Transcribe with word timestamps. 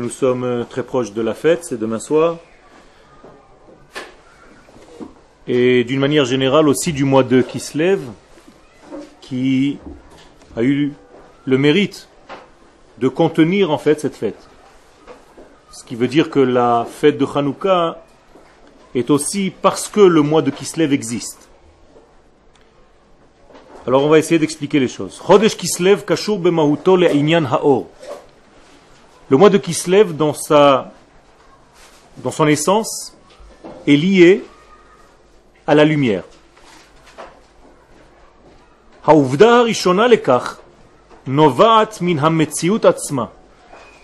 nous 0.00 0.10
sommes 0.10 0.44
euh, 0.44 0.64
très 0.64 0.82
proches 0.82 1.12
de 1.12 1.22
la 1.22 1.34
fête, 1.34 1.64
c'est 1.64 1.78
demain 1.78 1.98
soir. 1.98 2.36
Et 5.46 5.84
d'une 5.84 6.00
manière 6.00 6.24
générale 6.24 6.68
aussi 6.68 6.92
du 6.92 7.04
mois 7.04 7.22
de 7.22 7.40
Kislev, 7.40 8.00
qui 9.20 9.78
a 10.56 10.62
eu 10.62 10.92
le 11.44 11.58
mérite 11.58 12.08
de 12.98 13.08
contenir 13.08 13.70
en 13.70 13.78
fait 13.78 14.00
cette 14.00 14.16
fête. 14.16 14.48
Ce 15.70 15.84
qui 15.84 15.94
veut 15.94 16.08
dire 16.08 16.30
que 16.30 16.40
la 16.40 16.86
fête 16.90 17.18
de 17.18 17.26
Hanouka 17.26 18.02
est 18.94 19.10
aussi 19.10 19.52
parce 19.62 19.88
que 19.88 20.00
le 20.00 20.22
mois 20.22 20.42
de 20.42 20.50
Kislev 20.50 20.92
existe. 20.92 21.48
Alors 23.86 24.04
on 24.04 24.08
va 24.08 24.18
essayer 24.18 24.38
d'expliquer 24.38 24.80
les 24.80 24.88
choses. 24.88 25.20
Chodesh 25.26 25.56
Kislev 25.56 26.04
kashur 26.04 26.38
bemahuto 26.38 26.96
le'inyan 26.96 27.44
ha'or. 27.44 27.86
Le 29.30 29.36
mois 29.36 29.50
de 29.50 29.58
Kislev, 29.58 30.16
dans, 30.16 30.32
sa, 30.32 30.90
dans 32.18 32.30
son 32.30 32.46
essence, 32.46 33.14
est 33.86 33.96
lié 33.96 34.42
à 35.66 35.74
la 35.74 35.84
lumière. 35.84 36.24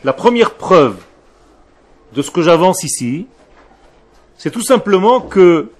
La 0.04 0.12
première 0.12 0.54
preuve 0.54 0.96
de 2.12 2.20
ce 2.20 2.30
que 2.30 2.42
j'avance 2.42 2.84
ici, 2.84 3.26
c'est 4.36 4.50
tout 4.50 4.62
simplement 4.62 5.22
que 5.22 5.70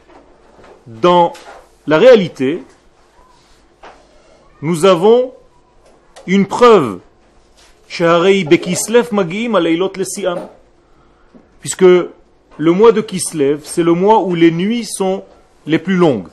dans 0.87 1.35
la 1.87 1.99
réalité, 1.99 2.63
nous 4.63 4.87
avons 4.87 5.35
une 6.27 6.47
preuve 6.47 7.01
Puisque 11.61 11.83
le 11.83 12.73
mois 12.73 12.93
de 12.93 13.01
Kislev, 13.01 13.61
c'est 13.65 13.83
le 13.83 13.93
mois 13.93 14.21
où 14.21 14.35
les 14.35 14.51
nuits 14.51 14.85
sont 14.85 15.25
les 15.67 15.79
plus 15.79 15.97
longues. 15.97 16.29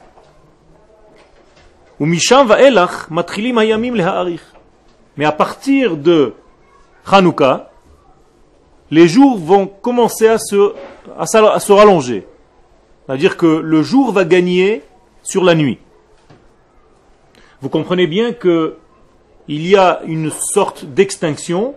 Mais 5.17 5.25
à 5.25 5.31
partir 5.31 5.97
de 5.97 6.33
Hanouka, 7.05 7.71
les 8.89 9.07
jours 9.07 9.37
vont 9.37 9.67
commencer 9.67 10.27
à 10.27 10.37
se, 10.37 10.73
à 11.17 11.25
se 11.59 11.71
rallonger. 11.71 12.27
C'est-à-dire 13.05 13.37
que 13.37 13.45
le 13.45 13.83
jour 13.83 14.11
va 14.11 14.25
gagner 14.25 14.83
sur 15.23 15.43
la 15.43 15.55
nuit. 15.55 15.79
Vous 17.61 17.69
comprenez 17.69 18.07
bien 18.07 18.33
que 18.33 18.77
il 19.47 19.67
y 19.67 19.75
a 19.75 20.01
une 20.05 20.31
sorte 20.31 20.85
d'extinction 20.85 21.75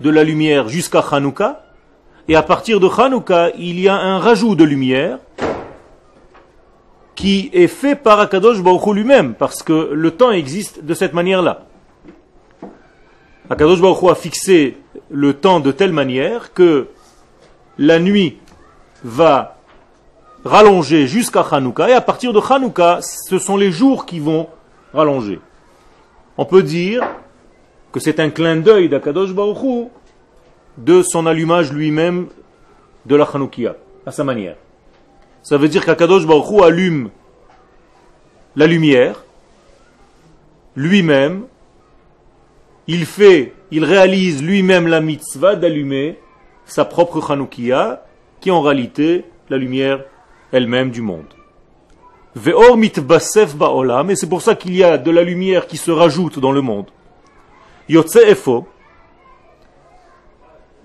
de 0.00 0.10
la 0.10 0.24
lumière 0.24 0.68
jusqu'à 0.68 1.00
Hanouka, 1.00 1.64
et 2.28 2.36
à 2.36 2.42
partir 2.42 2.80
de 2.80 2.88
Hanouka, 2.88 3.50
il 3.58 3.80
y 3.80 3.88
a 3.88 3.96
un 3.96 4.18
rajout 4.18 4.54
de 4.54 4.64
lumière 4.64 5.18
qui 7.14 7.50
est 7.52 7.66
fait 7.66 7.96
par 7.96 8.20
Akadosh 8.20 8.62
Baruch 8.62 8.94
lui-même, 8.94 9.34
parce 9.34 9.62
que 9.62 9.90
le 9.92 10.10
temps 10.12 10.30
existe 10.30 10.84
de 10.84 10.94
cette 10.94 11.14
manière-là. 11.14 11.64
Akadosh 13.50 13.80
Baruch 13.80 14.10
a 14.10 14.14
fixé 14.14 14.76
le 15.10 15.32
temps 15.32 15.60
de 15.60 15.72
telle 15.72 15.92
manière 15.92 16.52
que 16.52 16.88
la 17.78 17.98
nuit 17.98 18.38
va 19.02 19.56
rallonger 20.44 21.06
jusqu'à 21.06 21.40
Hanouka, 21.40 21.88
et 21.88 21.94
à 21.94 22.00
partir 22.00 22.32
de 22.32 22.40
Hanouka, 22.40 23.00
ce 23.00 23.38
sont 23.38 23.56
les 23.56 23.72
jours 23.72 24.06
qui 24.06 24.20
vont 24.20 24.48
rallonger 24.92 25.40
on 26.38 26.44
peut 26.44 26.62
dire 26.62 27.02
que 27.92 28.00
c'est 28.00 28.20
un 28.20 28.30
clin 28.30 28.56
d'œil 28.56 28.88
d'Akadosh 28.88 29.34
Baruchou 29.34 29.90
de 30.78 31.02
son 31.02 31.26
allumage 31.26 31.72
lui-même 31.72 32.28
de 33.06 33.16
la 33.16 33.26
Chanoukia, 33.26 33.76
à 34.06 34.12
sa 34.12 34.22
manière. 34.22 34.56
Ça 35.42 35.58
veut 35.58 35.68
dire 35.68 35.84
qu'Akadosh 35.84 36.26
Baruchou 36.26 36.62
allume 36.62 37.10
la 38.54 38.66
lumière 38.66 39.24
lui-même, 40.76 41.46
il 42.86 43.04
fait, 43.04 43.52
il 43.72 43.84
réalise 43.84 44.42
lui-même 44.42 44.86
la 44.86 45.00
mitzvah 45.00 45.56
d'allumer 45.56 46.20
sa 46.66 46.84
propre 46.84 47.20
Chanoukia, 47.20 48.04
qui 48.40 48.50
est 48.50 48.52
en 48.52 48.60
réalité 48.60 49.24
la 49.50 49.56
lumière 49.56 50.04
elle-même 50.52 50.90
du 50.90 51.02
monde. 51.02 51.34
Ve'or 52.35 52.77
mitbasef 52.77 53.55
ba'olam, 53.55 54.09
et 54.09 54.15
c'est 54.15 54.29
pour 54.29 54.41
ça 54.41 54.55
qu'il 54.55 54.75
y 54.75 54.83
a 54.83 54.97
de 54.97 55.11
la 55.11 55.23
lumière 55.23 55.67
qui 55.67 55.77
se 55.77 55.91
rajoute 55.91 56.39
dans 56.39 56.51
le 56.51 56.61
monde. 56.61 56.87
Yotse 57.89 58.15
efo, 58.15 58.67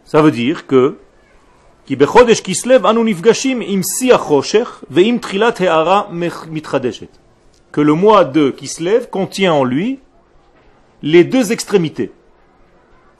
ça 0.04 0.20
veut 0.20 0.30
dire 0.30 0.66
que 0.66 0.98
כי 1.88 1.96
בחודש 1.96 2.40
כסלו 2.40 2.90
אנו 2.90 3.04
נפגשים 3.04 3.60
עם 3.64 3.80
שיא 3.82 4.14
החושך 4.14 4.84
ועם 4.90 5.18
תחילת 5.18 5.60
הערה 5.60 6.02
מתחדשת. 6.50 7.18
Que 7.72 7.80
le 7.80 7.94
mois 7.94 8.24
de 8.24 8.50
Kislev 8.50 9.08
contient 9.10 9.54
en 9.54 9.64
lui 9.64 9.98
les 11.02 11.24
deux 11.24 11.50
extrémités. 11.50 12.12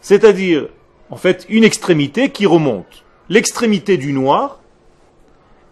C'est-à-dire, 0.02 0.68
en 1.08 1.16
fait, 1.16 1.46
une 1.48 1.64
extrémité 1.64 2.30
qui 2.30 2.44
remonte. 2.44 3.04
L'extrémité 3.30 3.96
du 3.96 4.12
noir, 4.12 4.60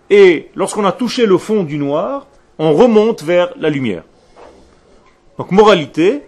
et 0.08 0.48
lorsqu'on 0.54 0.86
a 0.86 0.92
touché 0.92 1.26
le 1.26 1.36
fond 1.36 1.64
du 1.64 1.76
noir, 1.76 2.26
on 2.63 2.75
remonte 2.75 3.23
vers 3.23 3.51
la 3.57 3.71
lumière. 3.71 4.03
Donc 5.39 5.49
moralité, 5.49 6.21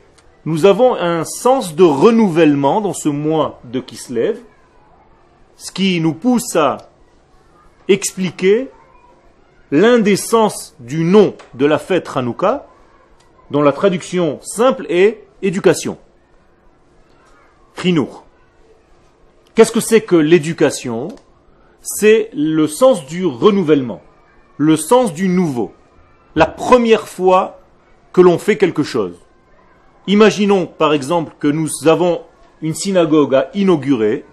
nous 0.46 0.66
avons 0.66 0.96
un 0.96 1.26
sens 1.26 1.76
de 1.76 1.84
renouvellement 1.84 2.82
dans 2.82 2.94
ce 2.94 3.08
mois 3.08 3.62
de 3.66 3.80
Kislev, 3.80 4.40
ce 5.58 5.72
qui 5.72 6.02
nous 6.02 6.16
pousse 6.16 6.56
à 6.56 6.90
expliquer 7.88 8.72
l'un 9.70 10.00
des 10.00 10.16
sens 10.16 10.76
du 10.80 11.04
nom 11.04 11.36
de 11.54 11.68
la 11.68 11.78
fête 11.78 12.10
Hanouka, 12.16 12.66
dont 13.52 13.62
la 13.62 13.72
traduction 13.72 14.40
simple 14.42 14.88
est 14.90 15.28
éducation. 15.44 16.00
Chinour. 17.80 18.26
Qu'est-ce 19.54 19.72
que 19.72 19.80
c'est 19.80 20.02
que 20.02 20.16
l'éducation? 20.16 21.10
C'est 21.84 22.32
le 22.34 22.66
sens 22.66 23.06
du 23.06 23.24
renouvellement, 23.24 24.02
le 24.58 24.78
sens 24.78 25.14
du 25.14 25.28
nouveau 25.28 25.74
la 26.36 26.46
première 26.46 27.08
fois 27.08 27.60
que 28.12 28.22
l'on 28.22 28.38
fait 28.38 28.58
quelque 28.58 28.84
chose. 28.84 29.16
Imaginons 30.08 30.66
par 30.66 30.94
exemple 30.94 31.34
que 31.40 31.48
nous 31.48 31.70
avons 31.88 32.22
une 32.62 32.74
synagogue 32.74 33.36
à 33.36 33.50
inaugurer. 33.54 34.26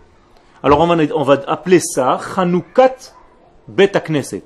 Alors 0.63 0.81
on 0.81 1.23
va, 1.23 1.41
appeler 1.47 1.81
ça 1.81 2.19
Chanoukat 2.35 2.97
Bet 3.69 3.93
Knesset. 4.07 4.45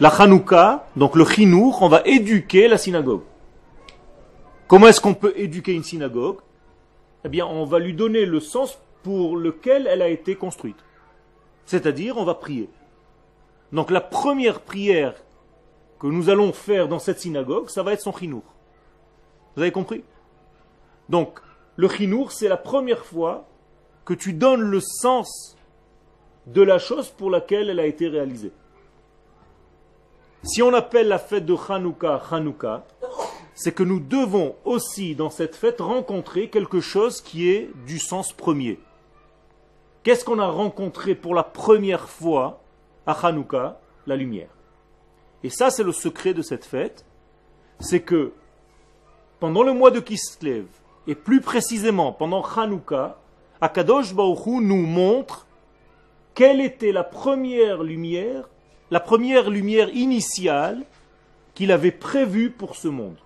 La 0.00 0.10
Chanouka, 0.10 0.86
donc 0.96 1.14
le 1.14 1.24
Chinour, 1.24 1.78
on 1.82 1.88
va 1.88 2.02
éduquer 2.04 2.68
la 2.68 2.78
synagogue. 2.78 3.22
Comment 4.66 4.88
est-ce 4.88 5.00
qu'on 5.00 5.14
peut 5.14 5.32
éduquer 5.36 5.72
une 5.72 5.84
synagogue? 5.84 6.38
Eh 7.24 7.28
bien, 7.28 7.46
on 7.46 7.64
va 7.64 7.78
lui 7.78 7.94
donner 7.94 8.26
le 8.26 8.40
sens 8.40 8.78
pour 9.02 9.36
lequel 9.36 9.86
elle 9.86 10.02
a 10.02 10.08
été 10.08 10.34
construite. 10.34 10.76
C'est-à-dire, 11.64 12.16
on 12.18 12.24
va 12.24 12.34
prier. 12.34 12.68
Donc 13.72 13.90
la 13.90 14.00
première 14.00 14.60
prière 14.60 15.14
que 16.04 16.08
nous 16.10 16.28
allons 16.28 16.52
faire 16.52 16.86
dans 16.86 16.98
cette 16.98 17.20
synagogue, 17.20 17.70
ça 17.70 17.82
va 17.82 17.94
être 17.94 18.02
son 18.02 18.12
chinour. 18.12 18.42
Vous 19.56 19.62
avez 19.62 19.72
compris? 19.72 20.04
Donc, 21.08 21.40
le 21.76 21.88
chinour, 21.88 22.30
c'est 22.30 22.46
la 22.46 22.58
première 22.58 23.06
fois 23.06 23.46
que 24.04 24.12
tu 24.12 24.34
donnes 24.34 24.60
le 24.60 24.80
sens 24.80 25.56
de 26.46 26.60
la 26.60 26.78
chose 26.78 27.08
pour 27.08 27.30
laquelle 27.30 27.70
elle 27.70 27.80
a 27.80 27.86
été 27.86 28.06
réalisée. 28.06 28.52
Si 30.42 30.62
on 30.62 30.74
appelle 30.74 31.08
la 31.08 31.18
fête 31.18 31.46
de 31.46 31.56
Hanouka 31.56 32.20
Hanouka, 32.30 32.84
c'est 33.54 33.72
que 33.72 33.82
nous 33.82 34.00
devons 34.00 34.56
aussi 34.66 35.14
dans 35.14 35.30
cette 35.30 35.56
fête 35.56 35.80
rencontrer 35.80 36.50
quelque 36.50 36.80
chose 36.80 37.22
qui 37.22 37.48
est 37.48 37.70
du 37.86 37.98
sens 37.98 38.34
premier. 38.34 38.78
Qu'est-ce 40.02 40.26
qu'on 40.26 40.38
a 40.38 40.48
rencontré 40.48 41.14
pour 41.14 41.34
la 41.34 41.44
première 41.44 42.10
fois 42.10 42.60
à 43.06 43.12
Hanouka? 43.26 43.80
La 44.06 44.16
lumière. 44.16 44.53
Et 45.44 45.50
ça, 45.50 45.70
c'est 45.70 45.84
le 45.84 45.92
secret 45.92 46.34
de 46.34 46.42
cette 46.42 46.64
fête. 46.64 47.04
C'est 47.78 48.00
que 48.00 48.32
pendant 49.38 49.62
le 49.62 49.74
mois 49.74 49.90
de 49.90 50.00
Kislev, 50.00 50.66
et 51.06 51.14
plus 51.14 51.42
précisément 51.42 52.12
pendant 52.12 52.42
Hanouka, 52.42 53.18
Akadosh 53.60 54.14
Baruch 54.14 54.46
nous 54.46 54.86
montre 54.86 55.46
quelle 56.34 56.62
était 56.62 56.92
la 56.92 57.04
première 57.04 57.82
lumière, 57.82 58.48
la 58.90 59.00
première 59.00 59.50
lumière 59.50 59.90
initiale 59.90 60.84
qu'il 61.54 61.70
avait 61.72 61.92
prévue 61.92 62.50
pour 62.50 62.74
ce 62.74 62.88
monde. 62.88 63.18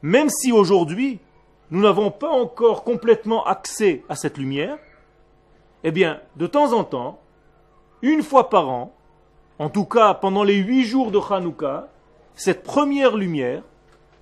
Même 0.00 0.30
si 0.30 0.50
aujourd'hui, 0.50 1.20
nous 1.70 1.82
n'avons 1.82 2.10
pas 2.10 2.30
encore 2.30 2.84
complètement 2.84 3.44
accès 3.44 4.02
à 4.08 4.16
cette 4.16 4.38
lumière, 4.38 4.78
eh 5.84 5.90
bien, 5.90 6.20
de 6.36 6.46
temps 6.46 6.72
en 6.72 6.84
temps, 6.84 7.20
une 8.00 8.22
fois 8.22 8.48
par 8.48 8.68
an, 8.70 8.94
en 9.58 9.68
tout 9.68 9.84
cas 9.84 10.14
pendant 10.14 10.44
les 10.44 10.56
huit 10.56 10.84
jours 10.84 11.10
de 11.10 11.18
Hanouka, 11.18 11.88
cette 12.34 12.62
première 12.62 13.16
lumière, 13.16 13.62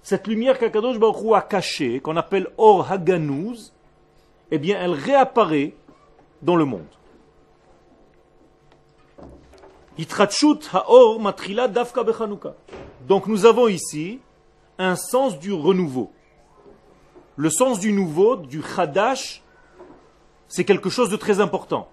cette 0.02 0.26
lumière 0.26 0.58
qu'Akadosh 0.58 0.98
Baruch 0.98 1.34
a 1.34 1.42
cachée, 1.42 2.00
qu'on 2.00 2.16
appelle 2.16 2.48
Or 2.56 2.90
Haganouz, 2.90 3.72
eh 4.50 4.58
bien 4.58 4.78
elle 4.80 4.92
réapparaît 4.92 5.74
dans 6.42 6.56
le 6.56 6.64
monde. 6.64 6.86
Donc 13.08 13.26
nous 13.26 13.46
avons 13.46 13.68
ici 13.68 14.20
un 14.78 14.94
sens 14.96 15.38
du 15.38 15.52
renouveau. 15.52 16.10
Le 17.36 17.50
sens 17.50 17.80
du 17.80 17.92
nouveau, 17.92 18.36
du 18.36 18.62
chadash, 18.62 19.42
c'est 20.48 20.64
quelque 20.64 20.90
chose 20.90 21.10
de 21.10 21.16
très 21.16 21.40
important. 21.40 21.88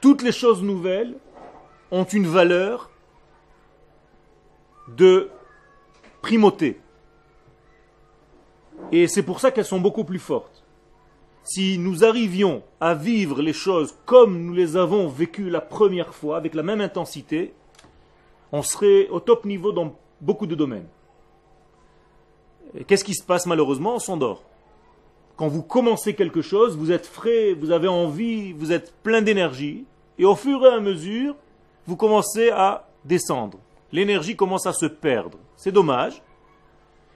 Toutes 0.00 0.22
les 0.22 0.32
choses 0.32 0.62
nouvelles 0.62 1.16
ont 1.90 2.04
une 2.04 2.26
valeur 2.26 2.90
de 4.88 5.30
primauté. 6.22 6.80
Et 8.92 9.06
c'est 9.06 9.22
pour 9.22 9.40
ça 9.40 9.50
qu'elles 9.50 9.64
sont 9.64 9.80
beaucoup 9.80 10.04
plus 10.04 10.18
fortes. 10.18 10.64
Si 11.42 11.78
nous 11.78 12.04
arrivions 12.04 12.62
à 12.80 12.94
vivre 12.94 13.40
les 13.42 13.52
choses 13.52 13.96
comme 14.04 14.38
nous 14.44 14.52
les 14.52 14.76
avons 14.76 15.08
vécues 15.08 15.50
la 15.50 15.60
première 15.60 16.14
fois, 16.14 16.36
avec 16.36 16.54
la 16.54 16.62
même 16.62 16.80
intensité, 16.80 17.54
on 18.52 18.62
serait 18.62 19.08
au 19.08 19.20
top 19.20 19.44
niveau 19.44 19.72
dans 19.72 19.96
beaucoup 20.20 20.46
de 20.46 20.54
domaines. 20.54 20.88
Qu'est-ce 22.86 23.04
qui 23.04 23.14
se 23.14 23.24
passe 23.24 23.46
malheureusement? 23.46 23.94
On 23.94 23.98
s'endort. 23.98 24.44
Quand 25.38 25.46
vous 25.46 25.62
commencez 25.62 26.14
quelque 26.14 26.42
chose, 26.42 26.76
vous 26.76 26.90
êtes 26.90 27.06
frais, 27.06 27.52
vous 27.54 27.70
avez 27.70 27.86
envie, 27.86 28.52
vous 28.52 28.72
êtes 28.72 28.92
plein 29.04 29.22
d'énergie, 29.22 29.84
et 30.18 30.24
au 30.24 30.34
fur 30.34 30.66
et 30.66 30.74
à 30.74 30.80
mesure, 30.80 31.36
vous 31.86 31.94
commencez 31.94 32.50
à 32.50 32.88
descendre. 33.04 33.58
L'énergie 33.92 34.34
commence 34.34 34.66
à 34.66 34.72
se 34.72 34.86
perdre. 34.86 35.38
C'est 35.56 35.70
dommage. 35.70 36.20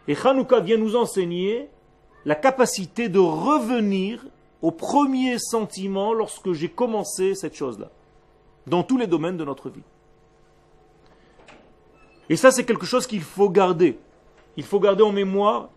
Et 0.06 0.16
Hanouka 0.16 0.60
vient 0.60 0.76
nous 0.76 0.94
enseigner 0.94 1.68
la 2.24 2.36
capacité 2.36 3.08
de 3.08 3.18
revenir 3.18 4.24
au 4.62 4.70
premier 4.70 5.40
sentiment 5.40 6.12
lorsque 6.12 6.52
j'ai 6.52 6.68
commencé 6.68 7.34
cette 7.34 7.56
chose-là, 7.56 7.90
dans 8.68 8.84
tous 8.84 8.98
les 8.98 9.08
domaines 9.08 9.36
de 9.36 9.44
notre 9.44 9.68
vie. 9.68 9.82
Et 12.28 12.36
ça, 12.36 12.52
c'est 12.52 12.64
quelque 12.64 12.86
chose 12.86 13.08
qu'il 13.08 13.22
faut 13.22 13.50
garder. 13.50 13.98
Il 14.56 14.62
faut 14.62 14.78
garder 14.78 15.02
en 15.02 15.10
mémoire. 15.10 15.70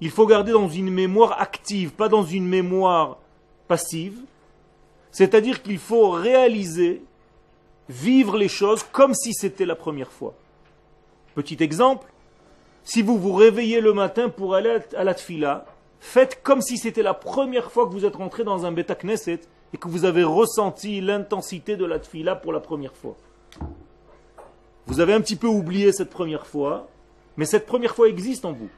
Il 0.00 0.10
faut 0.10 0.26
garder 0.26 0.52
dans 0.52 0.68
une 0.68 0.90
mémoire 0.90 1.40
active, 1.40 1.92
pas 1.92 2.08
dans 2.08 2.22
une 2.22 2.46
mémoire 2.46 3.18
passive. 3.66 4.18
C'est-à-dire 5.10 5.62
qu'il 5.62 5.78
faut 5.78 6.10
réaliser, 6.10 7.02
vivre 7.88 8.36
les 8.36 8.48
choses 8.48 8.84
comme 8.92 9.14
si 9.14 9.34
c'était 9.34 9.66
la 9.66 9.74
première 9.74 10.12
fois. 10.12 10.34
Petit 11.34 11.56
exemple, 11.62 12.06
si 12.84 13.02
vous 13.02 13.18
vous 13.18 13.32
réveillez 13.32 13.80
le 13.80 13.92
matin 13.92 14.28
pour 14.28 14.54
aller 14.54 14.78
à 14.96 15.04
la 15.04 15.14
tfila, 15.14 15.66
faites 16.00 16.42
comme 16.42 16.62
si 16.62 16.78
c'était 16.78 17.02
la 17.02 17.14
première 17.14 17.70
fois 17.70 17.86
que 17.86 17.92
vous 17.92 18.04
êtes 18.04 18.16
rentré 18.16 18.44
dans 18.44 18.64
un 18.64 18.72
bêta 18.72 18.94
knesset 18.94 19.40
et 19.72 19.76
que 19.76 19.88
vous 19.88 20.04
avez 20.04 20.24
ressenti 20.24 21.00
l'intensité 21.00 21.76
de 21.76 21.84
la 21.84 21.98
tfila 21.98 22.36
pour 22.36 22.52
la 22.52 22.60
première 22.60 22.94
fois. 22.96 23.16
Vous 24.86 25.00
avez 25.00 25.12
un 25.12 25.20
petit 25.20 25.36
peu 25.36 25.46
oublié 25.46 25.92
cette 25.92 26.08
première 26.08 26.46
fois, 26.46 26.88
mais 27.36 27.44
cette 27.44 27.66
première 27.66 27.94
fois 27.94 28.08
existe 28.08 28.44
en 28.44 28.52
vous. 28.52 28.70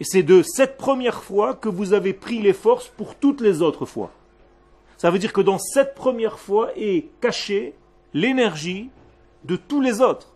Et 0.00 0.04
c'est 0.04 0.22
de 0.22 0.42
cette 0.42 0.76
première 0.76 1.22
fois 1.22 1.54
que 1.54 1.68
vous 1.68 1.92
avez 1.92 2.12
pris 2.12 2.40
les 2.40 2.52
forces 2.52 2.88
pour 2.88 3.14
toutes 3.14 3.40
les 3.40 3.62
autres 3.62 3.86
fois. 3.86 4.10
Ça 4.96 5.10
veut 5.10 5.18
dire 5.18 5.32
que 5.32 5.40
dans 5.40 5.58
cette 5.58 5.94
première 5.94 6.38
fois 6.38 6.70
est 6.76 7.08
cachée 7.20 7.74
l'énergie 8.12 8.90
de 9.44 9.56
tous 9.56 9.80
les 9.80 10.00
autres 10.00 10.34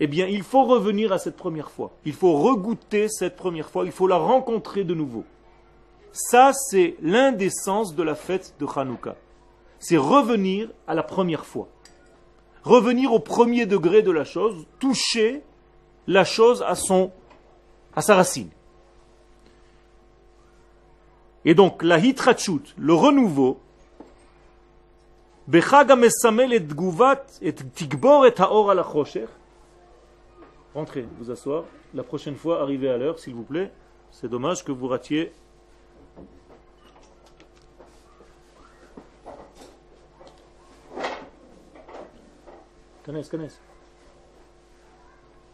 eh 0.00 0.06
bien, 0.06 0.26
il 0.26 0.42
faut 0.42 0.64
revenir 0.64 1.12
à 1.12 1.18
cette 1.18 1.36
première 1.36 1.70
fois. 1.70 1.92
Il 2.04 2.12
faut 2.12 2.34
regoûter 2.34 3.08
cette 3.08 3.36
première 3.36 3.70
fois. 3.70 3.84
Il 3.84 3.92
faut 3.92 4.08
la 4.08 4.16
rencontrer 4.16 4.84
de 4.84 4.94
nouveau. 4.94 5.24
Ça, 6.12 6.52
c'est 6.52 6.96
l'un 7.00 7.32
des 7.32 7.50
sens 7.50 7.94
de 7.94 8.02
la 8.02 8.14
fête 8.14 8.54
de 8.58 8.66
Hanouka. 8.66 9.16
C'est 9.78 9.96
revenir 9.96 10.68
à 10.86 10.94
la 10.94 11.02
première 11.02 11.46
fois. 11.46 11.68
Revenir 12.64 13.12
au 13.12 13.18
premier 13.18 13.66
degré 13.66 14.02
de 14.02 14.10
la 14.10 14.24
chose, 14.24 14.66
toucher 14.78 15.42
la 16.06 16.24
chose 16.24 16.64
à 16.66 16.74
son, 16.74 17.12
à 17.96 18.02
sa 18.02 18.14
racine. 18.14 18.50
Et 21.44 21.54
donc, 21.54 21.82
la 21.82 21.98
hitrachut, 21.98 22.74
le 22.78 22.94
renouveau, 22.94 23.60
Rentrez, 30.74 31.06
vous 31.18 31.30
asseoir. 31.30 31.64
La 31.92 32.02
prochaine 32.02 32.34
fois, 32.34 32.62
arrivez 32.62 32.88
à 32.88 32.96
l'heure, 32.96 33.18
s'il 33.18 33.34
vous 33.34 33.42
plaît. 33.42 33.70
C'est 34.10 34.28
dommage 34.28 34.64
que 34.64 34.72
vous 34.72 34.88
ratiez. 34.88 35.32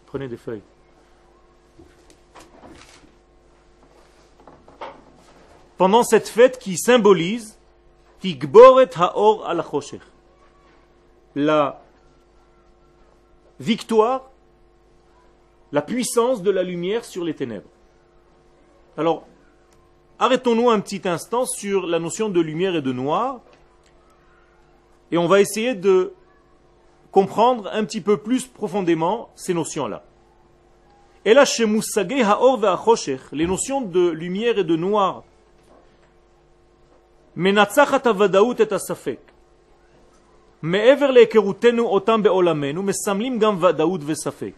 Prenez 0.07 0.29
des 0.29 0.37
feuilles. 0.37 0.63
Pendant 5.81 6.03
cette 6.03 6.29
fête 6.29 6.59
qui 6.59 6.77
symbolise 6.77 7.59
Haor 8.23 9.47
al 9.49 9.65
la 11.35 11.83
victoire 13.59 14.29
la 15.73 15.81
puissance 15.81 16.43
de 16.43 16.51
la 16.51 16.65
lumière 16.65 17.07
sur 17.07 17.25
les 17.25 17.33
ténèbres. 17.33 17.71
Alors, 18.99 19.27
arrêtons-nous 20.19 20.69
un 20.69 20.81
petit 20.81 21.01
instant 21.09 21.47
sur 21.47 21.87
la 21.87 21.99
notion 21.99 22.29
de 22.29 22.43
lumière 22.43 22.77
et 22.77 22.83
de 22.83 22.93
noir, 22.93 23.41
et 25.11 25.17
on 25.17 25.29
va 25.29 25.41
essayer 25.41 25.75
de 25.75 26.13
comprendre 27.11 27.71
un 27.73 27.87
petit 27.87 28.03
peu 28.03 28.19
plus 28.19 28.47
profondément 28.47 29.31
ces 29.35 29.55
notions-là. 29.55 30.05
Et 31.25 31.33
là, 31.33 31.47
chez 31.47 31.65
les 33.33 33.47
notions 33.47 33.81
de 33.81 34.11
lumière 34.11 34.59
et 34.59 34.65
de 34.65 34.77
noir, 34.77 35.25
et 37.38 38.74
asafek. 38.74 39.32
מעבר 40.66 41.12
להיכרותנו 41.12 41.88
אותם 41.88 42.24
בעולמנו, 42.24 42.84
מסמלים 42.84 43.40
גם 43.40 43.64
ודאות 43.64 44.02
וספק. 44.06 44.54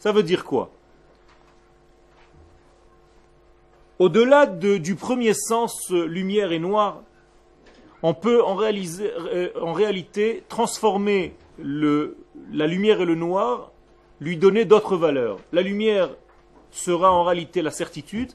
Ça 0.00 0.12
veut 0.12 0.22
dire 0.22 0.44
quoi 0.44 0.70
Au-delà 3.98 4.46
du 4.46 4.94
premier 4.94 5.34
sens 5.34 5.90
euh, 5.90 6.06
lumière 6.06 6.52
et 6.52 6.58
noir, 6.58 7.02
on 8.02 8.14
peut 8.14 8.42
en, 8.42 8.58
euh, 8.62 9.50
en 9.60 9.72
réalité 9.74 10.42
transformer 10.48 11.34
le, 11.58 12.16
la 12.50 12.66
lumière 12.66 13.02
et 13.02 13.04
le 13.04 13.14
noir, 13.14 13.72
lui 14.20 14.38
donner 14.38 14.64
d'autres 14.64 14.96
valeurs. 14.96 15.38
La 15.52 15.60
lumière 15.60 16.08
sera 16.70 17.12
en 17.12 17.24
réalité 17.24 17.60
la 17.60 17.70
certitude, 17.70 18.32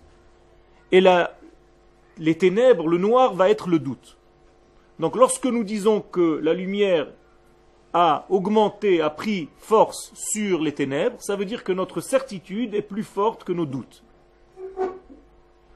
et 0.91 1.01
la, 1.01 1.35
les 2.20 2.36
ténèbres, 2.36 2.86
le 2.86 2.98
noir 2.98 3.34
va 3.34 3.50
être 3.50 3.68
le 3.68 3.78
doute. 3.78 4.18
Donc 5.00 5.16
lorsque 5.16 5.46
nous 5.46 5.64
disons 5.64 6.02
que 6.02 6.38
la 6.42 6.52
lumière 6.52 7.08
a 7.94 8.26
augmenté, 8.28 9.00
a 9.00 9.08
pris 9.08 9.48
force 9.58 10.12
sur 10.14 10.60
les 10.60 10.72
ténèbres, 10.72 11.16
ça 11.18 11.34
veut 11.34 11.46
dire 11.46 11.64
que 11.64 11.72
notre 11.72 12.02
certitude 12.02 12.74
est 12.74 12.82
plus 12.82 13.02
forte 13.02 13.42
que 13.42 13.52
nos 13.52 13.64
doutes. 13.64 14.04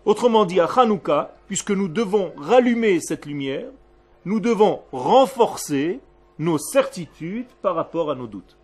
Autrement 0.05 0.45
dit, 0.45 0.61
à 0.61 0.67
Hanouka, 0.67 1.35
puisque 1.47 1.71
nous 1.71 1.89
devons 1.89 2.33
rallumer 2.37 3.01
cette 3.01 3.25
lumière, 3.25 3.71
nous 4.27 4.39
devons 4.39 4.83
renforcer 4.93 6.01
nos 6.39 6.59
certitudes 6.59 7.49
par 7.63 7.75
rapport 7.75 8.11
à 8.11 8.15
nos 8.15 8.27
doutes. 8.27 8.59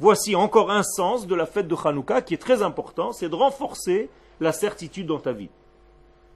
Voici 0.00 0.34
encore 0.34 0.70
un 0.70 0.82
sens 0.82 1.26
de 1.26 1.34
la 1.34 1.44
fête 1.44 1.68
de 1.68 1.76
Hanouka 1.84 2.22
qui 2.22 2.32
est 2.32 2.38
très 2.38 2.62
important, 2.62 3.12
c'est 3.12 3.28
de 3.28 3.34
renforcer 3.34 4.08
la 4.40 4.52
certitude 4.52 5.06
dans 5.06 5.20
ta 5.20 5.32
vie. 5.32 5.50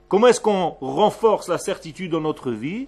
Comment 0.09 0.27
est-ce 0.27 0.41
qu'on 0.41 0.71
renforce 0.81 1.47
la 1.47 1.59
certitude 1.59 2.11
dans 2.11 2.19
notre 2.19 2.51
vie? 2.51 2.87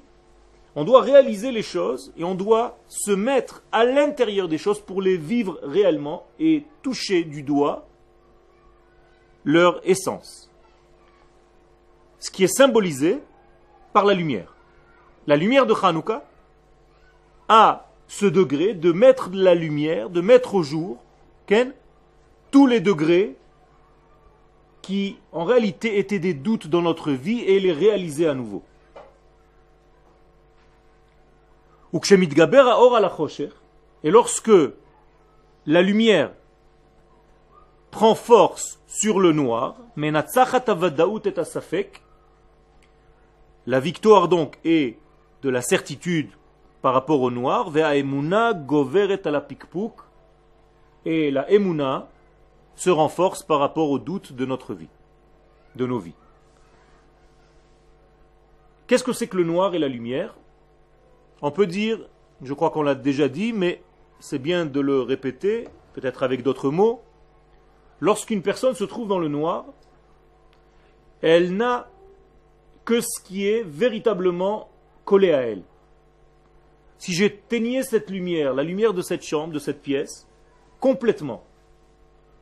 On 0.75 0.83
doit 0.83 1.01
réaliser 1.01 1.51
les 1.51 1.61
choses 1.61 2.11
et 2.17 2.23
on 2.23 2.33
doit 2.33 2.79
se 2.87 3.11
mettre 3.11 3.63
à 3.71 3.85
l'intérieur 3.85 4.47
des 4.47 4.57
choses 4.57 4.79
pour 4.79 5.01
les 5.01 5.17
vivre 5.17 5.59
réellement 5.61 6.25
et 6.39 6.65
toucher 6.81 7.23
du 7.23 7.43
doigt 7.43 7.87
leur 9.43 9.87
essence. 9.87 10.49
Ce 12.19 12.31
qui 12.31 12.43
est 12.43 12.55
symbolisé 12.55 13.19
par 13.93 14.05
la 14.05 14.13
lumière. 14.13 14.55
La 15.27 15.35
lumière 15.35 15.67
de 15.67 15.75
Hanouka 15.79 16.25
a 17.49 17.87
ce 18.07 18.25
degré 18.25 18.73
de 18.73 18.91
mettre 18.91 19.29
de 19.29 19.41
la 19.41 19.53
lumière, 19.53 20.09
de 20.09 20.21
mettre 20.21 20.55
au 20.55 20.63
jour 20.63 20.97
tous 22.49 22.67
les 22.67 22.79
degrés 22.79 23.35
qui 24.81 25.17
en 25.31 25.43
réalité 25.43 26.00
étaient 26.00 26.19
des 26.19 26.33
doutes 26.33 26.67
dans 26.67 26.81
notre 26.81 27.11
vie 27.11 27.41
et 27.41 27.59
les 27.59 27.71
réaliser 27.71 28.27
à 28.27 28.33
nouveau. 28.33 28.63
Et 34.03 34.11
lorsque 34.11 34.51
la 35.65 35.81
lumière 35.81 36.31
prend 37.91 38.15
force 38.15 38.79
sur 38.88 39.19
le 39.19 39.33
noir, 39.33 39.75
la 43.67 43.79
victoire 43.79 44.27
donc 44.27 44.57
est 44.63 44.97
de 45.43 45.50
la 45.50 45.61
certitude 45.61 46.29
par 46.81 46.93
rapport 46.93 47.21
au 47.21 47.29
noir, 47.29 47.71
et 51.05 51.31
la 51.31 51.51
emuna 51.51 52.09
se 52.81 52.89
renforce 52.89 53.43
par 53.43 53.59
rapport 53.59 53.91
au 53.91 54.00
doute 54.00 54.33
de 54.33 54.43
notre 54.43 54.73
vie, 54.73 54.89
de 55.75 55.85
nos 55.85 56.00
vies. 56.00 56.15
Qu'est-ce 58.88 59.03
que 59.03 59.13
c'est 59.13 59.27
que 59.27 59.38
le 59.38 59.43
noir 59.43 59.75
et 59.75 59.77
la 59.77 59.88
lumière? 59.88 60.35
On 61.43 61.51
peut 61.51 61.67
dire, 61.67 62.00
je 62.41 62.55
crois 62.55 62.71
qu'on 62.71 62.81
l'a 62.81 62.95
déjà 62.95 63.29
dit, 63.29 63.53
mais 63.53 63.83
c'est 64.19 64.39
bien 64.39 64.65
de 64.65 64.79
le 64.79 65.00
répéter, 65.00 65.67
peut-être 65.93 66.23
avec 66.23 66.41
d'autres 66.41 66.71
mots, 66.71 67.03
lorsqu'une 68.00 68.41
personne 68.41 68.73
se 68.73 68.83
trouve 68.83 69.07
dans 69.07 69.19
le 69.19 69.27
noir, 69.27 69.65
elle 71.21 71.55
n'a 71.55 71.88
que 72.83 73.00
ce 73.00 73.23
qui 73.23 73.47
est 73.47 73.61
véritablement 73.61 74.71
collé 75.05 75.31
à 75.31 75.41
elle. 75.41 75.61
Si 76.97 77.13
j'éteignais 77.13 77.83
cette 77.83 78.09
lumière, 78.09 78.55
la 78.55 78.63
lumière 78.63 78.95
de 78.95 79.03
cette 79.03 79.21
chambre, 79.21 79.53
de 79.53 79.59
cette 79.59 79.83
pièce, 79.83 80.27
complètement, 80.79 81.43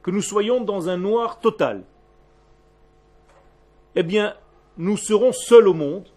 que 0.10 0.16
nous 0.16 0.24
soyons 0.24 0.60
dans 0.60 0.90
un 0.90 0.98
noir 0.98 1.40
total, 1.40 1.84
eh 3.94 4.02
bien, 4.02 4.34
nous 4.76 4.98
serons 4.98 5.32
seuls 5.32 5.68
au 5.68 5.76
monde 5.76 6.08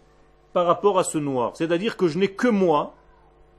par 0.54 0.64
rapport 0.64 0.98
à 0.98 1.04
ce 1.04 1.18
noir. 1.18 1.54
C'est-à-dire 1.58 1.98
que 1.98 2.08
je 2.08 2.18
n'ai 2.18 2.28
que 2.28 2.48
moi 2.48 2.94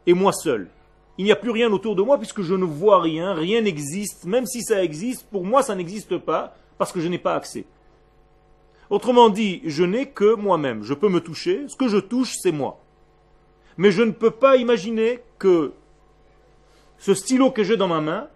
et 0.07 0.15
moi 0.15 0.31
seul. 0.31 0.71
Il 1.19 1.25
n'y 1.25 1.31
a 1.31 1.35
plus 1.35 1.51
rien 1.51 1.71
autour 1.71 1.95
de 1.95 2.01
moi 2.01 2.17
puisque 2.17 2.41
je 2.41 2.55
ne 2.55 2.65
vois 2.65 2.99
rien, 2.99 3.35
rien 3.35 3.61
n'existe, 3.61 4.25
même 4.25 4.47
si 4.47 4.63
ça 4.63 4.83
existe, 4.83 5.29
pour 5.29 5.45
moi 5.45 5.61
ça 5.61 5.75
n'existe 5.75 6.17
pas 6.17 6.55
parce 6.79 6.91
que 6.91 6.99
je 6.99 7.09
n'ai 7.09 7.19
pas 7.19 7.35
accès. 7.35 7.65
Autrement 8.89 9.29
dit, 9.29 9.61
je 9.65 9.83
n'ai 9.83 10.07
que 10.07 10.33
moi-même. 10.33 10.81
Je 10.81 10.95
peux 10.95 11.09
me 11.09 11.21
toucher, 11.21 11.67
ce 11.67 11.75
que 11.75 11.87
je 11.87 11.97
touche, 11.97 12.33
c'est 12.41 12.51
moi. 12.51 12.79
Mais 13.77 13.91
je 13.91 14.01
ne 14.01 14.11
peux 14.11 14.31
pas 14.31 14.57
imaginer 14.57 15.19
que 15.37 15.73
ce 16.97 17.13
stylo 17.13 17.51
que 17.51 17.63
j'ai 17.63 17.77
dans 17.77 17.87
ma 17.87 18.01
main 18.01 18.29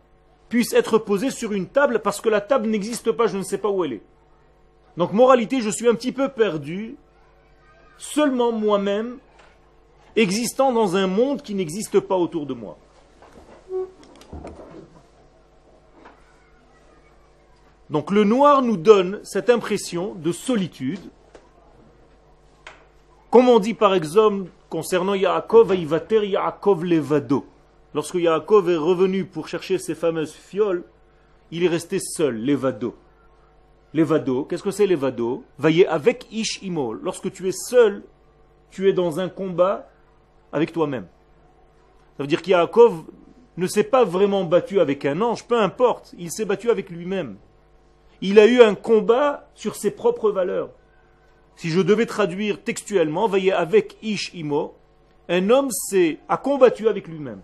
puisse 0.49 0.73
être 0.73 0.97
posé 0.97 1.29
sur 1.29 1.53
une 1.53 1.67
table 1.67 1.99
parce 1.99 2.21
que 2.21 2.29
la 2.29 2.41
table 2.41 2.67
n'existe 2.67 3.11
pas, 3.11 3.27
je 3.27 3.37
ne 3.37 3.43
sais 3.43 3.57
pas 3.57 3.69
où 3.69 3.83
elle 3.83 3.93
est. 3.93 4.03
Donc 4.95 5.13
moralité, 5.13 5.61
je 5.61 5.69
suis 5.69 5.87
un 5.87 5.93
petit 5.93 6.11
peu 6.11 6.29
perdu, 6.29 6.95
seulement 7.97 8.51
moi-même, 8.51 9.17
existant 10.15 10.71
dans 10.71 10.95
un 10.95 11.07
monde 11.07 11.41
qui 11.41 11.53
n'existe 11.53 11.99
pas 11.99 12.15
autour 12.15 12.45
de 12.45 12.53
moi. 12.53 12.77
Donc 17.89 18.11
le 18.11 18.23
noir 18.23 18.61
nous 18.61 18.77
donne 18.77 19.21
cette 19.23 19.49
impression 19.49 20.13
de 20.15 20.31
solitude. 20.31 20.99
Comme 23.29 23.47
on 23.49 23.59
dit 23.59 23.73
par 23.73 23.93
exemple 23.93 24.49
concernant 24.69 25.13
Yaakov, 25.13 25.73
Aivater 25.73 26.27
Yaakov 26.27 26.83
Levado. 26.83 27.45
Lorsque 27.97 28.13
Yaakov 28.13 28.69
est 28.69 28.77
revenu 28.77 29.25
pour 29.25 29.47
chercher 29.47 29.79
ses 29.79 29.95
fameuses 29.95 30.31
fioles, 30.31 30.83
il 31.49 31.63
est 31.63 31.67
resté 31.67 31.97
seul, 31.97 32.39
Levado. 32.39 32.95
Levado, 33.91 34.43
qu'est-ce 34.43 34.61
que 34.61 34.69
c'est 34.69 34.85
Levado? 34.85 35.43
Vaillez 35.57 35.87
avec 35.87 36.27
Ish 36.31 36.61
Imol. 36.61 36.99
Lorsque 37.01 37.31
tu 37.31 37.47
es 37.47 37.51
seul, 37.51 38.03
tu 38.69 38.87
es 38.87 38.93
dans 38.93 39.19
un 39.19 39.29
combat 39.29 39.89
avec 40.53 40.73
toi-même. 40.73 41.07
Ça 42.17 42.23
veut 42.23 42.27
dire 42.27 42.43
qu'Yaakov 42.43 43.05
ne 43.57 43.65
s'est 43.65 43.83
pas 43.83 44.03
vraiment 44.03 44.43
battu 44.43 44.79
avec 44.79 45.03
un 45.03 45.19
ange, 45.19 45.47
peu 45.47 45.59
importe, 45.59 46.13
il 46.19 46.31
s'est 46.31 46.45
battu 46.45 46.69
avec 46.69 46.91
lui-même. 46.91 47.37
Il 48.21 48.37
a 48.37 48.45
eu 48.45 48.61
un 48.61 48.75
combat 48.75 49.49
sur 49.55 49.75
ses 49.75 49.89
propres 49.89 50.29
valeurs. 50.29 50.69
Si 51.55 51.71
je 51.71 51.81
devais 51.81 52.05
traduire 52.05 52.63
textuellement, 52.63 53.27
voyez, 53.27 53.53
avec 53.53 53.97
Ish 54.03 54.35
Imo, 54.35 54.75
un 55.29 55.49
homme 55.49 55.71
s'est, 55.71 56.19
a 56.29 56.37
combattu 56.37 56.87
avec 56.89 57.07
lui-même. 57.07 57.41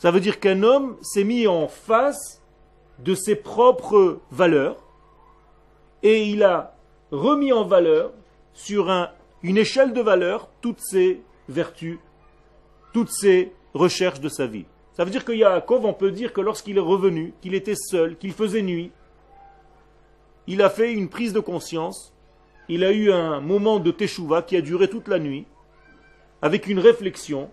Ça 0.00 0.10
veut 0.10 0.20
dire 0.20 0.40
qu'un 0.40 0.62
homme 0.62 0.96
s'est 1.02 1.24
mis 1.24 1.46
en 1.46 1.68
face 1.68 2.42
de 3.00 3.14
ses 3.14 3.36
propres 3.36 4.20
valeurs 4.30 4.82
et 6.02 6.24
il 6.24 6.42
a 6.42 6.74
remis 7.10 7.52
en 7.52 7.64
valeur 7.64 8.10
sur 8.54 8.90
un, 8.90 9.10
une 9.42 9.58
échelle 9.58 9.92
de 9.92 10.00
valeurs 10.00 10.48
toutes 10.62 10.80
ses 10.80 11.20
vertus, 11.50 11.98
toutes 12.94 13.10
ses 13.10 13.52
recherches 13.74 14.20
de 14.20 14.30
sa 14.30 14.46
vie. 14.46 14.64
Ça 14.94 15.04
veut 15.04 15.10
dire 15.10 15.26
que 15.26 15.32
Yaakov, 15.32 15.84
on 15.84 15.92
peut 15.92 16.12
dire 16.12 16.32
que 16.32 16.40
lorsqu'il 16.40 16.78
est 16.78 16.80
revenu, 16.80 17.34
qu'il 17.42 17.54
était 17.54 17.76
seul, 17.76 18.16
qu'il 18.16 18.32
faisait 18.32 18.62
nuit, 18.62 18.92
il 20.46 20.62
a 20.62 20.70
fait 20.70 20.94
une 20.94 21.10
prise 21.10 21.34
de 21.34 21.40
conscience, 21.40 22.14
il 22.70 22.84
a 22.84 22.92
eu 22.92 23.12
un 23.12 23.40
moment 23.40 23.78
de 23.78 23.90
teshuva 23.90 24.40
qui 24.40 24.56
a 24.56 24.62
duré 24.62 24.88
toute 24.88 25.08
la 25.08 25.18
nuit, 25.18 25.44
avec 26.40 26.68
une 26.68 26.78
réflexion 26.78 27.50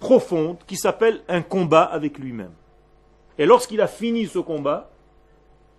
profonde 0.00 0.58
qui 0.66 0.76
s'appelle 0.76 1.22
un 1.28 1.42
combat 1.42 1.82
avec 1.82 2.18
lui-même. 2.18 2.52
Et 3.38 3.46
lorsqu'il 3.46 3.80
a 3.80 3.86
fini 3.86 4.26
ce 4.26 4.38
combat, 4.38 4.90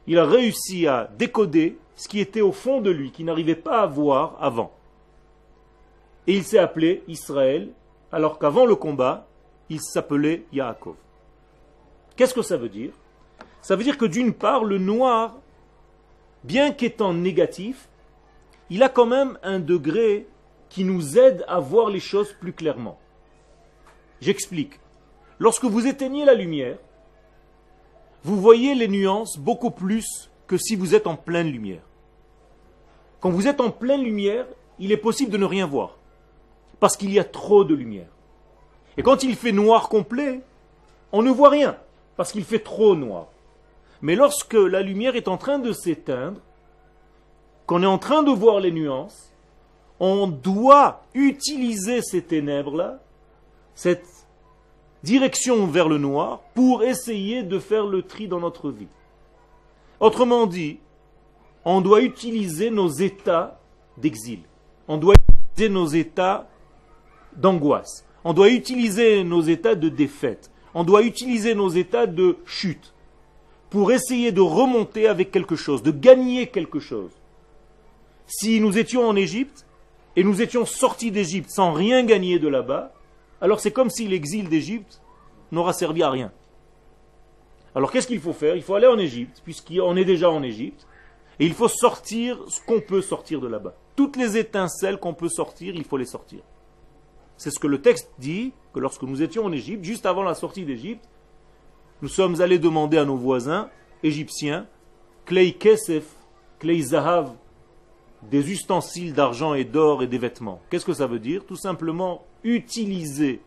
il 0.08 0.18
a 0.18 0.26
réussi 0.26 0.88
à 0.88 1.10
décoder 1.18 1.78
ce 1.96 2.08
qui 2.08 2.20
était 2.20 2.42
au 2.42 2.52
fond 2.52 2.82
de 2.82 2.90
lui, 2.90 3.12
qu'il 3.12 3.26
n'arrivait 3.26 3.56
pas 3.56 3.82
à 3.82 3.86
voir 3.86 4.38
avant. 4.40 4.72
Et 6.28 6.36
il 6.36 6.44
s'est 6.44 6.58
appelé 6.58 7.04
Israël, 7.08 7.70
alors 8.12 8.40
qu'avant 8.40 8.66
le 8.66 8.76
combat, 8.76 9.28
il 9.70 9.82
s'appelait 9.82 10.46
Yaakov. 10.52 10.96
Qu'est-ce 12.16 12.34
que 12.34 12.42
ça 12.42 12.58
veut 12.58 12.70
dire? 12.70 12.92
Ça 13.62 13.76
veut 13.76 13.84
dire 13.84 13.98
que 13.98 14.06
d'une 14.06 14.34
part, 14.34 14.64
le 14.64 14.78
noir 14.78 15.36
bien 16.44 16.72
qu'étant 16.72 17.14
négatif, 17.14 17.90
il 18.70 18.84
a 18.84 18.90
quand 18.90 19.06
même 19.06 19.38
un 19.44 19.60
degré 19.60 20.28
qui 20.70 20.84
nous 20.84 21.18
aide 21.18 21.44
à 21.48 21.60
voir 21.60 21.90
les 21.90 22.00
choses 22.00 22.34
plus 22.34 22.54
clairement. 22.54 23.00
J'explique. 24.22 24.80
Lorsque 25.40 25.66
vous 25.66 25.88
éteignez 25.88 26.26
la 26.26 26.34
lumière, 26.34 26.78
vous 28.24 28.40
voyez 28.40 28.76
les 28.76 28.88
nuances 28.88 29.38
beaucoup 29.38 29.72
plus 29.72 30.30
que 30.48 30.58
si 30.58 30.76
vous 30.76 30.96
êtes 30.96 31.08
en 31.08 31.16
pleine 31.16 31.52
lumière. 31.52 31.82
Quand 33.22 33.30
vous 33.30 33.48
êtes 33.48 33.62
en 33.62 33.70
pleine 33.70 34.04
lumière, 34.04 34.46
il 34.80 34.92
est 34.92 34.98
possible 34.98 35.32
de 35.32 35.38
ne 35.38 35.46
rien 35.46 35.66
voir, 35.66 35.98
parce 36.80 36.98
qu'il 36.98 37.12
y 37.12 37.20
a 37.20 37.24
trop 37.24 37.64
de 37.64 37.76
lumière. 37.76 38.08
Et 38.98 39.04
quand 39.04 39.24
il 39.24 39.36
fait 39.36 39.52
noir 39.52 39.90
complet, 39.90 40.42
on 41.12 41.22
ne 41.22 41.32
voit 41.32 41.50
rien, 41.50 41.78
parce 42.18 42.32
qu'il 42.32 42.44
fait 42.44 42.60
trop 42.60 42.96
noir. 42.96 43.28
Mais 44.02 44.16
lorsque 44.16 44.54
la 44.54 44.82
lumière 44.82 45.16
est 45.16 45.28
en 45.28 45.38
train 45.38 45.60
de 45.60 45.72
s'éteindre, 45.72 46.40
qu'on 47.66 47.84
est 47.84 47.86
en 47.86 47.98
train 47.98 48.24
de 48.24 48.32
voir 48.32 48.60
les 48.60 48.72
nuances, 48.72 49.34
on 50.00 50.28
doit 50.28 51.04
utiliser 51.14 52.02
ces 52.02 52.22
ténèbres-là, 52.22 53.00
cette 53.80 54.28
direction 55.04 55.66
vers 55.66 55.88
le 55.88 55.98
noir, 55.98 56.42
pour 56.54 56.84
essayer 56.84 57.44
de 57.44 57.60
faire 57.60 57.86
le 57.86 58.02
tri 58.02 58.28
dans 58.28 58.42
notre 58.42 58.72
vie. 58.72 58.90
Autrement 60.02 60.48
dit, 60.48 60.80
on 61.64 61.80
doit 61.80 62.02
utiliser 62.02 62.72
nos 62.72 62.90
états 62.90 63.58
d'exil. 63.98 64.40
On 64.90 64.98
doit 64.98 65.16
utiliser 65.16 65.74
nos 65.74 65.88
états 65.88 66.50
d'angoisse. 67.38 68.06
On 68.26 68.34
doit 68.34 68.50
utiliser 68.50 69.24
nos 69.24 69.44
états 69.44 69.76
de 69.76 69.88
défaite. 69.88 70.52
On 70.74 70.84
doit 70.84 71.04
utiliser 71.04 71.56
nos 71.56 71.70
états 71.70 72.06
de 72.06 72.36
chute 72.46 72.94
pour 73.70 73.94
essayer 73.94 74.34
de 74.34 74.42
remonter 74.42 75.08
avec 75.08 75.32
quelque 75.32 75.56
chose, 75.56 75.84
de 75.84 75.92
gagner 75.92 76.48
quelque 76.48 76.82
chose. 76.82 77.12
Si 78.28 78.60
nous 78.60 78.78
étions 78.78 79.08
en 79.08 79.16
Égypte 79.16 79.66
et 80.18 80.26
nous 80.26 80.42
étions 80.42 80.66
sortis 80.66 81.12
d'Égypte 81.12 81.50
sans 81.50 81.72
rien 81.72 82.04
gagner 82.04 82.40
de 82.40 82.50
là-bas, 82.50 82.92
alors 83.42 83.60
c'est 83.60 83.72
comme 83.72 83.90
si 83.90 84.08
l'exil 84.08 84.50
d'Égypte 84.50 85.02
n'aura 85.52 85.74
servi 85.74 86.04
à 86.04 86.10
rien. 86.10 86.32
Alors 87.76 87.92
qu'est-ce 87.92 88.08
qu'il 88.08 88.20
faut 88.20 88.34
faire? 88.34 88.56
Il 88.56 88.64
faut 88.64 88.76
aller 88.76 88.88
en 88.88 88.98
Égypte, 88.98 89.42
puisqu'on 89.44 89.96
est 89.96 90.06
déjà 90.06 90.30
en 90.30 90.44
Égypte, 90.44 90.88
et 91.40 91.46
il 91.46 91.54
faut 91.54 91.68
sortir 91.68 92.38
ce 92.48 92.62
qu'on 92.66 92.82
peut 92.82 93.02
sortir 93.02 93.40
de 93.40 93.48
là-bas. 93.48 93.76
Toutes 93.96 94.18
les 94.18 94.38
étincelles 94.38 94.98
qu'on 94.98 95.14
peut 95.14 95.30
sortir, 95.30 95.76
il 95.76 95.84
faut 95.84 95.98
les 95.98 96.06
sortir. 96.06 96.40
C'est 97.38 97.52
ce 97.52 97.60
que 97.60 97.68
le 97.68 97.82
texte 97.82 98.12
dit, 98.18 98.52
que 98.74 98.80
lorsque 98.80 99.04
nous 99.04 99.22
étions 99.22 99.46
en 99.46 99.52
Égypte, 99.52 99.84
juste 99.84 100.06
avant 100.06 100.24
la 100.24 100.36
sortie 100.36 100.66
d'Égypte, 100.66 101.06
nous 102.02 102.10
sommes 102.10 102.42
allés 102.42 102.60
demander 102.60 102.98
à 102.98 103.06
nos 103.06 103.18
voisins 103.18 103.70
égyptiens 104.04 104.68
Klei 105.26 105.54
Kesef, 105.54 106.06
Klei 106.60 106.82
Zahav, 106.82 107.32
des 108.24 108.52
ustensiles 108.52 109.14
d'argent 109.14 109.54
et 109.54 109.64
d'or 109.64 110.04
et 110.04 110.08
des 110.08 110.18
vêtements. 110.18 110.62
Qu'est-ce 110.70 110.86
que 110.86 110.94
ça 110.94 111.08
veut 111.08 111.20
dire? 111.20 111.46
Tout 111.46 111.56
simplement 111.56 112.26
utiliser 112.44 113.42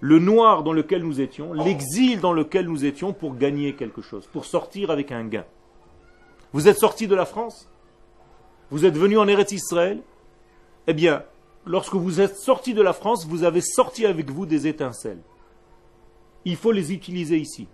le 0.00 0.18
noir 0.18 0.62
dans 0.62 0.72
lequel 0.72 1.02
nous 1.02 1.20
étions, 1.20 1.52
l'exil 1.52 2.20
dans 2.20 2.32
lequel 2.32 2.66
nous 2.66 2.84
étions 2.84 3.12
pour 3.12 3.36
gagner 3.36 3.74
quelque 3.74 4.02
chose, 4.02 4.26
pour 4.26 4.44
sortir 4.44 4.90
avec 4.90 5.10
un 5.12 5.24
gain. 5.24 5.44
Vous 6.52 6.68
êtes 6.68 6.78
sorti 6.78 7.06
de 7.06 7.14
la 7.14 7.24
France? 7.24 7.68
Vous 8.70 8.84
êtes 8.84 8.96
venu 8.96 9.18
en 9.18 9.26
Eretz 9.26 9.52
Israël? 9.52 10.02
Eh 10.86 10.94
bien, 10.94 11.24
lorsque 11.64 11.94
vous 11.94 12.20
êtes 12.20 12.36
sorti 12.36 12.74
de 12.74 12.82
la 12.82 12.92
France, 12.92 13.26
vous 13.26 13.44
avez 13.44 13.60
sorti 13.60 14.06
avec 14.06 14.30
vous 14.30 14.46
des 14.46 14.66
étincelles 14.66 15.22
il 16.46 16.56
faut 16.56 16.72
les 16.72 16.92
utiliser 16.92 17.36
ici. 17.36 17.66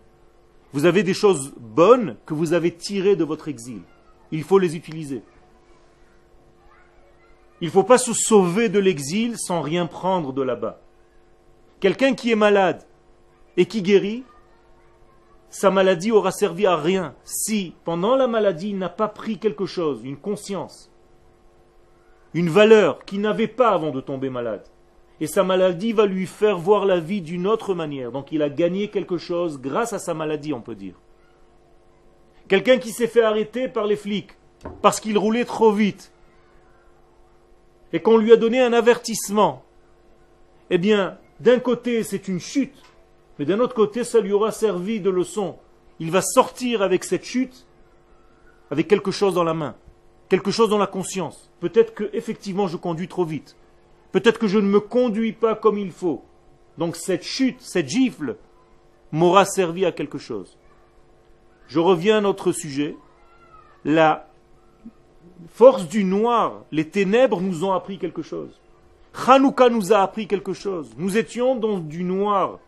Vous 0.72 0.86
avez 0.86 1.02
des 1.02 1.12
choses 1.14 1.52
bonnes 1.58 2.16
que 2.24 2.32
vous 2.32 2.54
avez 2.54 2.72
tirées 2.74 3.16
de 3.16 3.22
votre 3.22 3.48
exil. 3.48 3.82
Il 4.32 4.42
faut 4.42 4.58
les 4.58 4.74
utiliser. 4.74 5.22
Il 7.62 7.66
ne 7.66 7.70
faut 7.70 7.84
pas 7.84 7.96
se 7.96 8.12
sauver 8.12 8.68
de 8.68 8.80
l'exil 8.80 9.38
sans 9.38 9.60
rien 9.60 9.86
prendre 9.86 10.32
de 10.32 10.42
là-bas. 10.42 10.80
Quelqu'un 11.78 12.14
qui 12.14 12.32
est 12.32 12.36
malade 12.36 12.82
et 13.56 13.66
qui 13.66 13.82
guérit, 13.82 14.24
sa 15.48 15.70
maladie 15.70 16.10
aura 16.10 16.32
servi 16.32 16.66
à 16.66 16.74
rien 16.74 17.14
si, 17.22 17.76
pendant 17.84 18.16
la 18.16 18.26
maladie, 18.26 18.70
il 18.70 18.78
n'a 18.78 18.88
pas 18.88 19.06
pris 19.06 19.38
quelque 19.38 19.64
chose, 19.64 20.00
une 20.02 20.16
conscience, 20.16 20.90
une 22.34 22.48
valeur 22.48 23.04
qu'il 23.04 23.20
n'avait 23.20 23.46
pas 23.46 23.70
avant 23.70 23.92
de 23.92 24.00
tomber 24.00 24.28
malade. 24.28 24.64
Et 25.20 25.28
sa 25.28 25.44
maladie 25.44 25.92
va 25.92 26.06
lui 26.06 26.26
faire 26.26 26.58
voir 26.58 26.84
la 26.84 26.98
vie 26.98 27.22
d'une 27.22 27.46
autre 27.46 27.74
manière. 27.74 28.10
Donc 28.10 28.32
il 28.32 28.42
a 28.42 28.50
gagné 28.50 28.88
quelque 28.88 29.18
chose 29.18 29.60
grâce 29.60 29.92
à 29.92 30.00
sa 30.00 30.14
maladie, 30.14 30.52
on 30.52 30.62
peut 30.62 30.74
dire. 30.74 30.96
Quelqu'un 32.48 32.78
qui 32.78 32.90
s'est 32.90 33.06
fait 33.06 33.22
arrêter 33.22 33.68
par 33.68 33.86
les 33.86 33.94
flics 33.94 34.32
parce 34.80 34.98
qu'il 34.98 35.16
roulait 35.16 35.44
trop 35.44 35.70
vite 35.70 36.11
et 37.92 38.00
qu'on 38.00 38.16
lui 38.16 38.32
a 38.32 38.36
donné 38.36 38.60
un 38.60 38.72
avertissement. 38.72 39.64
Eh 40.70 40.78
bien, 40.78 41.18
d'un 41.40 41.58
côté, 41.58 42.02
c'est 42.02 42.28
une 42.28 42.40
chute 42.40 42.74
mais 43.38 43.44
d'un 43.44 43.60
autre 43.60 43.74
côté, 43.74 44.04
ça 44.04 44.20
lui 44.20 44.32
aura 44.32 44.50
servi 44.50 45.00
de 45.00 45.10
leçon. 45.10 45.56
Il 45.98 46.10
va 46.10 46.22
sortir 46.22 46.82
avec 46.82 47.04
cette 47.04 47.24
chute 47.24 47.66
avec 48.70 48.88
quelque 48.88 49.10
chose 49.10 49.34
dans 49.34 49.44
la 49.44 49.52
main, 49.52 49.74
quelque 50.28 50.50
chose 50.50 50.70
dans 50.70 50.78
la 50.78 50.86
conscience. 50.86 51.50
Peut-être 51.60 51.92
que 51.92 52.08
effectivement 52.14 52.68
je 52.68 52.76
conduis 52.76 53.08
trop 53.08 53.24
vite. 53.24 53.56
Peut-être 54.12 54.38
que 54.38 54.46
je 54.46 54.58
ne 54.58 54.66
me 54.66 54.80
conduis 54.80 55.32
pas 55.32 55.54
comme 55.54 55.76
il 55.76 55.90
faut. 55.90 56.24
Donc 56.78 56.96
cette 56.96 57.22
chute, 57.22 57.60
cette 57.60 57.88
gifle, 57.88 58.36
m'aura 59.10 59.44
servi 59.44 59.84
à 59.84 59.92
quelque 59.92 60.18
chose. 60.18 60.56
Je 61.68 61.80
reviens 61.80 62.18
à 62.18 62.20
notre 62.22 62.52
sujet. 62.52 62.96
La 63.84 64.30
force 65.48 65.88
du 65.88 66.04
noir, 66.04 66.62
les 66.70 66.88
ténèbres 66.88 67.40
nous 67.40 67.64
ont 67.64 67.72
appris 67.72 67.98
quelque 67.98 68.22
chose. 68.22 68.50
Hanouka 69.26 69.68
nous 69.68 69.92
a 69.92 69.98
appris 69.98 70.26
quelque 70.26 70.52
chose. 70.52 70.90
Nous 70.96 71.16
étions 71.16 71.54
dans 71.56 71.78
du 71.78 72.04
noir. 72.04 72.58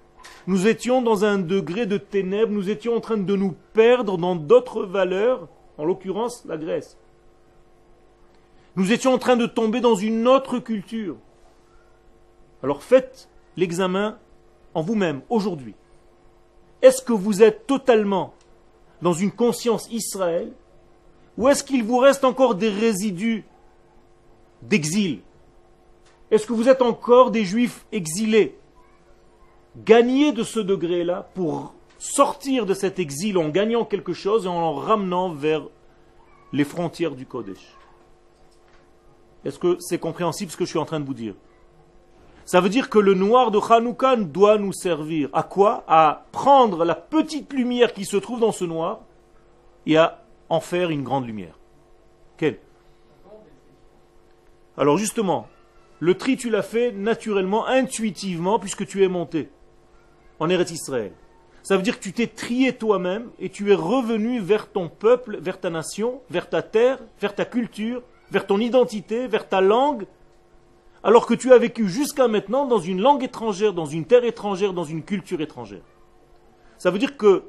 Nous 0.47 0.67
étions 0.67 1.03
dans 1.03 1.25
un 1.25 1.39
degré 1.39 1.87
de 1.87 1.99
ténèbres, 1.99 2.53
nous 2.53 2.71
étions 2.71 2.97
en 2.97 3.01
train 3.01 3.17
de 3.17 3.37
nous 3.37 3.55
perdre 3.73 4.19
dans 4.19 4.37
d'autres 4.37 4.85
valeurs, 4.85 5.49
en 5.79 5.85
l'occurrence 5.85 6.45
la 6.47 6.57
Grèce. 6.57 6.97
Nous 8.77 8.93
étions 8.93 9.13
en 9.13 9.19
train 9.19 9.37
de 9.37 9.47
tomber 9.47 9.81
dans 9.81 9.95
une 9.95 10.27
autre 10.27 10.59
culture. 10.59 11.17
Alors 12.63 12.83
faites 12.83 13.29
l'examen 13.57 14.19
en 14.75 14.83
vous-même 14.83 15.23
aujourd'hui. 15.29 15.75
Est-ce 16.83 17.03
que 17.03 17.13
vous 17.13 17.43
êtes 17.43 17.67
totalement 17.67 18.35
dans 19.01 19.13
une 19.13 19.31
conscience 19.31 19.89
Israël 19.91 20.53
ou 21.37 21.49
est-ce 21.49 21.65
qu'il 21.65 21.85
vous 21.85 21.99
reste 21.99 22.25
encore 22.25 22.55
des 22.55 22.69
résidus 22.69 23.45
d'exil? 24.63 25.21
Est-ce 26.31 26.47
que 26.47 26.53
vous 26.53 26.69
êtes 26.69 26.83
encore 26.83 27.31
des 27.31 27.45
juifs 27.45 27.87
exilés? 27.93 28.57
Gagner 29.85 30.33
de 30.33 30.43
ce 30.43 30.61
degré-là 30.61 31.29
pour 31.35 31.75
sortir 31.99 32.67
de 32.67 32.75
cet 32.75 32.99
exil 32.99 33.39
en 33.39 33.49
gagnant 33.49 33.85
quelque 33.85 34.13
chose 34.13 34.47
et 34.47 34.49
en 34.49 34.73
le 34.73 34.79
ramenant 34.79 35.31
vers 35.31 35.63
les 36.53 36.65
frontières 36.65 37.15
du 37.15 37.27
Kodesh. 37.27 37.77
Est-ce 39.45 39.59
que 39.59 39.77
c'est 39.81 39.99
compréhensible 39.99 40.51
ce 40.51 40.57
que 40.57 40.65
je 40.65 40.71
suis 40.71 40.79
en 40.79 40.85
train 40.85 41.01
de 41.01 41.07
vous 41.07 41.15
dire? 41.15 41.35
Ça 42.45 42.61
veut 42.61 42.69
dire 42.69 42.91
que 42.91 42.99
le 42.99 43.15
noir 43.15 43.51
de 43.51 43.59
Hanouka 43.59 44.17
doit 44.17 44.59
nous 44.59 44.73
servir 44.73 45.31
à 45.33 45.43
quoi? 45.43 45.85
À 45.89 46.27
prendre 46.31 46.85
la 46.85 46.95
petite 46.95 47.53
lumière 47.53 47.93
qui 47.93 48.05
se 48.05 48.17
trouve 48.17 48.41
dans 48.41 48.53
ce 48.53 48.65
noir 48.65 49.01
et 49.87 49.97
à 49.97 50.24
en 50.49 50.61
faire 50.61 50.91
une 50.91 51.03
grande 51.03 51.27
lumière. 51.27 51.59
Quelle? 52.37 52.59
Alors 54.77 54.99
justement, 54.99 55.49
le 56.01 56.15
tri 56.17 56.37
tu 56.37 56.51
l'as 56.51 56.63
fait 56.63 56.93
naturellement, 56.93 57.67
intuitivement, 57.67 58.59
puisque 58.59 58.87
tu 58.87 59.05
es 59.05 59.09
monté 59.09 59.49
en 60.41 60.49
Eretz 60.49 60.71
Israël. 60.71 61.13
Ça 61.63 61.77
veut 61.77 61.83
dire 61.83 61.99
que 61.99 62.03
tu 62.03 62.13
t'es 62.13 62.27
trié 62.27 62.75
toi-même 62.75 63.31
et 63.39 63.49
tu 63.49 63.73
es 63.73 63.75
revenu 63.75 64.41
vers 64.41 64.71
ton 64.71 64.89
peuple, 64.89 65.39
vers 65.41 65.59
ta 65.59 65.71
nation, 65.71 66.21
vers 66.29 66.51
ta 66.51 66.61
terre, 66.61 66.99
vers 67.21 67.35
ta 67.35 67.47
culture, 67.47 68.03
vers 68.31 68.47
ton 68.47 68.59
identité, 68.59 69.29
vers 69.29 69.49
ta 69.49 69.63
langue, 69.63 70.07
alors 71.03 71.27
que 71.27 71.35
tu 71.35 71.53
as 71.53 71.59
vécu 71.59 71.89
jusqu'à 71.89 72.29
maintenant 72.29 72.67
dans 72.67 72.79
une 72.79 73.01
langue 73.01 73.23
étrangère, 73.23 73.73
dans 73.73 73.87
une 73.87 74.05
terre 74.05 74.25
étrangère, 74.25 74.73
dans 74.73 74.85
une 74.85 75.03
culture 75.03 75.41
étrangère. 75.41 75.83
Ça 76.77 76.91
veut 76.91 76.99
dire 76.99 77.17
que 77.17 77.45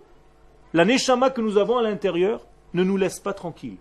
la 0.73 0.85
neshama 0.85 1.29
que 1.29 1.41
nous 1.41 1.57
avons 1.57 1.77
à 1.77 1.81
l'intérieur 1.81 2.45
ne 2.75 2.83
nous 2.83 2.97
laisse 2.97 3.19
pas 3.19 3.33
tranquilles. 3.33 3.77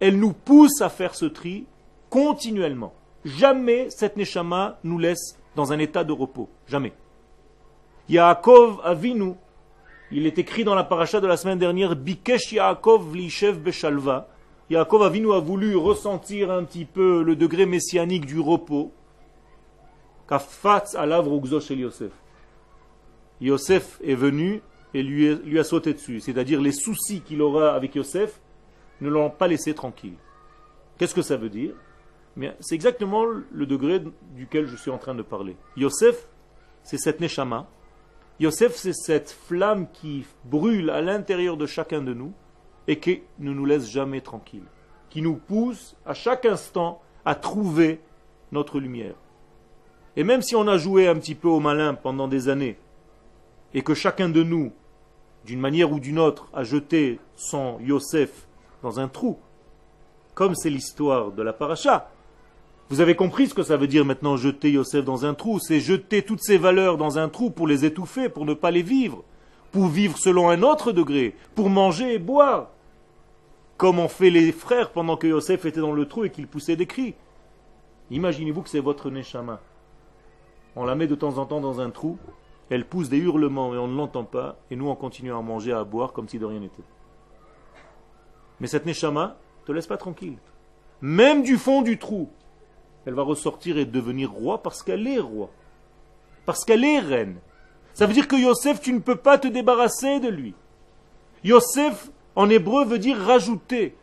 Elle 0.00 0.18
nous 0.18 0.32
pousse 0.32 0.80
à 0.80 0.88
faire 0.88 1.14
ce 1.14 1.26
tri 1.26 1.66
continuellement. 2.08 2.94
Jamais 3.24 3.90
cette 3.90 4.16
neshama 4.16 4.78
nous 4.84 4.98
laisse 4.98 5.38
dans 5.56 5.72
un 5.72 5.78
état 5.78 6.04
de 6.04 6.12
repos. 6.12 6.48
Jamais. 6.68 6.92
Yaakov 8.08 8.80
Avinu, 8.84 9.34
il 10.12 10.26
est 10.26 10.38
écrit 10.38 10.62
dans 10.62 10.76
la 10.76 10.84
paracha 10.84 11.20
de 11.20 11.26
la 11.26 11.36
semaine 11.36 11.58
dernière, 11.58 11.96
Bikesh 11.96 12.52
Yaakov 12.52 13.14
Lishev 13.16 13.58
Beshalva. 13.58 14.28
Yaakov 14.70 15.02
Avinu 15.02 15.32
a 15.32 15.40
voulu 15.40 15.76
ressentir 15.76 16.50
un 16.50 16.62
petit 16.64 16.84
peu 16.84 17.22
le 17.22 17.34
degré 17.34 17.66
messianique 17.66 18.26
du 18.26 18.38
repos. 18.38 18.92
Kafatz 20.28 20.94
alav 20.94 21.26
Yosef. 21.70 22.12
Yosef 23.40 24.00
est 24.04 24.14
venu 24.14 24.62
et 24.96 25.02
lui, 25.02 25.58
a 25.58 25.64
sauté 25.64 25.92
dessus. 25.92 26.20
C'est-à-dire 26.20 26.60
les 26.60 26.72
soucis 26.72 27.20
qu'il 27.20 27.42
aura 27.42 27.74
avec 27.74 27.94
Yosef 27.94 28.40
ne 29.02 29.10
l'ont 29.10 29.28
pas 29.28 29.46
laissé 29.46 29.74
tranquille. 29.74 30.14
Qu'est-ce 30.96 31.14
que 31.14 31.20
ça 31.20 31.36
veut 31.36 31.50
dire? 31.50 31.74
C'est 32.60 32.74
exactement 32.74 33.24
le 33.24 33.66
degré 33.66 34.02
duquel 34.34 34.66
je 34.66 34.76
suis 34.76 34.90
en 34.90 34.96
train 34.96 35.14
de 35.14 35.22
parler. 35.22 35.56
Yosef, 35.76 36.26
c'est 36.82 36.96
cette 36.98 37.20
neshama 37.20 37.68
Yosef, 38.40 38.74
c'est 38.74 38.94
cette 38.94 39.30
flamme 39.30 39.86
qui 39.92 40.24
brûle 40.44 40.90
à 40.90 41.02
l'intérieur 41.02 41.56
de 41.56 41.66
chacun 41.66 42.02
de 42.02 42.14
nous 42.14 42.32
et 42.86 42.98
qui 42.98 43.22
ne 43.38 43.52
nous 43.52 43.64
laisse 43.64 43.90
jamais 43.90 44.20
tranquilles, 44.22 44.66
qui 45.10 45.20
nous 45.20 45.36
pousse 45.36 45.94
à 46.06 46.14
chaque 46.14 46.44
instant 46.46 47.02
à 47.24 47.34
trouver 47.34 48.00
notre 48.52 48.78
lumière. 48.78 49.14
Et 50.16 50.24
même 50.24 50.42
si 50.42 50.54
on 50.56 50.68
a 50.68 50.78
joué 50.78 51.06
un 51.06 51.16
petit 51.16 51.34
peu 51.34 51.48
au 51.48 51.60
malin 51.60 51.94
pendant 51.94 52.28
des 52.28 52.48
années, 52.48 52.78
et 53.74 53.82
que 53.82 53.94
chacun 53.94 54.28
de 54.28 54.42
nous, 54.42 54.72
d'une 55.46 55.60
manière 55.60 55.92
ou 55.92 56.00
d'une 56.00 56.18
autre, 56.18 56.48
a 56.52 56.64
jeté 56.64 57.20
son 57.36 57.78
Yosef 57.80 58.46
dans 58.82 59.00
un 59.00 59.08
trou, 59.08 59.38
comme 60.34 60.54
c'est 60.54 60.70
l'histoire 60.70 61.32
de 61.32 61.42
la 61.42 61.52
paracha, 61.52 62.10
vous 62.88 63.00
avez 63.00 63.16
compris 63.16 63.48
ce 63.48 63.54
que 63.54 63.64
ça 63.64 63.76
veut 63.76 63.88
dire 63.88 64.04
maintenant 64.04 64.36
jeter 64.36 64.70
Yosef 64.70 65.04
dans 65.04 65.24
un 65.24 65.34
trou 65.34 65.58
C'est 65.58 65.80
jeter 65.80 66.22
toutes 66.22 66.42
ses 66.42 66.56
valeurs 66.56 66.96
dans 66.96 67.18
un 67.18 67.28
trou 67.28 67.50
pour 67.50 67.66
les 67.66 67.84
étouffer, 67.84 68.28
pour 68.28 68.44
ne 68.44 68.54
pas 68.54 68.70
les 68.70 68.82
vivre, 68.82 69.24
pour 69.72 69.86
vivre 69.86 70.16
selon 70.18 70.50
un 70.50 70.62
autre 70.62 70.92
degré, 70.92 71.34
pour 71.56 71.68
manger 71.68 72.14
et 72.14 72.18
boire. 72.20 72.68
Comme 73.76 73.98
ont 73.98 74.08
fait 74.08 74.30
les 74.30 74.52
frères 74.52 74.90
pendant 74.90 75.16
que 75.16 75.26
Yosef 75.26 75.64
était 75.64 75.80
dans 75.80 75.92
le 75.92 76.06
trou 76.06 76.24
et 76.24 76.30
qu'il 76.30 76.46
poussait 76.46 76.76
des 76.76 76.86
cris. 76.86 77.14
Imaginez-vous 78.12 78.62
que 78.62 78.70
c'est 78.70 78.78
votre 78.78 79.10
Neshama. 79.10 79.60
On 80.76 80.84
la 80.84 80.94
met 80.94 81.08
de 81.08 81.16
temps 81.16 81.38
en 81.38 81.46
temps 81.46 81.60
dans 81.60 81.80
un 81.80 81.90
trou, 81.90 82.18
elle 82.70 82.86
pousse 82.86 83.08
des 83.08 83.18
hurlements 83.18 83.74
et 83.74 83.78
on 83.78 83.88
ne 83.88 83.96
l'entend 83.96 84.24
pas, 84.24 84.56
et 84.70 84.76
nous 84.76 84.88
on 84.88 84.96
continue 84.96 85.32
à 85.32 85.40
manger, 85.40 85.72
à 85.72 85.84
boire 85.84 86.12
comme 86.12 86.28
si 86.28 86.38
de 86.38 86.44
rien 86.44 86.60
n'était. 86.60 86.82
Mais 88.60 88.66
cette 88.66 88.86
Neshama 88.86 89.36
te 89.64 89.72
laisse 89.72 89.86
pas 89.86 89.96
tranquille. 89.96 90.38
Même 91.00 91.42
du 91.42 91.58
fond 91.58 91.82
du 91.82 91.98
trou, 91.98 92.30
elle 93.04 93.14
va 93.14 93.22
ressortir 93.22 93.78
et 93.78 93.84
devenir 93.84 94.30
roi 94.30 94.62
parce 94.62 94.82
qu'elle 94.82 95.06
est 95.06 95.20
roi. 95.20 95.50
Parce 96.44 96.64
qu'elle 96.64 96.84
est 96.84 96.98
reine. 96.98 97.38
Ça 97.94 98.06
veut 98.06 98.12
dire 98.12 98.28
que 98.28 98.36
Yosef, 98.36 98.80
tu 98.80 98.92
ne 98.92 98.98
peux 98.98 99.16
pas 99.16 99.38
te 99.38 99.48
débarrasser 99.48 100.20
de 100.20 100.28
lui. 100.28 100.54
Yosef, 101.44 102.10
en 102.34 102.48
hébreu, 102.50 102.84
veut 102.84 102.98
dire 102.98 103.18
rajouter. 103.18 103.96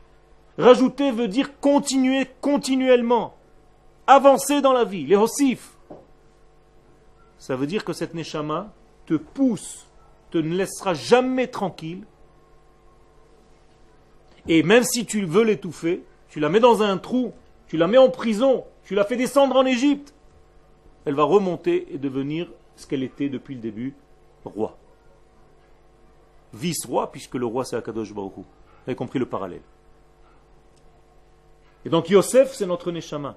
Rajouter 0.57 1.11
veut 1.11 1.27
dire 1.27 1.59
continuer 1.59 2.27
continuellement. 2.41 3.35
Avancer 4.07 4.61
dans 4.61 4.73
la 4.73 4.83
vie, 4.83 5.05
les 5.05 5.15
hossifs. 5.15 5.72
Ça 7.37 7.55
veut 7.55 7.67
dire 7.67 7.83
que 7.83 7.93
cette 7.93 8.13
neshama 8.13 8.73
te 9.05 9.15
pousse, 9.15 9.87
te 10.31 10.37
ne 10.37 10.55
laissera 10.55 10.93
jamais 10.93 11.47
tranquille. 11.47 12.03
Et 14.47 14.63
même 14.63 14.83
si 14.83 15.05
tu 15.05 15.25
veux 15.25 15.43
l'étouffer, 15.43 16.03
tu 16.29 16.39
la 16.39 16.49
mets 16.49 16.59
dans 16.59 16.81
un 16.81 16.97
trou, 16.97 17.33
tu 17.67 17.77
la 17.77 17.87
mets 17.87 17.97
en 17.97 18.09
prison, 18.09 18.65
tu 18.83 18.95
l'as 18.95 19.05
fait 19.05 19.15
descendre 19.15 19.55
en 19.55 19.65
Égypte. 19.65 20.13
Elle 21.05 21.15
va 21.15 21.23
remonter 21.23 21.93
et 21.93 21.97
devenir 21.97 22.47
ce 22.75 22.87
qu'elle 22.87 23.03
était 23.03 23.29
depuis 23.29 23.55
le 23.55 23.61
début, 23.61 23.93
roi. 24.45 24.77
Vice-roi, 26.53 27.11
puisque 27.11 27.35
le 27.35 27.45
roi 27.45 27.65
c'est 27.65 27.75
Akadosh 27.75 28.13
Baruch 28.13 28.33
Vous 28.37 28.45
avez 28.87 28.95
compris 28.95 29.19
le 29.19 29.25
parallèle. 29.25 29.61
Et 31.85 31.89
donc 31.89 32.09
Yosef, 32.09 32.53
c'est 32.53 32.65
notre 32.65 32.91
Neshama. 32.91 33.35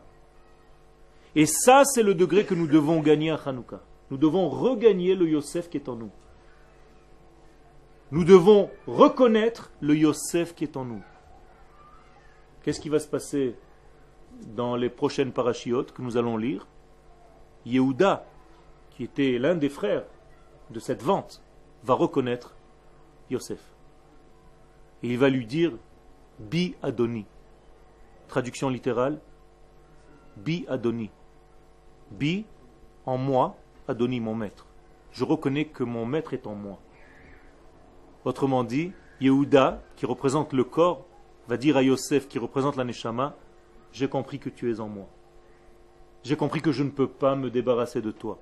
Et 1.36 1.44
ça, 1.44 1.82
c'est 1.84 2.02
le 2.02 2.14
degré 2.14 2.46
que 2.46 2.54
nous 2.54 2.66
devons 2.66 3.00
gagner 3.00 3.30
à 3.30 3.34
Hanouka. 3.34 3.82
Nous 4.10 4.16
devons 4.16 4.48
regagner 4.48 5.14
le 5.14 5.28
Yosef 5.28 5.68
qui 5.68 5.76
est 5.76 5.88
en 5.88 5.96
nous. 5.96 6.10
Nous 8.10 8.24
devons 8.24 8.70
reconnaître 8.86 9.70
le 9.82 9.94
Yosef 9.94 10.54
qui 10.54 10.64
est 10.64 10.78
en 10.78 10.86
nous. 10.86 11.02
Qu'est-ce 12.62 12.80
qui 12.80 12.88
va 12.88 12.98
se 13.00 13.06
passer 13.06 13.54
dans 14.54 14.76
les 14.76 14.88
prochaines 14.88 15.30
parachiotes 15.30 15.92
que 15.92 16.00
nous 16.00 16.16
allons 16.16 16.38
lire? 16.38 16.66
Yehuda, 17.66 18.24
qui 18.90 19.04
était 19.04 19.38
l'un 19.38 19.56
des 19.56 19.68
frères 19.68 20.04
de 20.70 20.80
cette 20.80 21.02
vente, 21.02 21.42
va 21.84 21.92
reconnaître 21.92 22.56
Yosef. 23.28 23.60
Et 25.02 25.08
il 25.10 25.18
va 25.18 25.28
lui 25.28 25.44
dire 25.44 25.72
Bi 26.38 26.74
Adoni. 26.82 27.26
Traduction 28.26 28.70
littérale 28.70 29.20
Bi 30.38 30.64
Adoni. 30.68 31.10
Bi 32.10 32.44
en 33.04 33.18
moi, 33.18 33.56
Adoni 33.88 34.20
mon 34.20 34.34
maître. 34.34 34.66
Je 35.12 35.24
reconnais 35.24 35.66
que 35.66 35.84
mon 35.84 36.04
maître 36.04 36.34
est 36.34 36.46
en 36.46 36.54
moi. 36.54 36.78
Autrement 38.24 38.64
dit, 38.64 38.92
Yehuda, 39.20 39.82
qui 39.96 40.04
représente 40.04 40.52
le 40.52 40.64
corps, 40.64 41.06
va 41.48 41.56
dire 41.56 41.76
à 41.76 41.82
Yosef, 41.82 42.28
qui 42.28 42.38
représente 42.38 42.76
la 42.76 42.84
Neshama, 42.84 43.36
j'ai 43.92 44.08
compris 44.08 44.38
que 44.38 44.50
tu 44.50 44.70
es 44.70 44.80
en 44.80 44.88
moi. 44.88 45.06
J'ai 46.24 46.36
compris 46.36 46.60
que 46.60 46.72
je 46.72 46.82
ne 46.82 46.90
peux 46.90 47.06
pas 47.06 47.36
me 47.36 47.50
débarrasser 47.50 48.02
de 48.02 48.10
toi, 48.10 48.38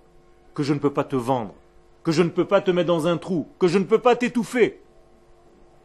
que 0.54 0.62
je 0.62 0.72
ne 0.72 0.78
peux 0.78 0.92
pas 0.92 1.04
te 1.04 1.16
vendre, 1.16 1.54
que 2.02 2.12
je 2.12 2.22
ne 2.22 2.30
peux 2.30 2.46
pas 2.46 2.60
te 2.60 2.70
mettre 2.70 2.88
dans 2.88 3.06
un 3.06 3.18
trou, 3.18 3.46
que 3.58 3.68
je 3.68 3.78
ne 3.78 3.84
peux 3.84 3.98
pas 3.98 4.16
t'étouffer. 4.16 4.80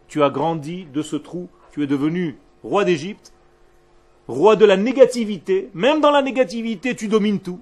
Tu 0.07 0.23
as 0.23 0.29
grandi 0.29 0.85
de 0.85 1.01
ce 1.01 1.17
trou, 1.17 1.49
tu 1.71 1.83
es 1.83 1.87
devenu 1.87 2.37
roi 2.63 2.85
d'Égypte, 2.85 3.33
roi 4.27 4.55
de 4.55 4.65
la 4.65 4.77
négativité, 4.77 5.69
même 5.73 6.01
dans 6.01 6.11
la 6.11 6.21
négativité, 6.21 6.95
tu 6.95 7.09
domines 7.09 7.39
tout. 7.39 7.59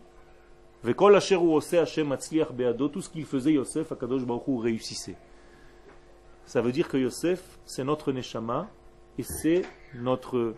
Tout 0.93 3.01
ce 3.01 3.09
qu'il 3.09 3.25
faisait, 3.25 3.53
Yosef, 3.53 3.91
Akadosh 3.91 4.23
Baruch 4.23 4.63
réussissait. 4.63 5.17
Ça 6.45 6.61
veut 6.61 6.71
dire 6.71 6.87
que 6.87 6.97
Yosef, 6.97 7.41
c'est 7.65 7.83
notre 7.83 8.11
Neshama 8.11 8.67
et 9.17 9.23
c'est 9.23 9.63
notre 9.95 10.53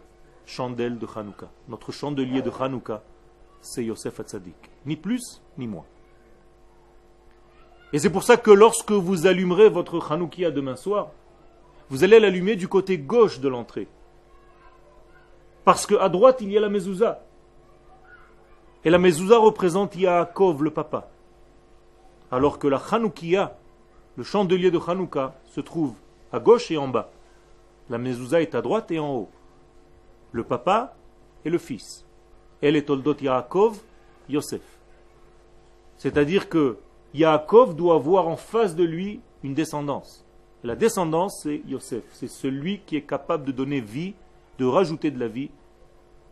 chandelle 0.45 0.99
de 0.99 1.07
Hanouka. 1.15 1.49
Notre 1.67 1.91
chandelier 1.91 2.41
de 2.41 2.51
Hanouka, 2.51 3.03
c'est 3.61 3.83
Yosef 3.83 4.19
Hatzadik. 4.19 4.55
Ni 4.85 4.95
plus, 4.95 5.41
ni 5.57 5.67
moins. 5.67 5.85
Et 7.91 7.99
c'est 7.99 8.11
pour 8.11 8.23
ça 8.23 8.37
que 8.37 8.51
lorsque 8.51 8.91
vous 8.91 9.25
allumerez 9.25 9.69
votre 9.69 10.11
Hanoukia 10.11 10.51
demain 10.51 10.75
soir, 10.75 11.11
vous 11.89 12.03
allez 12.03 12.19
l'allumer 12.19 12.55
du 12.55 12.67
côté 12.67 12.99
gauche 12.99 13.39
de 13.39 13.47
l'entrée. 13.47 13.87
Parce 15.65 15.87
qu'à 15.87 16.09
droite, 16.09 16.37
il 16.41 16.51
y 16.51 16.57
a 16.57 16.61
la 16.61 16.69
mezouza. 16.69 17.23
Et 18.85 18.89
la 18.89 18.97
mezouza 18.97 19.37
représente 19.37 19.95
Yaakov, 19.95 20.63
le 20.63 20.71
papa. 20.71 21.09
Alors 22.31 22.59
que 22.59 22.67
la 22.67 22.77
Hanoukia, 22.77 23.57
le 24.15 24.23
chandelier 24.23 24.71
de 24.71 24.79
Hanouka, 24.79 25.35
se 25.45 25.59
trouve 25.59 25.93
à 26.31 26.39
gauche 26.39 26.71
et 26.71 26.77
en 26.77 26.87
bas. 26.87 27.11
La 27.89 27.97
mezouza 27.97 28.41
est 28.41 28.55
à 28.55 28.61
droite 28.61 28.91
et 28.91 28.99
en 28.99 29.13
haut. 29.13 29.29
Le 30.31 30.43
papa 30.43 30.95
et 31.43 31.49
le 31.49 31.57
fils. 31.57 32.05
Elle 32.61 32.75
est 32.75 32.83
Toldot 32.83 33.15
Yaakov, 33.19 33.79
Yosef. 34.29 34.61
C'est-à-dire 35.97 36.47
que 36.47 36.77
Yaakov 37.13 37.75
doit 37.75 37.95
avoir 37.95 38.27
en 38.27 38.37
face 38.37 38.75
de 38.75 38.83
lui 38.83 39.19
une 39.43 39.53
descendance. 39.53 40.25
La 40.63 40.75
descendance, 40.75 41.41
c'est 41.43 41.61
Yosef. 41.67 42.03
C'est 42.13 42.29
celui 42.29 42.79
qui 42.85 42.95
est 42.95 43.01
capable 43.01 43.45
de 43.45 43.51
donner 43.51 43.81
vie, 43.81 44.13
de 44.57 44.65
rajouter 44.65 45.11
de 45.11 45.19
la 45.19 45.27
vie. 45.27 45.49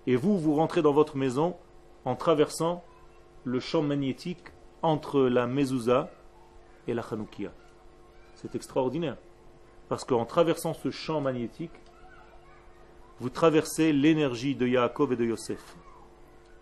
Et 0.06 0.16
vous, 0.16 0.38
vous 0.38 0.56
rentrez 0.56 0.82
dans 0.82 0.94
votre 0.94 1.18
maison 1.18 1.56
en 2.08 2.16
traversant 2.16 2.86
le 3.44 3.60
champ 3.60 3.82
magnétique 3.82 4.54
entre 4.82 5.24
la 5.24 5.46
mezouza 5.46 6.10
et 6.88 6.94
la 6.94 7.02
chanoukia. 7.02 7.52
C'est 8.36 8.56
extraordinaire. 8.56 9.18
Parce 9.90 10.06
qu'en 10.06 10.24
traversant 10.24 10.74
ce 10.74 10.90
champ 10.90 11.20
magnétique, 11.20 11.78
vous 13.20 13.30
traversez 13.30 13.92
l'énergie 13.92 14.56
de 14.56 14.66
Yaakov 14.66 15.12
et 15.12 15.16
de 15.18 15.26
Yosef. 15.26 15.76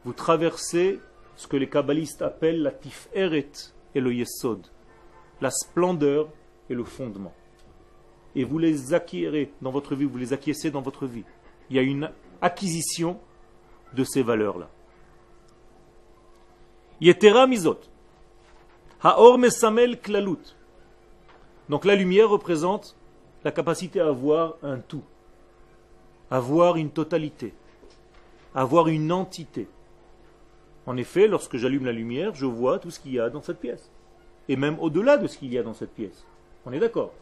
Vous 0.03 0.13
traversez 0.13 0.99
ce 1.35 1.45
que 1.45 1.57
les 1.57 1.69
kabbalistes 1.69 2.23
appellent 2.23 2.63
la 2.63 2.71
tiferet 2.71 3.51
et 3.93 3.99
le 3.99 4.15
yesod, 4.15 4.65
la 5.41 5.51
splendeur 5.51 6.27
et 6.71 6.73
le 6.73 6.83
fondement. 6.83 7.33
Et 8.33 8.45
vous 8.45 8.57
les 8.57 8.95
acquérez 8.95 9.53
dans 9.61 9.71
votre 9.71 9.93
vie, 9.93 10.05
vous 10.05 10.17
les 10.17 10.33
acquiescez 10.33 10.71
dans 10.71 10.81
votre 10.81 11.05
vie. 11.05 11.23
Il 11.69 11.75
y 11.75 11.79
a 11.79 11.83
une 11.83 12.09
acquisition 12.41 13.19
de 13.93 14.03
ces 14.03 14.23
valeurs-là. 14.23 14.71
Yetera 17.05 17.45
mizot. 17.45 17.81
Haor 19.03 19.37
mesamel 19.37 19.99
klalut. 20.01 20.55
Donc 21.69 21.85
la 21.85 21.93
lumière 21.93 22.29
représente 22.29 22.97
la 23.43 23.51
capacité 23.51 23.99
à 24.01 24.07
avoir 24.07 24.55
un 24.63 24.79
tout, 24.79 25.03
avoir 26.31 26.77
une 26.77 26.89
totalité, 26.89 27.53
avoir 28.55 28.87
une 28.87 29.11
entité. 29.11 29.67
En 30.87 30.97
effet, 30.97 31.27
lorsque 31.27 31.57
j'allume 31.57 31.85
la 31.85 31.91
lumière, 31.91 32.33
je 32.33 32.47
vois 32.47 32.79
tout 32.79 32.89
ce 32.89 32.99
qu'il 32.99 33.13
y 33.13 33.19
a 33.19 33.29
dans 33.29 33.43
cette 33.43 33.59
pièce. 33.59 33.91
Et 34.49 34.55
même 34.55 34.79
au-delà 34.79 35.17
de 35.17 35.27
ce 35.27 35.37
qu'il 35.37 35.53
y 35.53 35.59
a 35.59 35.63
dans 35.63 35.75
cette 35.75 35.93
pièce. 35.93 36.25
On 36.65 36.73
est 36.73 36.79
d'accord 36.79 37.13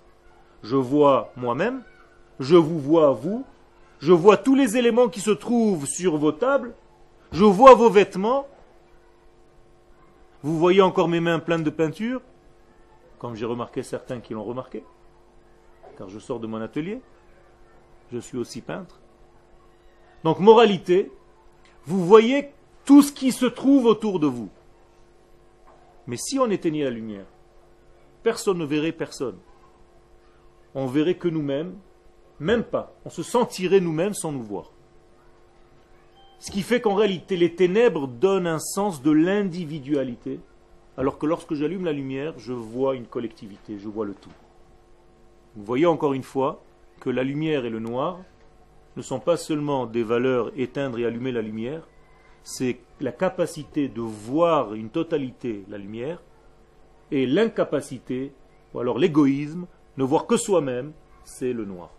Je 0.62 0.78
vois 0.78 1.34
moi-même, 1.36 1.84
je 2.39 2.56
vous 2.56 2.80
vois 2.80 3.12
vous, 3.12 3.43
je 4.00 4.13
vois 4.13 4.38
tous 4.38 4.56
les 4.56 4.78
éléments 4.78 5.10
qui 5.10 5.19
se 5.19 5.32
trouvent 5.32 5.88
sur 5.88 6.15
vos 6.15 6.32
tables, 6.32 6.74
je 7.34 7.43
vois 7.43 7.76
vos 7.76 7.89
vêtements. 7.89 8.48
Vous 10.43 10.60
voyez 10.60 10.82
encore 10.82 11.08
mes 11.08 11.19
mains 11.19 11.39
pleines 11.39 11.63
de 11.63 11.69
peinture, 11.69 12.21
comme 13.17 13.36
j'ai 13.36 13.45
remarqué 13.45 13.82
certains 13.82 14.19
qui 14.19 14.34
l'ont 14.34 14.43
remarqué 14.43 14.84
car 15.97 16.10
je 16.10 16.19
sors 16.19 16.39
de 16.39 16.47
mon 16.47 16.62
atelier, 16.62 17.01
je 18.12 18.17
suis 18.17 18.38
aussi 18.38 18.62
peintre. 18.62 18.99
Donc 20.23 20.39
moralité, 20.39 21.12
vous 21.86 22.06
voyez 22.06 22.51
tout 22.86 23.01
ce 23.01 23.12
qui 23.12 23.32
se 23.32 23.45
trouve 23.45 23.86
autour 23.86 24.19
de 24.19 24.27
vous. 24.27 24.49
Mais 26.08 26.17
si 26.17 26.39
on 26.39 26.49
éteignait 26.49 26.84
la 26.84 26.89
lumière, 26.89 27.25
personne 28.23 28.58
ne 28.58 28.65
verrait 28.65 28.91
personne. 28.91 29.38
On 30.75 30.88
verrait 30.88 31.15
que 31.15 31.27
nous-mêmes, 31.27 31.77
même 32.39 32.63
pas. 32.63 32.93
On 33.06 33.10
se 33.10 33.23
sentirait 33.23 33.79
nous-mêmes 33.79 34.13
sans 34.13 34.32
nous 34.32 34.43
voir. 34.43 34.71
Ce 36.43 36.51
qui 36.51 36.62
fait 36.62 36.82
qu'en 36.82 36.95
réalité, 36.95 37.38
les 37.38 37.56
ténèbres 37.56 38.06
donnent 38.06 38.47
un 38.47 38.60
sens 38.60 39.01
de 39.01 39.12
l'individualité, 39.12 40.41
alors 40.97 41.17
que 41.17 41.25
lorsque 41.25 41.53
j'allume 41.53 41.86
la 41.86 41.93
lumière, 41.93 42.34
je 42.38 42.51
vois 42.51 42.95
une 42.95 43.06
collectivité, 43.06 43.79
je 43.79 43.88
vois 43.88 44.03
le 44.03 44.13
tout. 44.13 44.29
Vous 45.56 45.63
voyez 45.63 45.86
encore 45.86 46.12
une 46.12 46.21
fois 46.21 46.62
que 46.99 47.10
la 47.10 47.23
lumière 47.23 47.63
et 47.63 47.69
le 47.69 47.79
noir 47.79 48.19
ne 48.97 49.01
sont 49.01 49.21
pas 49.21 49.38
seulement 49.38 49.86
des 49.86 50.03
valeurs 50.03 50.51
éteindre 50.58 50.99
et 50.99 51.06
allumer 51.06 51.32
la 51.32 51.41
lumière, 51.41 51.88
c'est 52.43 52.82
la 52.99 53.13
capacité 53.13 53.88
de 53.88 54.01
voir 54.01 54.73
une 54.73 54.89
totalité, 54.89 55.63
la 55.69 55.77
lumière, 55.77 56.21
et 57.10 57.25
l'incapacité, 57.25 58.34
ou 58.73 58.82
alors 58.82 58.99
l'égoïsme, 58.99 59.65
ne 59.95 60.03
voir 60.03 60.27
que 60.27 60.36
soi-même, 60.36 60.91
c'est 61.23 61.53
le 61.53 61.63
noir. 61.63 61.91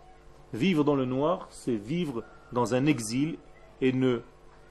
Vivre 0.53 0.83
dans 0.83 0.95
le 0.95 1.05
noir, 1.05 1.47
c'est 1.49 1.77
vivre 1.77 2.23
dans 2.51 2.75
un 2.75 2.85
exil 2.85 3.39
et 3.81 3.91
ne 3.91 4.21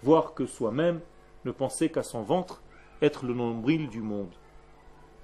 voir 0.05 0.35
que 0.35 0.45
soi-même, 0.45 1.01
ne 1.47 1.51
penser 1.51 1.89
qu'à 1.89 2.03
son 2.03 2.23
ventre, 2.23 2.63
être 3.01 3.25
le 3.25 3.33
nombril 3.33 3.89
du 3.89 4.03
monde. 4.03 4.33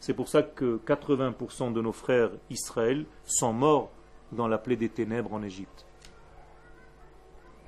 C'est 0.01 0.15
pour 0.15 0.29
ça 0.29 0.43
que 0.43 0.81
80% 0.87 1.75
de 1.75 1.83
nos 1.83 1.93
frères 1.93 2.31
Israël 2.49 3.05
sont 3.25 3.53
morts 3.53 3.91
dans 4.33 4.49
la 4.49 4.57
plaie 4.57 4.77
des 4.77 4.89
ténèbres 4.89 5.35
en 5.35 5.43
Égypte. 5.43 5.85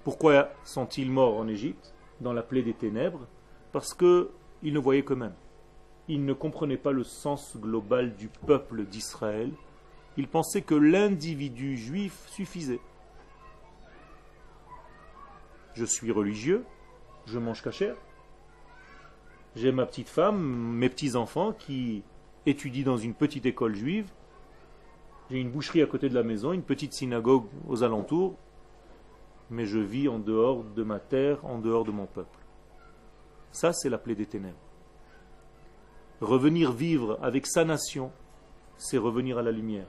Pourquoi 0.04 0.48
sont-ils 0.64 1.10
morts 1.10 1.36
en 1.36 1.46
Égypte, 1.48 1.92
dans 2.22 2.32
la 2.32 2.42
plaie 2.42 2.62
des 2.62 2.72
ténèbres? 2.72 3.26
Parce 3.72 3.92
qu'ils 3.92 4.28
ne 4.62 4.78
voyaient 4.78 5.04
qu'eux-mêmes. 5.04 5.34
Ils 6.08 6.24
ne 6.24 6.32
comprenaient 6.32 6.78
pas 6.78 6.92
le 6.92 7.04
sens 7.04 7.58
global 7.58 8.16
du 8.16 8.28
peuple 8.28 8.84
d'Israël. 8.86 9.52
Ils 10.16 10.28
pensaient 10.28 10.62
que 10.62 10.74
l'individu 10.74 11.76
juif 11.76 12.24
suffisait. 12.28 12.80
Je 15.74 15.84
suis 15.84 16.10
religieux, 16.10 16.64
je 17.26 17.38
mange 17.38 17.62
cachère, 17.62 17.96
j'ai 19.54 19.72
ma 19.72 19.86
petite 19.86 20.08
femme, 20.08 20.40
mes 20.40 20.88
petits-enfants 20.88 21.52
qui 21.52 22.02
étudie 22.46 22.84
dans 22.84 22.96
une 22.96 23.14
petite 23.14 23.46
école 23.46 23.74
juive. 23.74 24.10
J'ai 25.30 25.38
une 25.38 25.50
boucherie 25.50 25.82
à 25.82 25.86
côté 25.86 26.08
de 26.08 26.14
la 26.14 26.22
maison, 26.22 26.52
une 26.52 26.62
petite 26.62 26.94
synagogue 26.94 27.46
aux 27.68 27.82
alentours, 27.82 28.36
mais 29.50 29.66
je 29.66 29.78
vis 29.78 30.08
en 30.08 30.18
dehors 30.18 30.64
de 30.64 30.82
ma 30.82 30.98
terre, 30.98 31.44
en 31.44 31.58
dehors 31.58 31.84
de 31.84 31.90
mon 31.90 32.06
peuple. 32.06 32.38
Ça, 33.50 33.72
c'est 33.72 33.90
la 33.90 33.98
plaie 33.98 34.14
des 34.14 34.26
ténèbres. 34.26 34.56
Revenir 36.20 36.72
vivre 36.72 37.18
avec 37.22 37.46
sa 37.46 37.64
nation, 37.64 38.10
c'est 38.78 38.98
revenir 38.98 39.38
à 39.38 39.42
la 39.42 39.52
lumière. 39.52 39.88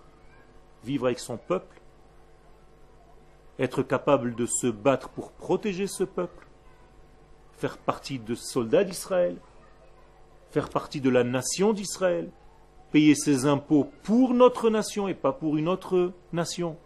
Vivre 0.84 1.06
avec 1.06 1.20
son 1.20 1.38
peuple, 1.38 1.82
être 3.60 3.84
capable 3.84 4.36
de 4.36 4.46
se 4.46 4.68
battre 4.68 5.10
pour 5.10 5.32
protéger 5.32 5.88
ce 5.88 6.04
peuple, 6.04 6.48
faire 7.58 7.78
partie 7.78 8.20
de 8.20 8.36
soldats 8.36 8.84
d'Israël, 8.84 9.38
faire 10.52 10.70
partie 10.70 11.02
de 11.02 11.10
la 11.10 11.24
nation 11.24 11.74
d'Israël, 11.74 12.30
payer 12.92 13.16
ses 13.16 13.46
impôts 13.46 13.90
pour 14.04 14.34
notre 14.34 14.70
nation 14.70 15.08
et 15.08 15.16
pas 15.16 15.34
pour 15.34 15.58
une 15.58 15.68
autre 15.68 16.14
nation. 16.32 16.78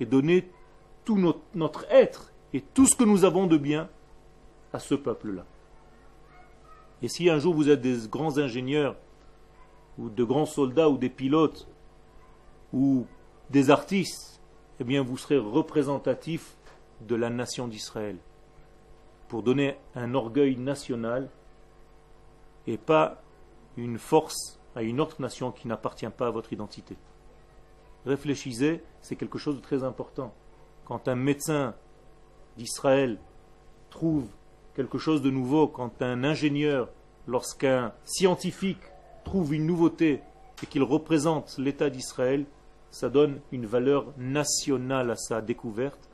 Et 0.00 0.06
donner 0.06 0.50
tout 1.04 1.18
notre, 1.54 1.86
être 1.90 2.32
et 2.52 2.60
tout 2.60 2.86
ce 2.86 2.96
que 2.96 3.04
nous 3.04 3.24
avons 3.24 3.46
de 3.46 3.56
bien 3.56 3.88
à 4.72 4.78
ce 4.78 4.94
peuple-là. 4.94 5.44
Et 7.00 7.08
si 7.08 7.30
un 7.30 7.38
jour 7.38 7.54
vous 7.54 7.70
êtes 7.70 7.80
des 7.80 8.08
grands 8.08 8.38
ingénieurs, 8.38 8.96
ou 9.98 10.10
de 10.10 10.24
grands 10.24 10.46
soldats, 10.46 10.88
ou 10.88 10.98
des 10.98 11.08
pilotes, 11.08 11.68
ou 12.72 13.06
des 13.50 13.70
artistes, 13.70 14.40
eh 14.80 14.84
bien 14.84 15.02
vous 15.02 15.16
serez 15.16 15.38
représentatifs 15.38 16.56
de 17.00 17.14
la 17.14 17.30
nation 17.30 17.68
d'Israël, 17.68 18.16
pour 19.28 19.42
donner 19.42 19.76
un 19.94 20.14
orgueil 20.14 20.56
national 20.56 21.28
et 22.66 22.78
pas 22.78 23.22
une 23.76 23.98
force 23.98 24.58
à 24.74 24.82
une 24.82 25.00
autre 25.00 25.20
nation 25.20 25.52
qui 25.52 25.68
n'appartient 25.68 26.08
pas 26.08 26.26
à 26.26 26.30
votre 26.30 26.52
identité. 26.52 26.96
Réfléchissez, 28.06 28.82
c'est 29.00 29.16
quelque 29.16 29.38
chose 29.38 29.56
de 29.56 29.60
très 29.60 29.84
important. 29.84 30.34
Quand 30.84 31.08
un 31.08 31.14
médecin 31.14 31.74
d'Israël 32.56 33.18
trouve 33.90 34.28
quelque 34.74 34.98
chose 34.98 35.22
de 35.22 35.30
nouveau, 35.30 35.68
quand 35.68 36.02
un 36.02 36.24
ingénieur, 36.24 36.88
lorsqu'un 37.26 37.92
scientifique 38.04 38.82
trouve 39.24 39.54
une 39.54 39.66
nouveauté 39.66 40.22
et 40.62 40.66
qu'il 40.66 40.82
représente 40.82 41.58
l'État 41.58 41.90
d'Israël, 41.90 42.46
ça 42.90 43.08
donne 43.08 43.40
une 43.52 43.66
valeur 43.66 44.06
nationale 44.16 45.10
à 45.10 45.16
sa 45.16 45.40
découverte. 45.40 46.08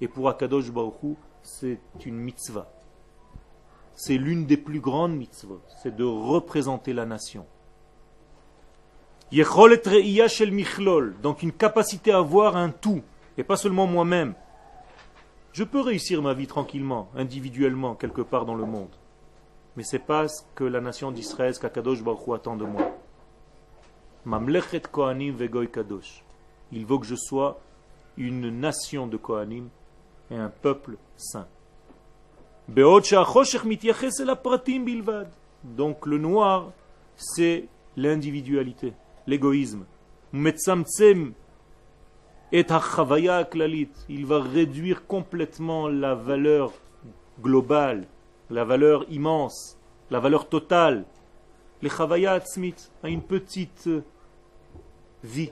Et 0.00 0.08
pour 0.08 0.28
Akadosh 0.28 0.70
Baruch 0.70 1.16
c'est 1.42 1.80
une 2.04 2.16
mitzvah. 2.16 2.70
C'est 3.94 4.16
l'une 4.16 4.46
des 4.46 4.56
plus 4.56 4.80
grandes 4.80 5.16
mitzvahs, 5.16 5.60
c'est 5.82 5.94
de 5.94 6.04
représenter 6.04 6.92
la 6.92 7.06
nation. 7.06 7.46
Donc 11.22 11.42
une 11.42 11.52
capacité 11.52 12.12
à 12.12 12.20
voir 12.20 12.56
un 12.56 12.70
tout, 12.70 13.02
et 13.36 13.44
pas 13.44 13.56
seulement 13.56 13.86
moi-même. 13.86 14.34
Je 15.52 15.64
peux 15.64 15.80
réussir 15.80 16.22
ma 16.22 16.32
vie 16.32 16.46
tranquillement, 16.46 17.10
individuellement, 17.14 17.94
quelque 17.94 18.22
part 18.22 18.46
dans 18.46 18.54
le 18.54 18.64
monde. 18.64 18.94
Mais 19.76 19.82
c'est 19.82 19.98
pas 19.98 20.28
ce 20.28 20.42
que 20.54 20.64
la 20.64 20.80
nation 20.80 21.12
d'Israël, 21.12 21.58
qu'Akadosh 21.58 22.02
Baruch 22.02 22.28
attend 22.34 22.56
de 22.56 22.64
moi. 22.64 22.90
Mamlechet 24.24 24.82
Kohanim 24.92 25.34
vegoy 25.34 25.68
kadosh. 25.68 26.24
Il 26.72 26.86
veut 26.86 26.98
que 26.98 27.06
je 27.06 27.14
sois 27.14 27.60
une 28.16 28.50
nation 28.60 29.06
de 29.06 29.16
Kohanim 29.16 29.68
et 30.30 30.36
un 30.36 30.48
peuple 30.48 30.96
saint. 31.16 31.46
Donc 35.64 36.06
le 36.06 36.18
noir, 36.18 36.72
c'est 37.16 37.66
l'individualité, 37.96 38.92
l'égoïsme. 39.26 39.84
Il 44.08 44.26
va 44.26 44.40
réduire 44.40 45.06
complètement 45.06 45.88
la 45.88 46.14
valeur 46.14 46.72
globale, 47.40 48.06
la 48.50 48.64
valeur 48.64 49.04
immense, 49.10 49.76
la 50.10 50.20
valeur 50.20 50.48
totale. 50.48 51.04
Les 51.82 51.88
chavaya 51.88 52.40
smith 52.44 52.92
a 53.02 53.08
une 53.08 53.22
petite 53.22 53.88
vie, 55.24 55.50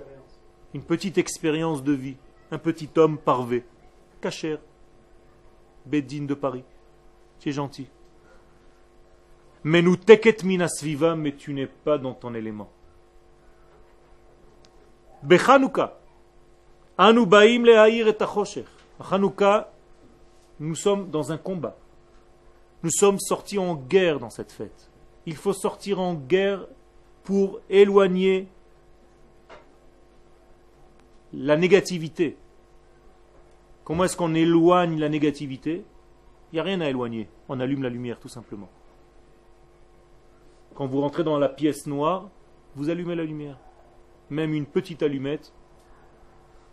une 0.75 0.83
petite 0.83 1.19
expérience 1.19 1.83
de 1.83 1.93
vie, 1.93 2.17
un 2.51 2.59
petit 2.59 2.91
homme 2.97 3.19
parvé, 3.19 3.65
cachère, 4.21 4.59
Bédine 5.89 6.27
de 6.27 6.35
Paris. 6.35 6.65
Tu 7.41 7.49
es 7.49 7.53
gentil. 7.53 7.87
Mais 9.65 9.83
nous 9.83 9.97
teket 9.97 10.45
minasviva, 10.45 11.17
mais 11.17 11.35
tu 11.35 11.53
n'es 11.53 11.67
pas 11.67 11.99
dans 11.99 12.15
ton 12.15 12.35
élément. 12.35 12.71
Bechanouka, 15.23 15.99
Anu 16.97 17.27
baim 17.27 17.65
et 17.65 18.05
Hanouka, 19.11 19.73
nous 20.61 20.75
sommes 20.75 21.11
dans 21.11 21.33
un 21.33 21.39
combat. 21.39 21.77
Nous 22.83 22.91
sommes 22.91 23.19
sortis 23.19 23.59
en 23.59 23.75
guerre 23.75 24.19
dans 24.19 24.31
cette 24.31 24.53
fête. 24.53 24.91
Il 25.27 25.37
faut 25.37 25.53
sortir 25.53 26.01
en 26.01 26.15
guerre 26.15 26.67
pour 27.25 27.61
éloigner 27.69 28.49
la 31.33 31.57
négativité. 31.57 32.37
Comment 33.89 34.05
est-ce 34.05 34.19
qu'on 34.19 34.35
éloigne 34.35 35.01
la 35.01 35.09
négativité? 35.09 35.83
Il 36.53 36.57
n'y 36.57 36.61
a 36.61 36.63
rien 36.63 36.83
à 36.83 36.91
éloigner. 36.91 37.27
On 37.49 37.59
allume 37.59 37.83
la 37.83 37.89
lumière 37.89 38.21
tout 38.21 38.29
simplement. 38.29 38.69
Quand 40.75 40.87
vous 40.87 41.01
rentrez 41.01 41.25
dans 41.25 41.39
la 41.39 41.49
pièce 41.49 41.87
noire, 41.87 42.29
vous 42.77 42.91
allumez 42.91 43.15
la 43.15 43.25
lumière. 43.25 43.59
Même 44.29 44.53
une 44.53 44.67
petite 44.67 45.03
allumette 45.03 45.55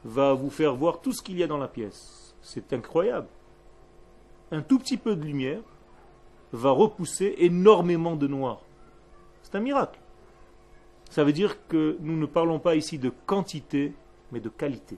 va 0.04 0.34
vous 0.34 0.50
faire 0.50 0.76
voir 0.76 1.00
tout 1.00 1.14
ce 1.14 1.22
qu'il 1.22 1.38
y 1.38 1.44
a 1.44 1.48
dans 1.48 1.58
la 1.58 1.70
pièce. 1.70 2.36
C'est 2.42 2.74
incroyable. 2.74 3.30
Un 4.52 4.62
tout 4.62 4.78
petit 4.78 4.98
peu 4.98 5.16
de 5.16 5.24
lumière 5.24 5.62
va 6.52 6.72
repousser 6.72 7.36
énormément 7.38 8.18
de 8.18 8.28
noir. 8.28 8.60
C'est 9.42 9.56
un 9.56 9.62
miracle. 9.62 10.02
Ça 11.10 11.24
veut 11.24 11.32
dire 11.32 11.66
que 11.68 11.96
nous 12.02 12.18
ne 12.18 12.26
parlons 12.26 12.60
pas 12.60 12.76
ici 12.76 13.00
de 13.00 13.10
quantité, 13.26 13.94
mais 14.34 14.42
de 14.42 14.50
qualité. 14.50 14.98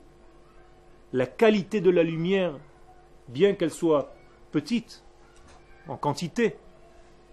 La 1.14 1.26
qualité 1.26 1.80
de 1.80 1.90
la 1.90 2.04
lumière, 2.04 2.54
bien 3.30 3.54
qu'elle 3.54 3.72
soit 3.72 4.14
petite 4.52 5.04
en 5.88 5.96
quantité, 5.96 6.58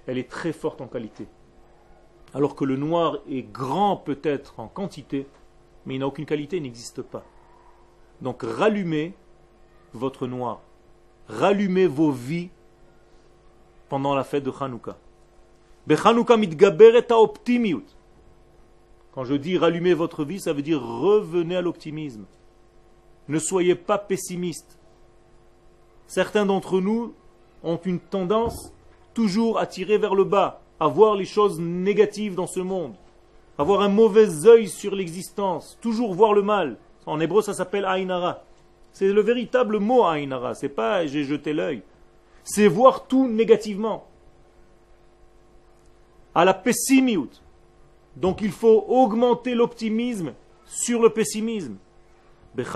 elle 0.06 0.18
est 0.18 0.30
très 0.30 0.52
forte 0.52 0.80
en 0.80 0.86
qualité. 0.86 1.26
Alors 2.34 2.54
que 2.54 2.64
le 2.64 2.76
noir 2.76 3.18
est 3.28 3.42
grand 3.42 3.96
peut-être 3.96 4.60
en 4.60 4.68
quantité, 4.68 5.26
mais 5.86 5.94
il 5.94 5.98
n'a 5.98 6.06
aucune 6.06 6.26
qualité, 6.26 6.58
il 6.58 6.62
n'existe 6.62 7.02
pas. 7.02 7.24
Donc 8.20 8.42
rallumez 8.42 9.14
votre 9.92 10.26
noir. 10.26 10.60
Rallumez 11.28 11.86
vos 11.86 12.10
vies 12.10 12.50
pendant 13.88 14.14
la 14.14 14.24
fête 14.24 14.44
de 14.44 14.52
Hanouka. 14.58 14.96
Quand 19.12 19.24
je 19.24 19.34
dis 19.34 19.58
rallumez 19.58 19.94
votre 19.94 20.24
vie, 20.24 20.40
ça 20.40 20.52
veut 20.52 20.62
dire 20.62 20.80
revenez 20.82 21.56
à 21.56 21.62
l'optimisme. 21.62 22.24
Ne 23.28 23.38
soyez 23.38 23.74
pas 23.74 23.98
pessimiste. 23.98 24.78
Certains 26.06 26.46
d'entre 26.46 26.80
nous 26.80 27.14
ont 27.62 27.78
une 27.84 28.00
tendance 28.00 28.72
toujours 29.14 29.58
à 29.58 29.66
tirer 29.66 29.98
vers 29.98 30.14
le 30.14 30.24
bas, 30.24 30.60
à 30.78 30.88
voir 30.88 31.14
les 31.14 31.24
choses 31.24 31.58
négatives 31.60 32.34
dans 32.34 32.46
ce 32.46 32.60
monde, 32.60 32.94
avoir 33.58 33.80
un 33.80 33.88
mauvais 33.88 34.46
œil 34.46 34.68
sur 34.68 34.94
l'existence, 34.94 35.78
toujours 35.80 36.14
voir 36.14 36.34
le 36.34 36.42
mal. 36.42 36.76
En 37.06 37.20
hébreu, 37.20 37.42
ça 37.42 37.54
s'appelle 37.54 37.84
Ainara. 37.84 38.42
C'est 38.92 39.12
le 39.12 39.20
véritable 39.20 39.78
mot 39.78 40.04
Ainara. 40.04 40.54
C'est 40.54 40.68
pas 40.68 41.06
j'ai 41.06 41.24
jeté 41.24 41.52
l'œil. 41.52 41.82
C'est 42.44 42.68
voir 42.68 43.06
tout 43.06 43.28
négativement. 43.28 44.06
À 46.34 46.44
la 46.44 46.54
pessimiout. 46.54 47.30
Donc 48.16 48.40
il 48.40 48.52
faut 48.52 48.84
augmenter 48.88 49.54
l'optimisme 49.54 50.34
sur 50.66 51.00
le 51.00 51.10
pessimisme. 51.10 51.76
Donc 52.56 52.68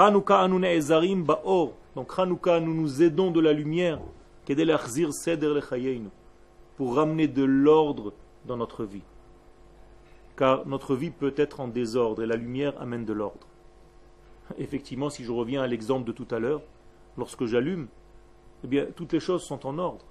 nous 2.18 2.74
nous 2.74 3.02
aidons 3.02 3.30
de 3.30 3.40
la 3.40 3.52
lumière 3.52 4.00
pour 6.76 6.96
ramener 6.96 7.28
de 7.28 7.44
l'ordre 7.44 8.12
dans 8.46 8.56
notre 8.56 8.84
vie. 8.84 9.02
Car 10.36 10.66
notre 10.66 10.96
vie 10.96 11.10
peut 11.10 11.34
être 11.36 11.60
en 11.60 11.68
désordre 11.68 12.22
et 12.22 12.26
la 12.26 12.36
lumière 12.36 12.80
amène 12.80 13.04
de 13.04 13.12
l'ordre. 13.12 13.46
Effectivement, 14.58 15.10
si 15.10 15.22
je 15.22 15.30
reviens 15.30 15.62
à 15.62 15.66
l'exemple 15.66 16.06
de 16.06 16.12
tout 16.12 16.26
à 16.30 16.38
l'heure, 16.38 16.62
lorsque 17.16 17.44
j'allume, 17.44 17.88
eh 18.64 18.66
bien, 18.66 18.86
toutes 18.96 19.12
les 19.12 19.20
choses 19.20 19.42
sont 19.42 19.66
en 19.66 19.78
ordre. 19.78 20.06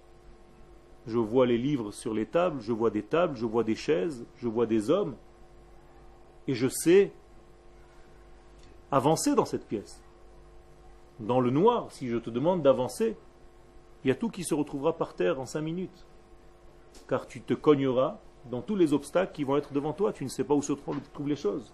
Je 1.08 1.18
vois 1.18 1.46
les 1.46 1.58
livres 1.58 1.92
sur 1.92 2.14
les 2.14 2.26
tables, 2.26 2.62
je 2.62 2.72
vois 2.72 2.90
des 2.90 3.04
tables, 3.04 3.36
je 3.36 3.46
vois 3.46 3.64
des 3.64 3.76
chaises, 3.76 4.26
je 4.38 4.48
vois 4.48 4.66
des 4.66 4.90
hommes, 4.90 5.16
et 6.48 6.54
je 6.54 6.68
sais 6.68 7.12
avancer 8.92 9.36
dans 9.36 9.46
cette 9.46 9.68
pièce. 9.68 10.02
Dans 11.20 11.40
le 11.40 11.50
noir, 11.50 11.92
si 11.92 12.08
je 12.08 12.18
te 12.18 12.30
demande 12.30 12.62
d'avancer, 12.62 13.18
il 14.04 14.08
y 14.10 14.12
a 14.12 14.16
tout 14.16 14.30
qui 14.30 14.44
se 14.44 14.54
retrouvera 14.54 14.98
par 14.98 15.16
terre 15.16 15.40
en 15.40 15.46
cinq 15.46 15.62
minutes. 15.62 16.06
Car 17.08 17.28
tu 17.28 17.42
te 17.42 17.54
cogneras 17.54 18.20
dans 18.50 18.62
tous 18.62 18.76
les 18.76 18.94
obstacles 18.94 19.34
qui 19.34 19.44
vont 19.44 19.58
être 19.58 19.74
devant 19.74 19.94
toi. 19.94 20.14
Tu 20.14 20.24
ne 20.24 20.30
sais 20.30 20.44
pas 20.44 20.54
où 20.54 20.62
se 20.62 20.74
trouvent 20.74 21.28
les 21.28 21.36
choses. 21.36 21.74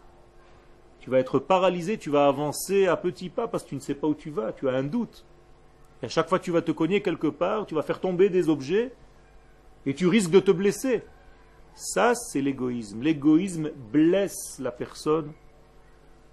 Tu 0.99 1.09
vas 1.09 1.19
être 1.19 1.37
paralysé, 1.37 1.97
tu 1.97 2.09
vas 2.09 2.27
avancer 2.27 2.87
à 2.87 2.95
petits 2.95 3.29
pas 3.29 3.47
parce 3.47 3.63
que 3.63 3.69
tu 3.69 3.75
ne 3.75 3.81
sais 3.81 3.95
pas 3.95 4.07
où 4.07 4.15
tu 4.15 4.29
vas, 4.29 4.53
tu 4.53 4.69
as 4.69 4.73
un 4.73 4.83
doute. 4.83 5.25
Et 6.01 6.05
à 6.05 6.09
chaque 6.09 6.29
fois 6.29 6.39
tu 6.39 6.51
vas 6.51 6.61
te 6.61 6.71
cogner 6.71 7.01
quelque 7.01 7.27
part, 7.27 7.65
tu 7.65 7.75
vas 7.75 7.81
faire 7.81 7.99
tomber 7.99 8.29
des 8.29 8.47
objets 8.47 8.93
et 9.85 9.93
tu 9.93 10.07
risques 10.07 10.31
de 10.31 10.39
te 10.39 10.51
blesser. 10.51 11.03
Ça, 11.75 12.13
c'est 12.15 12.41
l'égoïsme. 12.41 13.01
L'égoïsme 13.01 13.71
blesse 13.91 14.57
la 14.59 14.71
personne, 14.71 15.33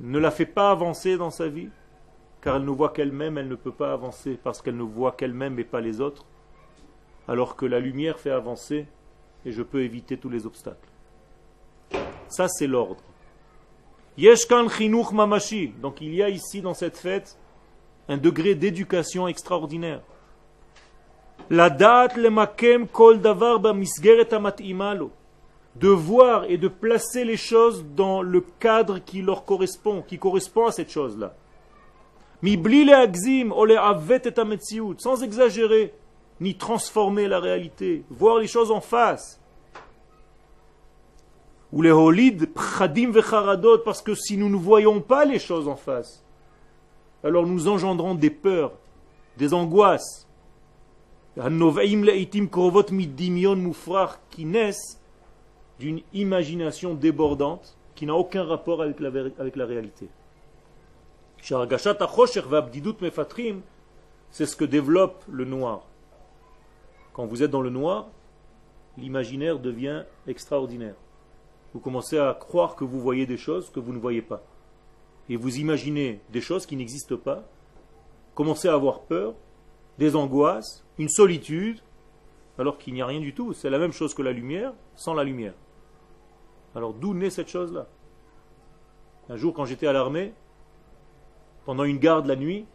ne 0.00 0.18
la 0.18 0.30
fait 0.30 0.46
pas 0.46 0.70
avancer 0.70 1.16
dans 1.16 1.30
sa 1.30 1.48
vie, 1.48 1.68
car 2.40 2.56
elle 2.56 2.64
ne 2.64 2.70
voit 2.70 2.90
qu'elle-même, 2.90 3.38
elle 3.38 3.48
ne 3.48 3.54
peut 3.54 3.72
pas 3.72 3.92
avancer 3.92 4.38
parce 4.42 4.62
qu'elle 4.62 4.76
ne 4.76 4.82
voit 4.82 5.12
qu'elle-même 5.12 5.58
et 5.58 5.64
pas 5.64 5.80
les 5.80 6.00
autres, 6.00 6.24
alors 7.28 7.54
que 7.54 7.66
la 7.66 7.80
lumière 7.80 8.18
fait 8.18 8.30
avancer 8.30 8.86
et 9.44 9.52
je 9.52 9.62
peux 9.62 9.82
éviter 9.82 10.16
tous 10.16 10.30
les 10.30 10.46
obstacles. 10.46 10.88
Ça, 12.28 12.48
c'est 12.48 12.66
l'ordre. 12.66 13.02
Yeshkan 14.16 14.68
chinuch 14.68 15.12
mamashi. 15.12 15.68
Donc 15.80 16.00
il 16.00 16.14
y 16.14 16.22
a 16.22 16.28
ici 16.28 16.60
dans 16.60 16.74
cette 16.74 16.96
fête 16.96 17.38
un 18.08 18.16
degré 18.16 18.54
d'éducation 18.54 19.28
extraordinaire. 19.28 20.02
La 21.48 21.70
date 21.70 22.16
le 22.16 22.30
makem 22.30 22.86
kol 22.86 23.20
davar 23.20 23.74
misgeret 23.74 24.28
imalo. 24.60 25.10
De 25.76 25.88
voir 25.88 26.44
et 26.44 26.58
de 26.58 26.68
placer 26.68 27.24
les 27.24 27.36
choses 27.36 27.84
dans 27.94 28.22
le 28.22 28.40
cadre 28.58 28.98
qui 28.98 29.22
leur 29.22 29.44
correspond, 29.44 30.02
qui 30.02 30.18
correspond 30.18 30.66
à 30.66 30.72
cette 30.72 30.90
chose-là. 30.90 31.34
Sans 34.98 35.22
exagérer, 35.22 35.94
ni 36.40 36.56
transformer 36.56 37.28
la 37.28 37.38
réalité, 37.38 38.02
voir 38.10 38.38
les 38.38 38.46
choses 38.46 38.70
en 38.70 38.80
face. 38.80 39.40
Ou 41.72 41.82
les 41.82 41.92
holid 41.92 42.52
pradim 42.52 43.10
vecharadot, 43.10 43.78
parce 43.78 44.02
que 44.02 44.14
si 44.14 44.36
nous 44.36 44.48
ne 44.48 44.56
voyons 44.56 45.00
pas 45.00 45.24
les 45.24 45.38
choses 45.38 45.68
en 45.68 45.76
face, 45.76 46.24
alors 47.22 47.46
nous 47.46 47.68
engendrons 47.68 48.14
des 48.14 48.30
peurs, 48.30 48.72
des 49.36 49.54
angoisses. 49.54 50.26
D'une 55.80 56.02
imagination 56.12 56.94
débordante 56.94 57.76
qui 57.96 58.06
n'a 58.06 58.14
aucun 58.14 58.44
rapport 58.44 58.82
avec 58.82 59.00
la, 59.00 59.08
avec 59.38 59.56
la 59.56 59.66
réalité. 59.66 60.08
C'est 64.30 64.46
ce 64.46 64.56
que 64.56 64.64
développe 64.64 65.24
le 65.28 65.44
noir. 65.44 65.86
Quand 67.14 67.26
vous 67.26 67.42
êtes 67.42 67.50
dans 67.50 67.62
le 67.62 67.70
noir, 67.70 68.08
l'imaginaire 68.98 69.58
devient 69.58 70.04
extraordinaire. 70.28 70.94
Vous 71.72 71.80
commencez 71.80 72.18
à 72.18 72.36
croire 72.38 72.76
que 72.76 72.84
vous 72.84 73.00
voyez 73.00 73.26
des 73.26 73.38
choses 73.38 73.70
que 73.70 73.80
vous 73.80 73.92
ne 73.92 73.98
voyez 73.98 74.22
pas. 74.22 74.42
Et 75.28 75.36
vous 75.36 75.58
imaginez 75.58 76.20
des 76.30 76.42
choses 76.42 76.66
qui 76.66 76.76
n'existent 76.76 77.16
pas. 77.16 77.44
Commencez 78.34 78.68
à 78.68 78.74
avoir 78.74 79.00
peur, 79.00 79.34
des 79.98 80.14
angoisses, 80.14 80.84
une 80.98 81.08
solitude, 81.08 81.80
alors 82.58 82.76
qu'il 82.76 82.92
n'y 82.92 83.02
a 83.02 83.06
rien 83.06 83.20
du 83.20 83.32
tout. 83.32 83.54
C'est 83.54 83.70
la 83.70 83.78
même 83.78 83.92
chose 83.92 84.12
que 84.12 84.22
la 84.22 84.32
lumière 84.32 84.74
sans 84.94 85.14
la 85.14 85.24
lumière. 85.24 85.54
Alors 86.74 86.94
d'où 86.94 87.14
naît 87.14 87.30
cette 87.30 87.48
chose-là? 87.48 87.86
Un 89.28 89.36
jour, 89.36 89.54
quand 89.54 89.64
j'étais 89.64 89.86
à 89.86 89.92
l'armée, 89.92 90.34
pendant 91.64 91.84
une 91.84 91.98
garde 91.98 92.26
la 92.26 92.36
nuit, 92.36 92.66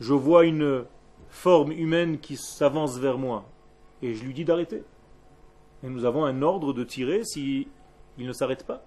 je 0.00 0.12
vois 0.12 0.44
une 0.44 0.84
forme 1.28 1.72
humaine 1.72 2.18
qui 2.18 2.36
s'avance 2.36 2.98
vers 2.98 3.18
moi. 3.18 3.44
Et 4.02 4.14
je 4.14 4.24
lui 4.24 4.34
dis 4.34 4.44
d'arrêter. 4.44 4.84
Et 5.82 5.88
nous 5.88 6.04
avons 6.04 6.24
un 6.24 6.42
ordre 6.42 6.72
de 6.72 6.84
tirer 6.84 7.24
s'il 7.24 7.68
ne 8.18 8.32
s'arrête 8.32 8.66
pas. 8.66 8.82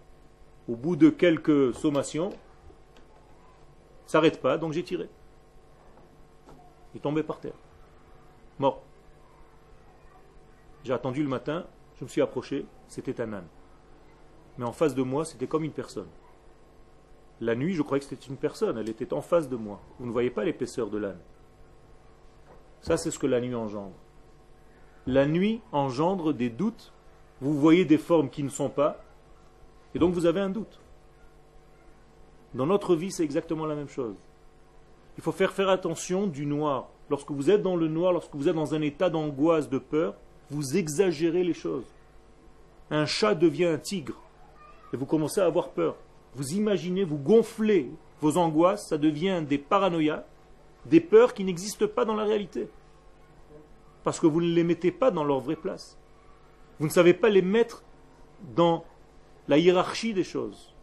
Au 0.68 0.76
bout 0.76 0.96
de 0.96 1.10
quelques 1.10 1.74
sommations, 1.74 2.32
s'arrête 4.06 4.42
pas, 4.42 4.58
donc 4.58 4.74
j'ai 4.74 4.84
tiré. 4.84 5.10
Il 6.94 7.02
tombé 7.02 7.24
par 7.24 7.40
terre. 7.40 7.54
Mort. 8.58 8.82
J'ai 10.84 10.94
attendu 10.94 11.24
le 11.24 11.30
matin, 11.30 11.66
je 12.00 12.06
me 12.06 12.10
suis 12.10 12.22
approché, 12.22 12.66
c'était 12.88 13.22
un 13.22 13.34
âne. 13.34 13.48
Mais 14.58 14.66
en 14.66 14.72
face 14.72 14.96
de 14.96 15.04
moi, 15.04 15.26
c'était 15.26 15.48
comme 15.48 15.64
une 15.64 15.72
personne. 15.72 16.08
La 17.42 17.56
nuit, 17.56 17.74
je 17.74 17.82
croyais 17.82 18.00
que 18.00 18.08
c'était 18.08 18.28
une 18.28 18.38
personne, 18.38 18.78
elle 18.78 18.90
était 18.90 19.14
en 19.14 19.22
face 19.22 19.50
de 19.50 19.56
moi. 19.56 19.82
Vous 20.00 20.06
ne 20.06 20.12
voyez 20.12 20.30
pas 20.30 20.44
l'épaisseur 20.44 20.90
de 20.90 20.98
l'âne. 20.98 21.20
Ça, 22.82 22.98
c'est 22.98 23.12
ce 23.12 23.20
que 23.20 23.28
la 23.28 23.42
nuit 23.42 23.56
engendre. 23.56 23.96
La 25.06 25.26
nuit 25.26 25.62
engendre 25.72 26.34
des 26.34 26.50
doutes. 26.50 26.94
Vous 27.42 27.54
voyez 27.54 27.86
des 27.86 27.98
formes 27.98 28.30
qui 28.30 28.44
ne 28.44 28.50
sont 28.50 28.70
pas, 28.70 29.02
et 29.96 30.00
donc 30.00 30.14
vous 30.14 30.26
avez 30.26 30.40
un 30.40 30.50
doute. 30.50 30.80
Dans 32.54 32.66
notre 32.66 32.96
vie, 32.96 33.12
c'est 33.12 33.24
exactement 33.24 33.66
la 33.66 33.76
même 33.76 33.88
chose. 33.88 34.18
Il 35.18 35.24
faut 35.24 35.32
faire 35.32 35.52
faire 35.52 35.70
attention 35.70 36.28
du 36.28 36.46
noir. 36.46 36.90
Lorsque 37.10 37.32
vous 37.32 37.50
êtes 37.50 37.62
dans 37.62 37.76
le 37.76 37.88
noir, 37.88 38.14
lorsque 38.14 38.36
vous 38.36 38.48
êtes 38.48 38.56
dans 38.56 38.76
un 38.76 38.82
état 38.82 39.10
d'angoisse, 39.10 39.70
de 39.70 39.78
peur, 39.78 40.16
vous 40.50 40.78
exagérez 40.78 41.44
les 41.44 41.54
choses. 41.54 41.86
Un 42.90 43.06
chat 43.06 43.36
devient 43.36 43.66
un 43.66 43.78
tigre, 43.78 44.22
et 44.94 44.98
vous 44.98 45.06
commencez 45.06 45.42
à 45.42 45.46
avoir 45.46 45.70
peur. 45.70 45.96
Vous 46.36 46.54
imaginez, 46.54 47.04
vous 47.04 47.18
gonflez 47.18 47.90
vos 48.22 48.38
angoisses, 48.38 48.88
ça 48.88 48.98
devient 48.98 49.44
des 49.48 49.58
paranoïas, 49.58 50.26
des 50.86 51.00
peurs 51.00 51.34
qui 51.34 51.44
n'existent 51.44 51.88
pas 51.88 52.06
dans 52.06 52.16
la 52.16 52.24
réalité. 52.24 52.70
Parce 54.04 54.20
que 54.20 54.28
vous 54.28 54.42
ne 54.42 54.54
les 54.54 54.64
mettez 54.64 54.92
pas 54.92 55.12
dans 55.12 55.24
leur 55.24 55.40
vraie 55.40 55.56
place. 55.56 55.98
Vous 56.80 56.86
ne 56.86 56.92
savez 56.92 57.14
pas 57.14 57.30
les 57.30 57.42
mettre 57.42 57.84
dans 58.56 58.86
la 59.48 59.58
hiérarchie 59.58 60.14
des 60.14 60.24
choses. 60.24 60.74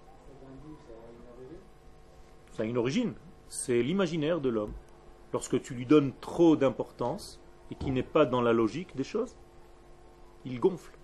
Ça 2.52 2.62
a 2.62 2.66
une 2.66 2.78
origine. 2.78 3.14
C'est 3.48 3.82
l'imaginaire 3.82 4.40
de 4.40 4.48
l'homme. 4.48 4.72
Lorsque 5.32 5.60
tu 5.62 5.74
lui 5.74 5.86
donnes 5.86 6.12
trop 6.20 6.56
d'importance 6.56 7.40
et 7.70 7.74
qui 7.74 7.90
n'est 7.90 8.02
pas 8.02 8.26
dans 8.26 8.40
la 8.40 8.52
logique 8.52 8.94
des 8.96 9.04
choses, 9.04 9.36
il 10.46 10.60
gonfle. 10.60 10.96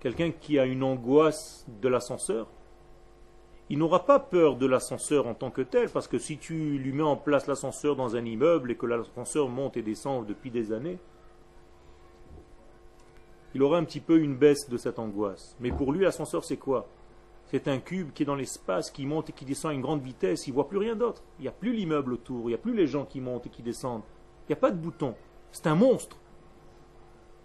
Quelqu'un 0.00 0.32
qui 0.32 0.58
a 0.58 0.64
une 0.64 0.82
angoisse 0.82 1.66
de 1.80 1.88
l'ascenseur, 1.88 2.48
il 3.70 3.78
n'aura 3.78 4.04
pas 4.04 4.18
peur 4.18 4.56
de 4.56 4.66
l'ascenseur 4.66 5.26
en 5.26 5.34
tant 5.34 5.50
que 5.50 5.62
tel, 5.62 5.88
parce 5.88 6.08
que 6.08 6.18
si 6.18 6.38
tu 6.38 6.78
lui 6.78 6.92
mets 6.92 7.02
en 7.02 7.16
place 7.16 7.46
l'ascenseur 7.46 7.96
dans 7.96 8.16
un 8.16 8.24
immeuble 8.24 8.72
et 8.72 8.76
que 8.76 8.86
l'ascenseur 8.86 9.48
monte 9.48 9.76
et 9.76 9.82
descend 9.82 10.26
depuis 10.26 10.50
des 10.50 10.72
années, 10.72 10.98
il 13.54 13.62
aura 13.62 13.78
un 13.78 13.84
petit 13.84 14.00
peu 14.00 14.18
une 14.18 14.36
baisse 14.36 14.68
de 14.68 14.76
cette 14.76 14.98
angoisse. 14.98 15.56
Mais 15.60 15.70
pour 15.70 15.92
lui, 15.92 16.02
l'ascenseur, 16.02 16.44
c'est 16.44 16.56
quoi? 16.56 16.88
C'est 17.46 17.68
un 17.68 17.78
cube 17.78 18.12
qui 18.12 18.24
est 18.24 18.26
dans 18.26 18.34
l'espace, 18.34 18.90
qui 18.90 19.06
monte 19.06 19.30
et 19.30 19.32
qui 19.32 19.44
descend 19.44 19.70
à 19.70 19.74
une 19.74 19.82
grande 19.82 20.02
vitesse, 20.02 20.46
il 20.46 20.50
ne 20.50 20.54
voit 20.54 20.68
plus 20.68 20.78
rien 20.78 20.96
d'autre. 20.96 21.22
Il 21.38 21.42
n'y 21.42 21.48
a 21.48 21.52
plus 21.52 21.72
l'immeuble 21.72 22.14
autour, 22.14 22.46
il 22.46 22.48
n'y 22.48 22.54
a 22.54 22.58
plus 22.58 22.74
les 22.74 22.86
gens 22.86 23.04
qui 23.04 23.20
montent 23.20 23.46
et 23.46 23.50
qui 23.50 23.62
descendent. 23.62 24.02
Il 24.42 24.52
n'y 24.52 24.54
a 24.54 24.60
pas 24.60 24.70
de 24.70 24.78
bouton. 24.78 25.14
C'est 25.52 25.68
un 25.68 25.76
monstre 25.76 26.18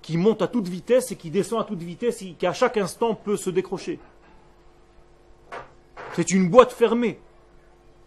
qui 0.02 0.18
monte 0.18 0.42
à 0.42 0.48
toute 0.48 0.68
vitesse 0.68 1.12
et 1.12 1.16
qui 1.16 1.30
descend 1.30 1.62
à 1.62 1.64
toute 1.64 1.82
vitesse 1.82 2.22
et 2.22 2.34
qui 2.38 2.46
à 2.46 2.54
chaque 2.54 2.78
instant 2.78 3.16
peut 3.16 3.38
se 3.38 3.50
décrocher. 3.50 4.00
C'est 6.14 6.32
une 6.32 6.50
boîte 6.50 6.72
fermée. 6.72 7.20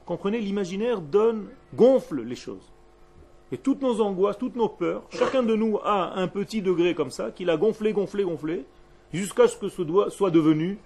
Comprenez, 0.06 0.40
l'imaginaire 0.40 1.00
donne, 1.00 1.48
gonfle 1.74 2.22
les 2.22 2.34
choses. 2.34 2.72
Et 3.52 3.58
toutes 3.58 3.82
nos 3.82 4.00
angoisses, 4.00 4.38
toutes 4.38 4.56
nos 4.56 4.68
peurs, 4.68 5.02
chacun 5.10 5.42
de 5.42 5.54
nous 5.54 5.78
a 5.84 6.18
un 6.18 6.26
petit 6.26 6.62
degré 6.62 6.94
comme 6.94 7.10
ça, 7.10 7.30
qu'il 7.30 7.50
a 7.50 7.56
gonflé, 7.56 7.92
gonflé, 7.92 8.24
gonflé, 8.24 8.64
jusqu'à 9.12 9.46
ce 9.46 9.56
que 9.56 9.68
ce 9.68 9.82
soit 10.10 10.30
devenu 10.30 10.78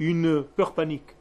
une 0.00 0.42
peur 0.42 0.72
panique. 0.72 1.14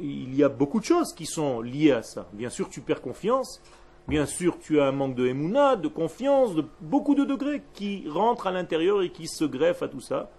il 0.00 0.34
y 0.34 0.42
a 0.42 0.48
beaucoup 0.48 0.80
de 0.80 0.84
choses 0.84 1.14
qui 1.14 1.26
sont 1.26 1.60
liées 1.60 1.92
à 1.92 2.02
ça. 2.02 2.28
Bien 2.32 2.50
sûr, 2.50 2.68
tu 2.68 2.80
perds 2.80 3.00
confiance. 3.00 3.62
Bien 4.08 4.24
sûr, 4.24 4.58
tu 4.58 4.80
as 4.80 4.86
un 4.86 4.92
manque 4.92 5.14
de 5.14 5.26
émouna, 5.26 5.76
de 5.76 5.86
confiance, 5.86 6.54
de 6.54 6.64
beaucoup 6.80 7.14
de 7.14 7.24
degrés 7.24 7.62
qui 7.74 8.08
rentrent 8.08 8.46
à 8.46 8.50
l'intérieur 8.50 9.02
et 9.02 9.10
qui 9.10 9.28
se 9.28 9.44
greffent 9.44 9.82
à 9.82 9.88
tout 9.88 10.00
ça. 10.00 10.30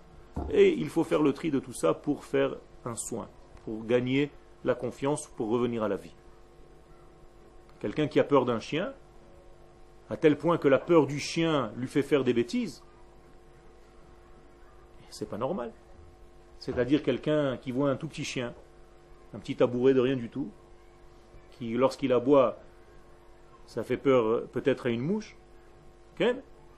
Et 0.50 0.74
il 0.74 0.90
faut 0.90 1.04
faire 1.04 1.22
le 1.22 1.34
tri 1.34 1.52
de 1.52 1.60
tout 1.60 1.74
ça 1.74 1.94
pour 1.94 2.26
faire 2.26 2.56
un 2.84 2.96
soin, 2.96 3.30
pour 3.66 3.86
gagner 3.86 4.32
la 4.64 4.74
confiance, 4.74 5.28
pour 5.38 5.50
revenir 5.50 5.84
à 5.84 5.88
la 5.88 5.98
vie. 5.98 6.16
Quelqu'un 7.80 8.08
qui 8.08 8.20
a 8.20 8.24
peur 8.24 8.46
d'un 8.46 8.60
chien, 8.60 8.92
à 10.10 10.18
tel 10.18 10.36
point 10.36 10.58
que 10.58 10.68
la 10.68 10.80
peur 10.80 11.06
du 11.06 11.20
chien 11.20 11.72
lui 11.78 11.88
fait 11.88 12.02
faire 12.02 12.24
des 12.24 12.34
bêtises, 12.34 12.84
c'est 15.12 15.30
pas 15.30 15.38
normal. 15.38 15.72
C'est-à-dire 16.58 17.04
quelqu'un 17.04 17.58
qui 17.58 17.72
voit 17.72 17.92
un 17.92 17.96
tout 17.96 18.08
petit 18.08 18.24
chien, 18.24 18.54
un 19.36 19.40
petit 19.40 19.56
tabouret 19.56 19.94
de 19.94 20.00
rien 20.00 20.16
du 20.16 20.30
tout, 20.30 20.50
qui 21.52 21.74
lorsqu'il 21.74 22.12
aboie, 22.12 22.58
ça 23.70 23.84
fait 23.84 23.98
peur 23.98 24.26
euh, 24.26 24.50
peut-être 24.52 24.88
à 24.88 24.90
une 24.90 25.02
mouche, 25.02 25.38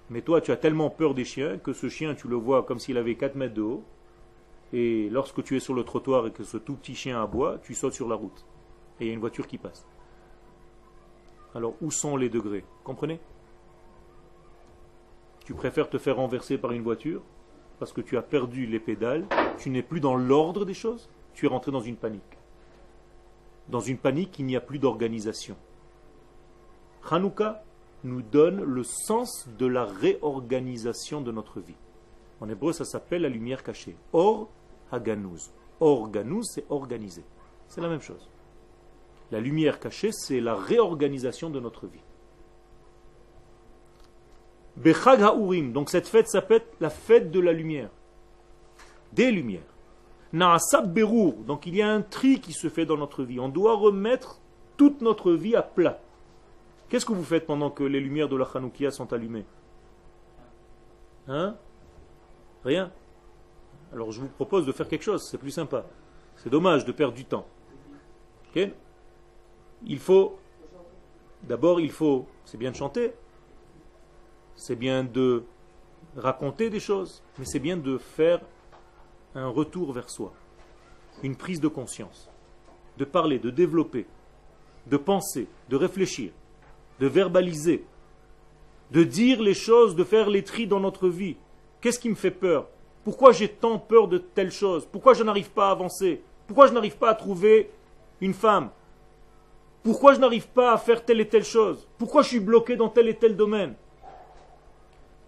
mais 0.10 0.22
toi, 0.22 0.42
tu 0.42 0.52
as 0.52 0.58
tellement 0.58 0.90
peur 0.90 1.14
des 1.14 1.24
chiens 1.24 1.58
que 1.58 1.72
ce 1.72 1.88
chien, 1.88 2.16
tu 2.16 2.28
le 2.28 2.36
vois 2.36 2.64
comme 2.64 2.80
s'il 2.80 2.98
avait 2.98 3.16
4 3.16 3.36
mètres 3.36 3.54
de 3.54 3.62
haut. 3.62 3.84
Et 4.74 5.10
lorsque 5.10 5.42
tu 5.42 5.56
es 5.56 5.62
sur 5.62 5.74
le 5.74 5.84
trottoir 5.84 6.28
et 6.28 6.32
que 6.32 6.44
ce 6.44 6.58
tout 6.58 6.76
petit 6.76 6.96
chien 6.96 7.22
aboie, 7.22 7.60
tu 7.64 7.74
sautes 7.74 7.94
sur 7.94 8.10
la 8.10 8.16
route. 8.16 8.46
Et 9.00 9.06
il 9.06 9.08
y 9.08 9.10
a 9.10 9.14
une 9.14 9.22
voiture 9.22 9.48
qui 9.48 9.58
passe. 9.58 9.88
Alors, 11.56 11.76
où 11.82 11.92
sont 11.92 12.18
les 12.18 12.30
degrés? 12.30 12.66
Comprenez? 12.84 13.22
Tu 15.46 15.54
préfères 15.54 15.90
te 15.90 15.98
faire 15.98 16.18
renverser 16.18 16.58
par 16.58 16.72
une 16.72 16.84
voiture 16.84 17.24
parce 17.80 17.94
que 17.94 18.02
tu 18.02 18.18
as 18.18 18.22
perdu 18.22 18.66
les 18.66 18.80
pédales, 18.80 19.26
tu 19.58 19.70
n'es 19.70 19.82
plus 19.82 20.02
dans 20.02 20.16
l'ordre 20.16 20.66
des 20.66 20.74
choses, 20.74 21.10
tu 21.34 21.46
es 21.46 21.50
rentré 21.50 21.72
dans 21.72 21.82
une 21.82 21.96
panique. 21.96 22.38
Dans 23.70 23.80
une 23.80 23.98
panique, 23.98 24.38
il 24.40 24.46
n'y 24.46 24.56
a 24.56 24.62
plus 24.62 24.78
d'organisation. 24.78 25.56
Hanouka, 27.10 27.64
nous 28.04 28.22
donne 28.22 28.64
le 28.64 28.84
sens 28.84 29.48
de 29.58 29.66
la 29.66 29.86
réorganisation 29.86 31.22
de 31.22 31.32
notre 31.32 31.60
vie. 31.60 31.76
En 32.40 32.50
hébreu, 32.50 32.74
ça 32.74 32.86
s'appelle 32.86 33.22
la 33.22 33.30
lumière 33.30 33.64
cachée. 33.64 33.96
Or, 34.14 34.50
haganuz. 34.92 35.52
Or, 35.80 36.10
c'est 36.44 36.66
organisé. 36.70 37.24
C'est 37.68 37.82
la 37.82 37.90
même 37.90 38.02
chose. 38.02 38.30
La 39.32 39.40
lumière 39.40 39.80
cachée, 39.80 40.12
c'est 40.12 40.40
la 40.40 40.56
réorganisation 40.56 41.50
de 41.50 41.60
notre 41.60 41.88
vie. 41.88 42.02
Bechag 44.78 45.22
Ha'urim, 45.22 45.74
donc 45.74 45.90
cette 45.90 46.08
fête 46.08 46.28
s'appelle 46.28 46.64
la 46.80 46.90
fête 46.90 47.30
de 47.30 47.40
la 47.40 47.52
lumière, 47.52 47.90
des 49.14 49.32
lumières. 49.32 49.62
Naasab 50.34 50.94
Berour, 50.94 51.34
donc 51.46 51.66
il 51.66 51.76
y 51.76 51.82
a 51.82 51.92
un 51.92 52.02
tri 52.02 52.40
qui 52.40 52.54
se 52.54 52.70
fait 52.70 52.86
dans 52.86 52.98
notre 52.98 53.24
vie. 53.24 53.40
On 53.40 53.50
doit 53.50 53.76
remettre 53.76 54.40
toute 54.78 55.02
notre 55.02 55.34
vie 55.34 55.56
à 55.56 55.62
plat. 55.62 56.00
Qu'est-ce 56.92 57.06
que 57.06 57.14
vous 57.14 57.24
faites 57.24 57.46
pendant 57.46 57.72
que 57.72 57.86
les 57.86 58.02
lumières 58.02 58.28
de 58.28 58.36
la 58.36 58.44
Hanoukia 58.44 58.92
sont 58.92 59.14
allumées 59.14 59.46
Hein 61.26 61.56
Rien. 62.66 62.92
Alors 63.94 64.12
je 64.12 64.20
vous 64.20 64.28
propose 64.28 64.66
de 64.66 64.74
faire 64.74 64.90
quelque 64.90 65.06
chose, 65.06 65.26
c'est 65.26 65.38
plus 65.38 65.52
sympa. 65.52 65.86
C'est 66.36 66.50
dommage 66.50 66.84
de 66.84 66.92
perdre 66.92 67.14
du 67.14 67.24
temps. 67.24 67.48
il 68.56 70.00
faut, 70.00 70.38
d'abord 71.44 71.80
il 71.80 71.92
faut, 71.92 72.28
c'est 72.44 72.58
bien 72.58 72.72
de 72.72 72.76
chanter, 72.76 73.14
c'est 74.56 74.76
bien 74.76 75.06
de 75.06 75.46
raconter 76.18 76.70
des 76.70 76.82
choses, 76.82 77.24
mais 77.40 77.46
c'est 77.46 77.60
bien 77.60 77.78
de 77.78 77.98
faire 78.00 78.42
un 79.34 79.48
retour 79.48 79.94
vers 79.94 80.10
soi, 80.10 80.34
une 81.24 81.38
prise 81.38 81.62
de 81.62 81.70
conscience, 81.70 82.30
de 82.98 83.06
parler, 83.06 83.40
de 83.40 83.50
développer, 83.50 84.08
de 84.88 84.98
penser, 84.98 85.48
de 85.70 85.78
réfléchir, 85.78 86.34
de 87.02 87.08
verbaliser, 87.08 87.84
de 88.92 89.04
dire 89.04 89.42
les 89.42 89.56
choses, 89.56 89.96
de 89.96 90.04
faire 90.04 90.30
les 90.30 90.44
tris 90.44 90.68
dans 90.68 90.80
notre 90.80 91.10
vie. 91.10 91.36
Qu'est-ce 91.82 92.00
qui 92.00 92.10
me 92.10 92.16
fait 92.16 92.30
peur? 92.30 92.68
Pourquoi 93.04 93.32
j'ai 93.32 93.50
tant 93.50 93.80
peur 93.80 94.08
de 94.08 94.20
telle 94.20 94.52
chose 94.52 94.88
Pourquoi 94.90 95.16
je 95.16 95.24
n'arrive 95.24 95.50
pas 95.50 95.70
à 95.70 95.72
avancer? 95.72 96.22
Pourquoi 96.46 96.68
je 96.68 96.74
n'arrive 96.74 96.98
pas 96.98 97.10
à 97.10 97.16
trouver 97.16 97.72
une 98.22 98.36
femme? 98.36 98.70
Pourquoi 99.82 100.14
je 100.14 100.20
n'arrive 100.20 100.48
pas 100.50 100.74
à 100.74 100.78
faire 100.78 101.04
telle 101.04 101.20
et 101.20 101.28
telle 101.28 101.44
chose? 101.44 101.88
Pourquoi 101.98 102.22
je 102.22 102.28
suis 102.28 102.40
bloqué 102.40 102.76
dans 102.76 102.90
tel 102.90 103.10
et 103.10 103.16
tel 103.16 103.36
domaine? 103.36 103.74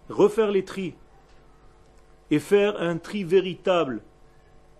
Refaire 0.08 0.52
les 0.52 0.64
tris 0.64 0.94
et 2.30 2.38
faire 2.38 2.80
un 2.80 2.98
tri 2.98 3.24
véritable. 3.24 4.00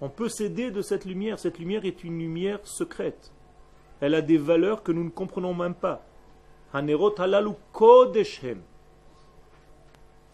On 0.00 0.08
peut 0.08 0.28
s'aider 0.28 0.70
de 0.70 0.80
cette 0.80 1.06
lumière. 1.06 1.40
Cette 1.40 1.58
lumière 1.58 1.84
est 1.86 2.04
une 2.04 2.20
lumière 2.20 2.60
secrète. 2.62 3.32
Elle 4.00 4.14
a 4.14 4.22
des 4.22 4.38
valeurs 4.38 4.84
que 4.84 4.92
nous 4.92 5.02
ne 5.02 5.10
comprenons 5.10 5.54
même 5.54 5.74
pas. 5.74 6.06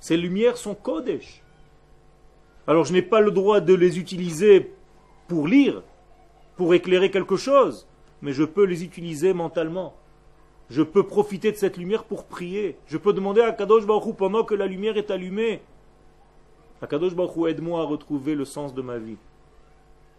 Ces 0.01 0.17
lumières 0.17 0.57
sont 0.57 0.75
Kodesh. 0.75 1.43
Alors 2.67 2.87
je 2.87 2.95
n'ai 2.95 3.03
pas 3.03 3.21
le 3.21 3.31
droit 3.31 3.61
de 3.61 3.75
les 3.75 3.99
utiliser 3.99 4.73
pour 5.29 5.47
lire, 5.47 5.83
pour 6.57 6.73
éclairer 6.73 7.11
quelque 7.11 7.37
chose, 7.37 7.87
mais 8.23 8.33
je 8.33 8.45
peux 8.45 8.65
les 8.65 8.85
utiliser 8.85 9.35
mentalement. 9.35 9.95
Je 10.71 10.83
peux 10.83 11.03
profiter 11.03 11.53
de 11.53 11.57
cette 11.57 11.77
lumière 11.77 12.05
pour 12.05 12.25
prier. 12.25 12.79
Je 12.87 12.97
peux 12.97 13.13
demander 13.13 13.43
à 13.43 13.53
Kadosh 13.53 13.85
Baruch 13.85 14.17
pendant 14.17 14.45
que 14.45 14.55
la 14.55 14.67
lumière 14.67 14.97
est 14.97 15.11
allumée. 15.11 15.61
Kadosh 16.89 17.15
Baruch 17.15 17.51
aide-moi 17.51 17.83
à 17.83 17.85
retrouver 17.85 18.35
le 18.35 18.47
sens 18.47 18.73
de 18.73 18.81
ma 18.81 18.97
vie. 18.97 19.19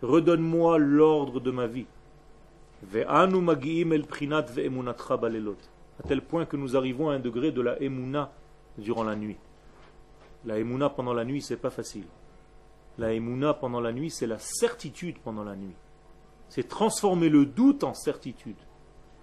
Redonne-moi 0.04 0.78
l'ordre 0.78 1.40
de 1.40 1.50
ma 1.50 1.66
vie. 1.66 1.88
À 6.04 6.08
tel 6.08 6.24
point 6.24 6.48
que 6.48 6.58
nous 6.58 6.76
arrivons 6.76 7.12
à 7.12 7.14
un 7.14 7.20
degré 7.20 7.52
de 7.52 7.62
la 7.62 7.80
emuna 7.80 8.32
durant 8.80 9.04
la 9.04 9.16
nuit. 9.16 9.38
La 10.46 10.58
emuna 10.58 10.90
pendant 10.90 11.14
la 11.14 11.24
nuit, 11.24 11.44
c'est 11.44 11.58
pas 11.58 11.70
facile. 11.70 12.08
La 12.98 13.14
emuna 13.14 13.54
pendant 13.54 13.80
la 13.80 13.94
nuit, 13.94 14.10
c'est 14.10 14.26
la 14.26 14.40
certitude 14.40 15.20
pendant 15.20 15.44
la 15.44 15.56
nuit. 15.56 15.76
C'est 16.50 16.68
transformer 16.68 17.30
le 17.30 17.46
doute 17.46 17.84
en 17.84 17.94
certitude. 17.94 18.58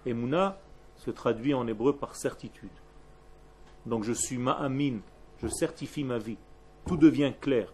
Emuna 0.05 0.57
se 0.95 1.11
traduit 1.11 1.53
en 1.53 1.67
hébreu 1.67 1.97
par 1.97 2.15
certitude. 2.15 2.69
Donc 3.85 4.05
je 4.05 4.13
suis 4.13 4.37
ma'amin, 4.37 4.99
je 5.41 5.49
certifie 5.49 6.05
ma 6.05 6.17
vie. 6.17 6.37
Tout 6.87 6.95
devient 6.95 7.33
clair. 7.41 7.73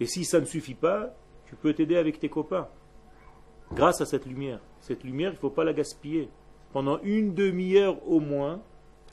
Et 0.00 0.06
si 0.06 0.24
ça 0.24 0.40
ne 0.40 0.46
suffit 0.46 0.74
pas, 0.74 1.14
tu 1.46 1.54
peux 1.54 1.74
t'aider 1.74 1.96
avec 1.96 2.18
tes 2.18 2.28
copains. 2.28 2.66
Grâce 3.72 4.00
à 4.00 4.06
cette 4.06 4.26
lumière. 4.26 4.60
Cette 4.80 5.04
lumière, 5.04 5.30
il 5.30 5.34
ne 5.34 5.40
faut 5.40 5.50
pas 5.50 5.64
la 5.64 5.72
gaspiller. 5.72 6.28
Pendant 6.72 7.00
une 7.02 7.34
demi-heure 7.34 7.96
au 8.08 8.20
moins, 8.20 8.60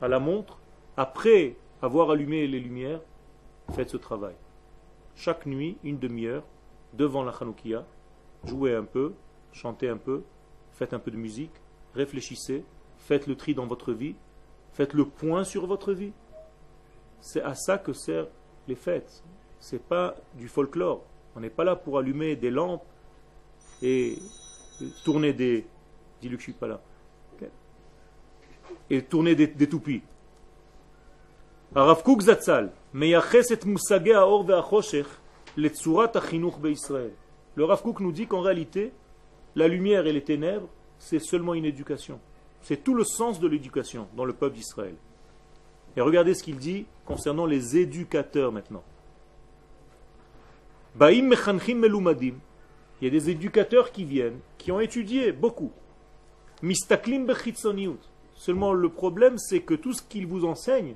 à 0.01 0.07
la 0.07 0.19
montre, 0.19 0.59
après 0.97 1.55
avoir 1.81 2.11
allumé 2.11 2.47
les 2.47 2.59
lumières, 2.59 3.01
faites 3.71 3.89
ce 3.89 3.97
travail. 3.97 4.35
Chaque 5.15 5.45
nuit, 5.45 5.77
une 5.83 5.97
demi-heure, 5.97 6.43
devant 6.93 7.23
la 7.23 7.31
Hanoukia, 7.31 7.85
jouez 8.45 8.75
un 8.75 8.83
peu, 8.83 9.13
chantez 9.53 9.89
un 9.89 9.97
peu, 9.97 10.23
faites 10.73 10.93
un 10.93 10.99
peu 10.99 11.11
de 11.11 11.17
musique, 11.17 11.53
réfléchissez, 11.93 12.63
faites 12.97 13.27
le 13.27 13.35
tri 13.35 13.53
dans 13.53 13.65
votre 13.65 13.93
vie, 13.93 14.15
faites 14.73 14.93
le 14.93 15.05
point 15.05 15.43
sur 15.43 15.65
votre 15.65 15.93
vie. 15.93 16.11
C'est 17.21 17.41
à 17.41 17.55
ça 17.55 17.77
que 17.77 17.93
sert 17.93 18.27
les 18.67 18.75
fêtes. 18.75 19.23
C'est 19.59 19.81
pas 19.81 20.15
du 20.35 20.47
folklore. 20.47 21.03
On 21.35 21.39
n'est 21.39 21.49
pas 21.49 21.63
là 21.63 21.75
pour 21.75 21.97
allumer 21.97 22.35
des 22.35 22.51
lampes 22.51 22.85
et 23.81 24.17
tourner 25.03 25.33
des. 25.33 25.65
Dis-lui 26.21 26.35
que 26.35 26.41
je 26.41 26.51
suis 26.51 26.53
pas 26.53 26.67
là 26.67 26.81
Et 28.90 29.02
tourner 29.02 29.34
des, 29.34 29.46
des 29.46 29.68
toupies. 29.68 30.02
הרב 31.74 32.02
zatzal, 32.20 32.68
מייחס 32.94 33.52
את 33.52 33.64
מושגי 33.64 34.14
האור 34.14 34.44
והחושך 34.48 35.16
לצורת 35.56 36.16
החינוך 36.16 36.58
בישראל. 36.58 37.10
Le 37.56 37.64
Rav 37.64 37.82
Kook 37.82 38.00
nous 38.00 38.12
dit 38.12 38.26
qu'en 38.26 38.40
réalité, 38.40 38.92
la 39.54 39.68
lumière 39.68 40.06
et 40.06 40.12
les 40.12 40.22
ténèbres, 40.22 40.68
c'est 40.98 41.18
seulement 41.18 41.54
une 41.54 41.64
éducation. 41.64 42.20
C'est 42.62 42.82
tout 42.84 42.94
le 42.94 43.04
sens 43.04 43.40
de 43.40 43.48
l'éducation 43.48 44.08
dans 44.16 44.24
le 44.24 44.32
peuple 44.32 44.56
d'Israël. 44.56 44.94
Et 45.96 46.00
regardez 46.00 46.34
ce 46.34 46.42
qu'il 46.42 46.56
dit 46.56 46.86
concernant 47.04 47.46
les 47.46 47.76
éducateurs 47.76 48.52
maintenant. 48.52 48.84
Il 51.00 51.44
y 53.02 53.06
a 53.06 53.10
des 53.10 53.30
éducateurs 53.30 53.92
qui 53.92 54.04
viennent, 54.04 54.38
qui 54.58 54.70
ont 54.72 54.80
étudié 54.80 55.32
beaucoup. 55.32 55.72
Seulement 58.35 58.73
le 58.73 58.89
problème, 58.89 59.37
c'est 59.37 59.61
que 59.61 59.73
tout 59.73 59.93
ce 59.93 60.03
qu'ils 60.03 60.27
vous 60.27 60.45
enseignent, 60.45 60.95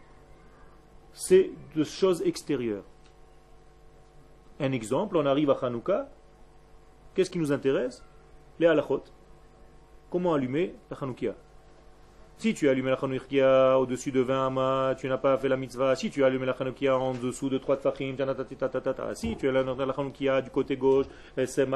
c'est 1.13 1.51
de 1.75 1.83
choses 1.83 2.21
extérieures. 2.21 2.83
Un 4.59 4.73
exemple, 4.73 5.17
on 5.17 5.25
arrive 5.25 5.49
à 5.49 5.57
Hanouka. 5.61 6.09
Qu'est-ce 7.15 7.31
qui 7.31 7.39
nous 7.39 7.51
intéresse? 7.51 8.03
Les 8.59 8.67
halachot. 8.67 9.03
Comment 10.09 10.33
allumer 10.33 10.75
la 10.91 10.97
Hanoukia? 10.99 11.35
Si 12.37 12.53
tu 12.53 12.69
as 12.69 12.71
allumé 12.71 12.89
la 12.89 12.97
Chanoukia 12.97 13.77
au-dessus 13.77 14.13
de 14.13 14.21
20 14.21 14.47
amas, 14.47 14.95
tu 14.95 15.09
n'as 15.09 15.17
pas 15.17 15.37
fait 15.37 15.49
la 15.49 15.57
mitzvah. 15.57 15.93
Si 15.97 16.09
tu 16.09 16.23
as 16.23 16.27
allumé 16.27 16.45
la 16.45 16.55
Chanoukia 16.55 16.97
en 16.97 17.13
dessous 17.13 17.49
de 17.49 17.57
3 17.57 17.75
tfachim, 17.77 18.15
si 19.13 19.35
tu 19.35 19.47
as 19.47 19.59
allumé 19.59 19.85
la 19.85 19.93
Chanoukia 19.93 20.41
du 20.41 20.49
côté 20.49 20.77
gauche, 20.77 21.07
c'est 21.35 21.47
c'est 21.47 21.69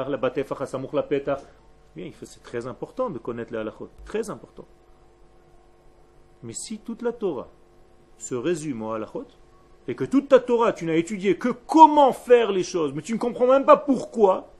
très 2.42 2.66
important 2.66 3.10
de 3.10 3.18
connaître 3.18 3.52
la 3.52 3.60
halachot. 3.60 3.90
Très 4.06 4.30
important. 4.30 4.64
Mais 6.44 6.52
si 6.52 6.78
toute 6.78 7.00
la 7.00 7.12
Torah 7.12 7.48
se 8.18 8.34
résume 8.34 8.82
au 8.82 8.92
halachot, 8.92 9.26
et 9.88 9.94
que 9.94 10.04
toute 10.04 10.28
ta 10.28 10.38
Torah, 10.38 10.74
tu 10.74 10.84
n'as 10.84 10.94
étudié 10.94 11.36
que 11.36 11.48
comment 11.48 12.12
faire 12.12 12.52
les 12.52 12.62
choses, 12.62 12.92
mais 12.94 13.02
tu 13.02 13.14
ne 13.14 13.18
comprends 13.18 13.46
même 13.46 13.64
pas 13.64 13.78
pourquoi, 13.78 14.50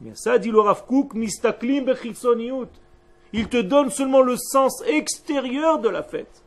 bien 0.00 0.14
ça 0.16 0.38
dit 0.38 0.50
le 0.50 0.60
Rav 0.60 0.84
Kook, 0.86 1.14
mistaklim 1.14 1.94
il 3.32 3.48
te 3.48 3.60
donne 3.60 3.90
seulement 3.90 4.22
le 4.22 4.36
sens 4.36 4.82
extérieur 4.88 5.78
de 5.78 5.88
la 5.88 6.02
fête. 6.02 6.42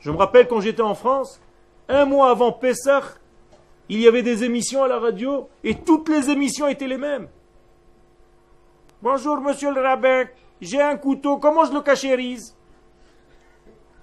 Je 0.00 0.10
me 0.10 0.16
rappelle 0.16 0.46
quand 0.46 0.60
j'étais 0.60 0.82
en 0.82 0.94
France, 0.94 1.40
un 1.88 2.04
mois 2.04 2.30
avant 2.30 2.52
Pessah, 2.52 3.02
il 3.88 4.00
y 4.00 4.06
avait 4.06 4.22
des 4.22 4.44
émissions 4.44 4.82
à 4.82 4.88
la 4.88 4.98
radio 4.98 5.48
et 5.64 5.76
toutes 5.76 6.10
les 6.10 6.28
émissions 6.28 6.68
étaient 6.68 6.86
les 6.86 6.98
mêmes. 6.98 7.28
Bonjour 9.00 9.40
monsieur 9.40 9.72
le 9.72 9.80
rabbin, 9.80 10.26
j'ai 10.60 10.82
un 10.82 10.98
couteau, 10.98 11.38
comment 11.38 11.64
je 11.64 11.72
le 11.72 11.80
cachérise? 11.80 12.57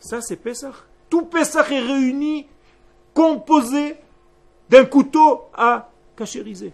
Ça 0.05 0.21
c'est 0.21 0.35
Pessah. 0.35 0.71
Tout 1.09 1.23
Pessah 1.23 1.67
est 1.71 1.79
réuni, 1.79 2.45
composé 3.15 3.95
d'un 4.69 4.85
couteau 4.85 5.45
à 5.51 5.89
cachériser. 6.15 6.73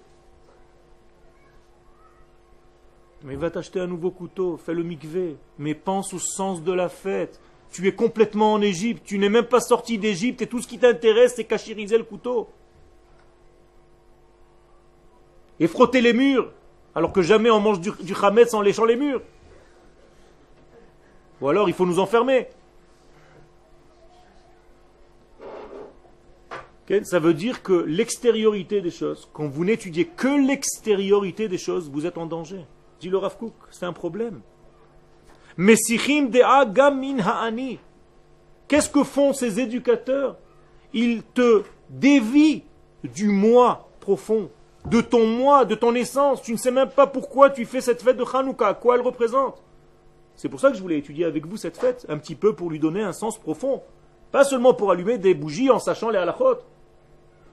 Mais 3.24 3.38
va 3.38 3.50
t'acheter 3.50 3.80
un 3.80 3.88
nouveau 3.88 4.12
couteau, 4.12 4.58
fais 4.58 4.74
le 4.74 4.84
mikvé, 4.84 5.38
mais 5.58 5.74
pense 5.76 6.14
au 6.14 6.20
sens 6.20 6.62
de 6.62 6.74
la 6.74 6.90
fête. 6.90 7.40
Tu 7.72 7.88
es 7.88 7.96
complètement 7.96 8.52
en 8.52 8.62
Égypte, 8.62 9.04
tu 9.06 9.18
n'es 9.18 9.30
même 9.30 9.46
pas 9.46 9.62
sorti 9.62 9.98
d'Égypte 9.98 10.42
et 10.42 10.48
tout 10.48 10.62
ce 10.62 10.68
qui 10.68 10.78
t'intéresse 10.78 11.36
c'est 11.38 11.46
cachériser 11.46 11.98
le 11.98 12.04
couteau. 12.04 12.50
Et 15.62 15.68
frotter 15.68 16.02
les 16.02 16.12
murs, 16.12 16.52
alors 16.94 17.14
que 17.14 17.22
jamais 17.22 17.50
on 17.50 17.62
mange 17.62 17.80
du, 17.80 17.92
du 18.02 18.14
en 18.52 18.62
léchant 18.62 18.84
les 18.84 18.98
murs. 18.98 19.22
Ou 21.40 21.48
alors 21.48 21.70
il 21.70 21.74
faut 21.74 21.86
nous 21.86 22.00
enfermer. 22.00 22.50
Ça 27.04 27.20
veut 27.20 27.34
dire 27.34 27.64
que 27.64 27.74
l'extériorité 27.74 28.82
des 28.82 28.92
choses, 28.92 29.30
quand 29.34 29.48
vous 29.48 29.66
n'étudiez 29.66 30.06
que 30.06 30.48
l'extériorité 30.48 31.48
des 31.48 31.58
choses, 31.58 31.90
vous 31.90 32.06
êtes 32.06 32.18
en 32.18 32.26
danger. 32.26 32.66
Dit 33.00 33.10
le 33.10 33.18
Rav 33.18 33.38
c'est 33.70 33.86
un 33.86 33.94
problème. 33.94 34.42
Mesichim 35.58 36.30
de 36.30 36.40
min 36.92 37.20
ha'ani. 37.20 37.80
Qu'est-ce 38.68 38.90
que 38.90 39.04
font 39.04 39.34
ces 39.34 39.60
éducateurs? 39.60 40.38
Ils 40.94 41.24
te 41.24 41.64
dévient 41.90 42.64
du 43.04 43.28
moi 43.28 43.90
profond, 44.00 44.50
de 44.86 45.02
ton 45.02 45.26
moi, 45.26 45.66
de 45.66 45.76
ton 45.76 45.94
essence. 45.96 46.42
Tu 46.42 46.54
ne 46.54 46.58
sais 46.58 46.72
même 46.72 46.90
pas 46.90 47.08
pourquoi 47.08 47.50
tu 47.50 47.66
fais 47.66 47.82
cette 47.82 48.02
fête 48.02 48.18
de 48.18 48.24
Hanouka, 48.24 48.74
quoi 48.74 48.96
elle 48.96 49.02
représente? 49.02 49.62
C'est 50.36 50.50
pour 50.50 50.60
ça 50.60 50.72
que 50.72 50.78
je 50.78 50.82
voulais 50.82 50.98
étudier 50.98 51.26
avec 51.26 51.46
vous 51.46 51.58
cette 51.58 51.78
fête, 51.78 52.06
un 52.10 52.18
petit 52.18 52.36
peu 52.36 52.54
pour 52.54 52.70
lui 52.70 52.80
donner 52.80 53.02
un 53.02 53.14
sens 53.14 53.38
profond. 53.38 53.82
Pas 54.32 54.44
seulement 54.46 54.74
pour 54.74 54.92
allumer 54.92 55.18
des 55.18 55.34
bougies 55.34 55.70
en 55.70 55.80
sachant 55.80 56.10
les 56.10 56.18
halachot. 56.18 56.60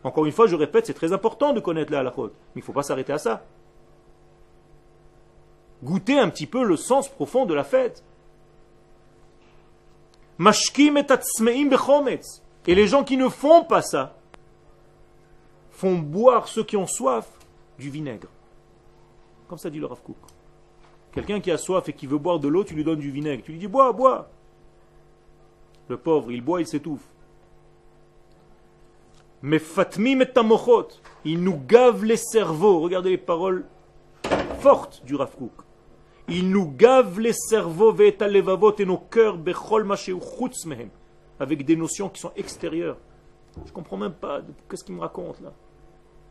Encore 0.04 0.26
une 0.26 0.32
fois, 0.32 0.46
je 0.46 0.56
répète, 0.56 0.86
c'est 0.86 0.94
très 0.94 1.12
important 1.12 1.52
de 1.52 1.60
connaître 1.60 1.90
les 1.90 1.98
halachot, 1.98 2.26
mais 2.26 2.32
il 2.56 2.58
ne 2.60 2.64
faut 2.64 2.72
pas 2.72 2.82
s'arrêter 2.82 3.12
à 3.12 3.18
ça. 3.18 3.44
Goûter 5.82 6.18
un 6.18 6.28
petit 6.28 6.46
peu 6.46 6.64
le 6.64 6.76
sens 6.76 7.08
profond 7.08 7.46
de 7.46 7.54
la 7.54 7.64
fête. 7.64 8.04
Et 12.66 12.74
les 12.74 12.86
gens 12.86 13.04
qui 13.04 13.16
ne 13.16 13.28
font 13.28 13.64
pas 13.64 13.82
ça 13.82 14.16
font 15.70 15.96
boire 15.96 16.48
ceux 16.48 16.64
qui 16.64 16.76
ont 16.76 16.86
soif 16.86 17.28
du 17.78 17.90
vinaigre. 17.90 18.28
Comme 19.48 19.58
ça 19.58 19.70
dit 19.70 19.78
le 19.78 19.86
Rav 19.86 20.02
Kook. 20.02 20.16
Quelqu'un 21.12 21.40
qui 21.40 21.50
a 21.50 21.58
soif 21.58 21.88
et 21.88 21.92
qui 21.92 22.06
veut 22.06 22.18
boire 22.18 22.38
de 22.38 22.48
l'eau, 22.48 22.64
tu 22.64 22.74
lui 22.74 22.84
donnes 22.84 22.98
du 22.98 23.10
vinaigre. 23.10 23.42
Tu 23.44 23.52
lui 23.52 23.58
dis 23.58 23.68
bois, 23.68 23.92
bois. 23.92 24.28
Le 25.88 25.96
pauvre, 25.96 26.30
il 26.30 26.42
boit, 26.42 26.60
il 26.60 26.66
s'étouffe. 26.66 27.08
Mais 29.42 29.58
Fatmi 29.58 30.16
metamochot, 30.16 30.88
il 31.24 31.42
nous 31.42 31.58
gave 31.58 32.04
les 32.04 32.16
cerveaux. 32.16 32.80
Regardez 32.80 33.10
les 33.10 33.18
paroles 33.18 33.64
fortes 34.60 35.04
du 35.04 35.14
Rav 35.14 35.36
Kook. 35.36 35.52
Il 36.28 36.50
nous 36.50 36.70
gave 36.70 37.20
les 37.20 37.32
cerveaux 37.32 37.96
et 37.96 38.84
nos 38.84 38.98
cœurs 38.98 39.38
avec 41.40 41.64
des 41.64 41.76
notions 41.76 42.08
qui 42.08 42.20
sont 42.20 42.32
extérieures. 42.36 42.98
Je 43.64 43.72
comprends 43.72 43.96
même 43.96 44.12
pas 44.12 44.42
qu'est-ce 44.68 44.84
qu'il 44.84 44.94
me 44.94 45.00
raconte 45.00 45.40
là. 45.40 45.52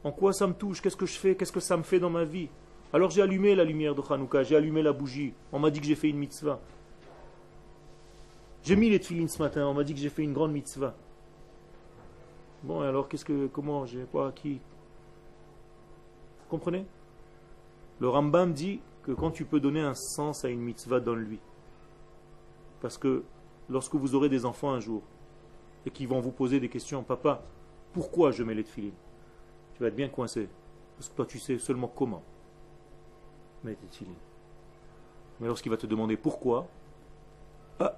En 0.03 0.11
quoi 0.11 0.33
ça 0.33 0.45
me 0.45 0.53
touche 0.53 0.81
Qu'est-ce 0.81 0.95
que 0.95 1.05
je 1.05 1.17
fais 1.17 1.35
Qu'est-ce 1.35 1.51
que 1.51 1.59
ça 1.59 1.75
me 1.77 1.83
fait 1.83 1.99
dans 1.99 2.09
ma 2.09 2.25
vie 2.25 2.49
Alors 2.93 3.09
j'ai 3.09 3.21
allumé 3.21 3.55
la 3.55 3.63
lumière 3.63 3.95
de 3.95 4.01
Hanouka, 4.07 4.43
j'ai 4.43 4.55
allumé 4.55 4.83
la 4.83 4.93
bougie. 4.93 5.33
On 5.51 5.59
m'a 5.59 5.71
dit 5.71 5.79
que 5.79 5.85
j'ai 5.85 5.95
fait 5.95 6.09
une 6.09 6.17
mitzvah. 6.17 6.59
J'ai 8.63 8.75
mis 8.75 8.89
les 8.89 8.99
tefilines 8.99 9.29
ce 9.29 9.41
matin, 9.41 9.65
on 9.65 9.73
m'a 9.73 9.83
dit 9.83 9.93
que 9.93 9.99
j'ai 9.99 10.09
fait 10.09 10.23
une 10.23 10.33
grande 10.33 10.51
mitzvah. 10.51 10.93
Bon, 12.67 12.81
alors 12.81 13.07
qu'est-ce 13.07 13.23
que, 13.23 13.47
comment, 13.47 13.85
j'ai 13.85 14.05
qui? 14.35 14.55
Vous 16.39 16.49
comprenez? 16.49 16.85
Le 18.01 18.09
Rambam 18.09 18.51
dit 18.51 18.81
que 19.03 19.13
quand 19.13 19.31
tu 19.31 19.45
peux 19.45 19.61
donner 19.61 19.79
un 19.79 19.93
sens 19.93 20.43
à 20.43 20.49
une 20.49 20.59
mitzvah, 20.59 20.99
donne-lui. 20.99 21.39
Parce 22.81 22.97
que 22.97 23.23
lorsque 23.69 23.95
vous 23.95 24.15
aurez 24.15 24.27
des 24.27 24.43
enfants 24.43 24.71
un 24.71 24.81
jour 24.81 25.01
et 25.85 25.91
qu'ils 25.91 26.09
vont 26.09 26.19
vous 26.19 26.33
poser 26.33 26.59
des 26.59 26.67
questions, 26.67 27.03
papa, 27.03 27.41
pourquoi 27.93 28.31
je 28.31 28.43
mets 28.43 28.53
les 28.53 28.65
tefilines? 28.65 28.91
Tu 29.75 29.81
vas 29.81 29.87
être 29.87 29.95
bien 29.95 30.09
coincé. 30.09 30.49
Parce 30.97 31.07
que 31.07 31.15
toi, 31.15 31.25
tu 31.25 31.39
sais 31.39 31.57
seulement 31.59 31.87
comment 31.87 32.21
mettre 33.63 33.79
les 33.81 33.87
tefilines. 33.87 34.13
Mais 35.39 35.47
lorsqu'il 35.47 35.71
va 35.71 35.77
te 35.77 35.87
demander 35.87 36.17
pourquoi, 36.17 36.67
ah. 37.79 37.97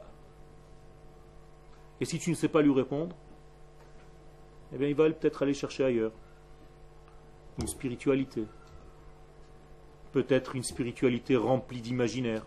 Et 2.00 2.06
si 2.06 2.20
tu 2.20 2.30
ne 2.30 2.36
sais 2.36 2.50
pas 2.50 2.62
lui 2.62 2.72
répondre, 2.72 3.16
eh 4.74 4.78
bien, 4.78 4.88
il 4.88 4.96
va 4.96 5.10
peut-être 5.10 5.44
aller 5.44 5.54
chercher 5.54 5.84
ailleurs 5.84 6.12
une 7.60 7.68
spiritualité 7.68 8.46
peut-être 10.12 10.56
une 10.56 10.64
spiritualité 10.64 11.36
remplie 11.36 11.82
d'imaginaire, 11.82 12.46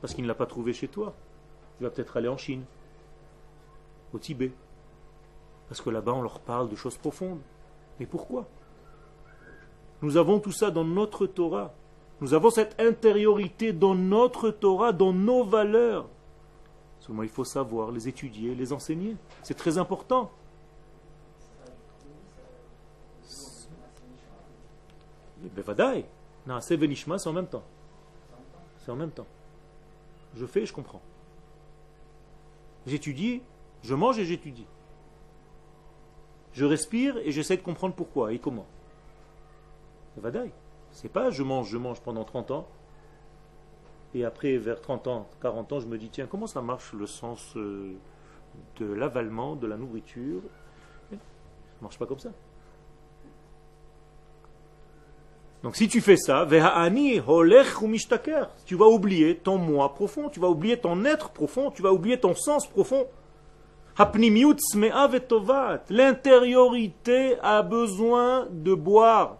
parce 0.00 0.14
qu'il 0.14 0.24
ne 0.24 0.28
l'a 0.28 0.34
pas 0.34 0.46
trouvé 0.46 0.72
chez 0.72 0.88
toi. 0.88 1.14
Il 1.80 1.84
va 1.84 1.90
peut-être 1.90 2.16
aller 2.16 2.28
en 2.28 2.36
Chine, 2.36 2.64
au 4.12 4.18
Tibet, 4.18 4.52
parce 5.68 5.80
que 5.80 5.90
là-bas 5.90 6.12
on 6.12 6.22
leur 6.22 6.40
parle 6.40 6.68
de 6.68 6.76
choses 6.76 6.96
profondes. 6.96 7.40
Mais 8.00 8.06
pourquoi? 8.06 8.46
Nous 10.02 10.16
avons 10.16 10.40
tout 10.40 10.52
ça 10.52 10.70
dans 10.70 10.84
notre 10.84 11.26
Torah. 11.26 11.74
Nous 12.20 12.34
avons 12.34 12.50
cette 12.50 12.80
intériorité 12.80 13.72
dans 13.72 13.94
notre 13.94 14.50
Torah, 14.50 14.92
dans 14.92 15.12
nos 15.12 15.44
valeurs. 15.44 16.08
Seulement 17.00 17.22
il 17.22 17.28
faut 17.28 17.44
savoir 17.44 17.92
les 17.92 18.08
étudier, 18.08 18.54
les 18.54 18.72
enseigner. 18.72 19.16
C'est 19.42 19.54
très 19.54 19.78
important. 19.78 20.30
Non, 26.46 26.60
c'est 26.60 26.76
Venishma, 26.76 27.18
c'est 27.18 27.28
en 27.28 27.32
même 27.32 27.46
temps. 27.48 27.64
C'est 28.78 28.90
en 28.90 28.96
même 28.96 29.10
temps. 29.10 29.26
Je 30.36 30.46
fais 30.46 30.62
et 30.62 30.66
je 30.66 30.72
comprends. 30.72 31.02
J'étudie, 32.86 33.42
je 33.82 33.94
mange 33.94 34.18
et 34.18 34.24
j'étudie. 34.24 34.66
Je 36.52 36.64
respire 36.64 37.16
et 37.18 37.32
j'essaie 37.32 37.56
de 37.56 37.62
comprendre 37.62 37.94
pourquoi 37.94 38.32
et 38.32 38.38
comment. 38.38 38.66
Vadaï. 40.16 40.50
C'est 40.92 41.10
pas 41.10 41.30
je 41.30 41.42
mange, 41.42 41.68
je 41.68 41.76
mange 41.76 42.00
pendant 42.00 42.24
30 42.24 42.50
ans. 42.52 42.68
Et 44.14 44.24
après, 44.24 44.56
vers 44.56 44.80
30 44.80 45.08
ans, 45.08 45.28
40 45.42 45.72
ans, 45.72 45.80
je 45.80 45.86
me 45.86 45.98
dis, 45.98 46.08
tiens, 46.08 46.26
comment 46.26 46.46
ça 46.46 46.62
marche 46.62 46.94
le 46.94 47.06
sens 47.06 47.54
euh, 47.56 47.92
de 48.78 48.86
l'avalement, 48.86 49.56
de 49.56 49.66
la 49.66 49.76
nourriture? 49.76 50.40
Ça 51.10 51.16
ne 51.16 51.82
marche 51.82 51.98
pas 51.98 52.06
comme 52.06 52.18
ça. 52.18 52.30
Donc 55.62 55.76
si 55.76 55.88
tu 55.88 56.00
fais 56.00 56.16
ça, 56.16 56.46
tu 58.66 58.74
vas 58.76 58.86
oublier 58.86 59.36
ton 59.36 59.58
moi 59.58 59.94
profond, 59.94 60.28
tu 60.28 60.40
vas 60.40 60.48
oublier 60.48 60.76
ton 60.76 61.04
être 61.04 61.30
profond, 61.30 61.70
tu 61.70 61.82
vas 61.82 61.92
oublier 61.92 62.18
ton 62.18 62.34
sens 62.34 62.66
profond. 62.66 63.06
L'intériorité 65.90 67.36
a 67.42 67.62
besoin 67.62 68.46
de 68.50 68.74
boire. 68.74 69.38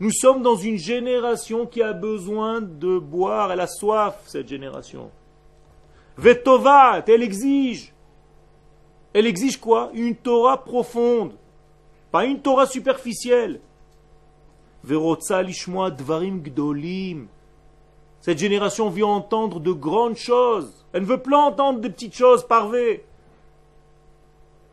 Nous 0.00 0.10
sommes 0.10 0.42
dans 0.42 0.56
une 0.56 0.78
génération 0.78 1.66
qui 1.66 1.82
a 1.82 1.92
besoin 1.92 2.60
de 2.60 2.98
boire. 2.98 3.52
Elle 3.52 3.60
a 3.60 3.66
soif, 3.66 4.22
cette 4.26 4.48
génération. 4.48 5.10
Vetovat, 6.16 7.04
elle 7.08 7.22
exige. 7.22 7.92
Elle 9.12 9.26
exige 9.26 9.58
quoi? 9.58 9.90
Une 9.94 10.16
Torah 10.16 10.62
profonde. 10.62 11.34
Pas 12.10 12.24
une 12.24 12.40
Torah 12.40 12.66
superficielle. 12.66 13.60
Cette 18.20 18.38
génération 18.38 18.90
veut 18.90 19.04
entendre 19.04 19.60
de 19.60 19.72
grandes 19.72 20.16
choses. 20.16 20.84
Elle 20.92 21.02
ne 21.02 21.06
veut 21.06 21.22
plus 21.22 21.34
entendre 21.34 21.80
des 21.80 21.90
petites 21.90 22.14
choses 22.14 22.46
parvées. 22.46 23.04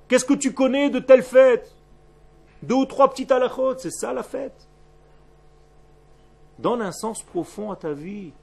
Qu'est-ce 0.08 0.26
que 0.26 0.34
tu 0.34 0.54
connais 0.54 0.90
de 0.90 1.00
telle 1.00 1.24
fête 1.24 1.74
Deux 2.62 2.76
ou 2.76 2.86
trois 2.86 3.10
petites 3.10 3.32
halachot, 3.32 3.78
c'est 3.78 3.92
ça 3.92 4.12
la 4.12 4.24
fête? 4.24 4.68
Donne 6.60 6.82
un 6.82 6.92
sens 6.92 7.24
profond 7.24 7.72
à 7.72 7.78
ta 7.78 7.94
vie. 7.94 8.34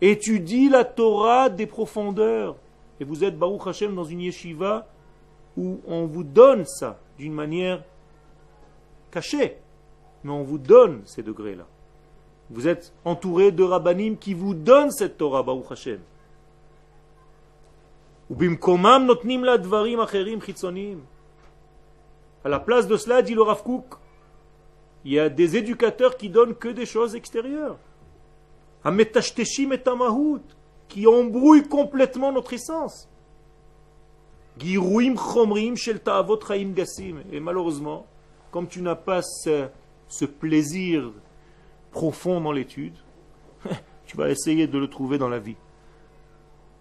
Étudie 0.00 0.68
la 0.68 0.84
Torah 0.84 1.48
des 1.48 1.66
profondeurs. 1.66 2.56
Et 2.98 3.04
vous 3.04 3.22
êtes 3.22 3.38
Baruch 3.38 3.66
Hashem 3.66 3.94
dans 3.94 4.04
une 4.04 4.22
yeshiva 4.22 4.88
où 5.56 5.80
on 5.86 6.06
vous 6.06 6.24
donne 6.24 6.66
ça 6.66 6.98
d'une 7.16 7.32
manière 7.32 7.82
cachée 9.10 9.59
mais 10.24 10.32
on 10.32 10.42
vous 10.42 10.58
donne 10.58 11.02
ces 11.04 11.22
degrés-là. 11.22 11.66
Vous 12.50 12.66
êtes 12.66 12.92
entouré 13.04 13.52
de 13.52 13.62
rabbanim 13.62 14.16
qui 14.16 14.34
vous 14.34 14.54
donnent 14.54 14.90
cette 14.90 15.16
Torah, 15.16 15.42
Baruch 15.42 15.70
Hashem. 15.70 16.00
À 22.44 22.48
la 22.48 22.60
place 22.60 22.86
de 22.86 22.96
cela, 22.96 23.22
dit 23.22 23.34
le 23.34 23.42
Rav 23.42 23.62
Kook, 23.62 23.94
il 25.04 25.12
y 25.12 25.18
a 25.18 25.28
des 25.28 25.56
éducateurs 25.56 26.16
qui 26.16 26.28
donnent 26.28 26.54
que 26.54 26.68
des 26.68 26.86
choses 26.86 27.14
extérieures. 27.14 27.78
Qui 30.88 31.06
embrouillent 31.06 31.68
complètement 31.68 32.32
notre 32.32 32.52
essence. 32.52 33.08
Et 34.62 34.78
malheureusement, 37.40 38.06
comme 38.50 38.68
tu 38.68 38.82
n'as 38.82 38.96
pas 38.96 39.22
ce 39.22 39.68
ce 40.10 40.24
plaisir 40.24 41.12
profond 41.92 42.40
dans 42.40 42.52
l'étude, 42.52 42.96
tu 44.06 44.16
vas 44.16 44.28
essayer 44.28 44.66
de 44.66 44.76
le 44.76 44.88
trouver 44.88 45.16
dans 45.16 45.28
la 45.28 45.38
vie. 45.38 45.56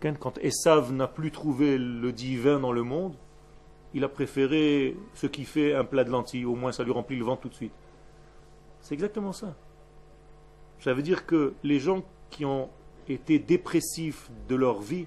Quand 0.02 0.38
Esav 0.40 0.92
n'a 0.92 1.08
plus 1.08 1.32
trouvé 1.32 1.78
le 1.78 2.12
divin 2.12 2.60
dans 2.60 2.72
le 2.72 2.84
monde, 2.84 3.16
il 3.94 4.04
a 4.04 4.10
préféré 4.10 4.98
ce 5.14 5.28
qui 5.28 5.46
fait 5.46 5.74
un 5.76 5.84
plat 5.84 6.04
de 6.04 6.10
lentilles, 6.10 6.46
au 6.46 6.56
moins 6.56 6.72
ça 6.72 6.84
lui 6.84 6.92
remplit 6.92 7.18
le 7.18 7.26
ventre 7.26 7.42
tout 7.42 7.50
de 7.50 7.56
suite. 7.56 7.74
C'est 8.82 8.96
exactement 8.96 9.34
ça. 9.34 9.56
Ça 10.80 10.94
veut 10.94 11.04
dire 11.04 11.26
que 11.26 11.54
les 11.64 11.80
gens 11.80 12.04
qui 12.30 12.46
ont 12.46 12.70
été 13.08 13.38
dépressifs 13.38 14.32
de 14.48 14.56
leur 14.56 14.82
vie, 14.82 15.06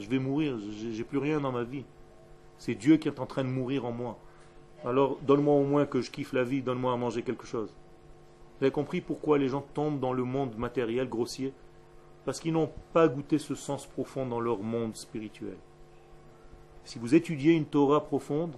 je 0.00 0.08
vais 0.08 0.18
mourir, 0.18 0.58
j'ai 0.92 1.04
plus 1.04 1.18
rien 1.18 1.40
dans 1.40 1.52
ma 1.52 1.64
vie. 1.64 1.84
C'est 2.56 2.74
Dieu 2.74 2.96
qui 2.96 3.08
est 3.08 3.20
en 3.20 3.26
train 3.26 3.44
de 3.44 3.50
mourir 3.50 3.84
en 3.84 3.92
moi. 3.92 4.18
Alors 4.84 5.18
donne-moi 5.22 5.54
au 5.54 5.64
moins 5.64 5.86
que 5.86 6.00
je 6.00 6.10
kiffe 6.10 6.32
la 6.32 6.44
vie, 6.44 6.62
donne-moi 6.62 6.92
à 6.92 6.96
manger 6.96 7.22
quelque 7.22 7.46
chose. 7.46 7.74
Vous 8.58 8.64
avez 8.64 8.72
compris 8.72 9.00
pourquoi 9.00 9.38
les 9.38 9.48
gens 9.48 9.64
tombent 9.74 10.00
dans 10.00 10.12
le 10.12 10.24
monde 10.24 10.56
matériel 10.56 11.08
grossier? 11.08 11.52
Parce 12.24 12.40
qu'ils 12.40 12.52
n'ont 12.52 12.70
pas 12.92 13.08
goûté 13.08 13.38
ce 13.38 13.54
sens 13.54 13.86
profond 13.86 14.26
dans 14.26 14.40
leur 14.40 14.58
monde 14.58 14.96
spirituel. 14.96 15.56
Si 16.84 16.98
vous 16.98 17.14
étudiez 17.14 17.52
une 17.52 17.66
Torah 17.66 18.04
profonde, 18.04 18.54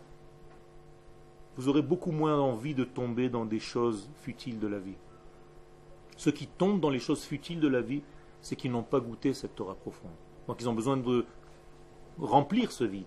vous 1.56 1.68
aurez 1.68 1.82
beaucoup 1.82 2.12
moins 2.12 2.38
envie 2.38 2.74
de 2.74 2.84
tomber 2.84 3.28
dans 3.28 3.44
des 3.44 3.60
choses 3.60 4.08
futiles 4.22 4.58
de 4.58 4.66
la 4.66 4.78
vie. 4.78 4.96
Ceux 6.16 6.32
qui 6.32 6.46
tombent 6.46 6.80
dans 6.80 6.90
les 6.90 6.98
choses 6.98 7.24
futiles 7.24 7.60
de 7.60 7.68
la 7.68 7.80
vie, 7.80 8.02
c'est 8.40 8.56
qu'ils 8.56 8.72
n'ont 8.72 8.82
pas 8.82 9.00
goûté 9.00 9.34
cette 9.34 9.54
Torah 9.54 9.74
profonde. 9.74 10.10
Donc 10.46 10.60
ils 10.60 10.68
ont 10.68 10.74
besoin 10.74 10.96
de 10.96 11.24
remplir 12.18 12.72
ce 12.72 12.84
vide. 12.84 13.06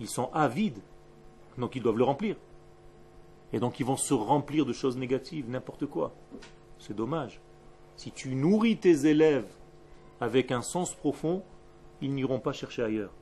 Ils 0.00 0.08
sont 0.08 0.30
avides, 0.32 0.80
donc 1.58 1.76
ils 1.76 1.82
doivent 1.82 1.98
le 1.98 2.04
remplir. 2.04 2.36
Et 3.52 3.60
donc 3.60 3.78
ils 3.80 3.86
vont 3.86 3.96
se 3.96 4.14
remplir 4.14 4.66
de 4.66 4.72
choses 4.72 4.96
négatives, 4.96 5.48
n'importe 5.48 5.86
quoi. 5.86 6.12
C'est 6.78 6.94
dommage. 6.94 7.40
Si 7.96 8.10
tu 8.10 8.34
nourris 8.34 8.76
tes 8.76 9.06
élèves 9.06 9.46
avec 10.20 10.50
un 10.50 10.62
sens 10.62 10.94
profond, 10.94 11.42
ils 12.00 12.12
n'iront 12.12 12.40
pas 12.40 12.52
chercher 12.52 12.82
ailleurs. 12.82 13.12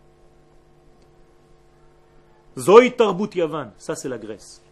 Zoï 2.58 2.94
Tarbut 2.96 3.34
Yavan, 3.34 3.72
ça 3.78 3.94
c'est 3.94 4.08
la 4.08 4.18
Grèce. 4.18 4.62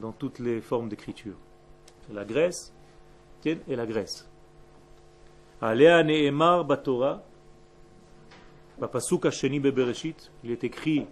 Dans 0.00 0.12
toutes 0.12 0.38
les 0.38 0.60
formes 0.60 0.88
d'écriture. 0.88 1.36
La 2.12 2.24
Grèce 2.24 2.72
et 3.44 3.76
la 3.76 3.86
Grèce. 3.86 4.28
Alea 5.60 6.02
Ne'emar 6.02 6.64
Batora, 6.64 7.22
il 10.44 10.50
est 10.50 10.64
écrit 10.64 11.06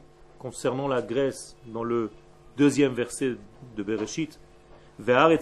concernant 0.44 0.88
la 0.88 1.00
Grèce 1.00 1.56
dans 1.68 1.84
le 1.84 2.10
deuxième 2.58 2.92
verset 2.92 3.36
de 3.76 3.82
Bereshit, 3.82 4.38
nous 4.98 5.38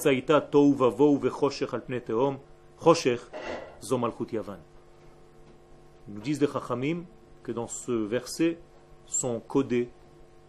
disent 6.21 6.41
les 6.41 6.47
Chachamim 6.47 7.03
que 7.43 7.51
dans 7.51 7.67
ce 7.67 7.91
verset 7.91 8.59
sont 9.05 9.41
codés 9.41 9.91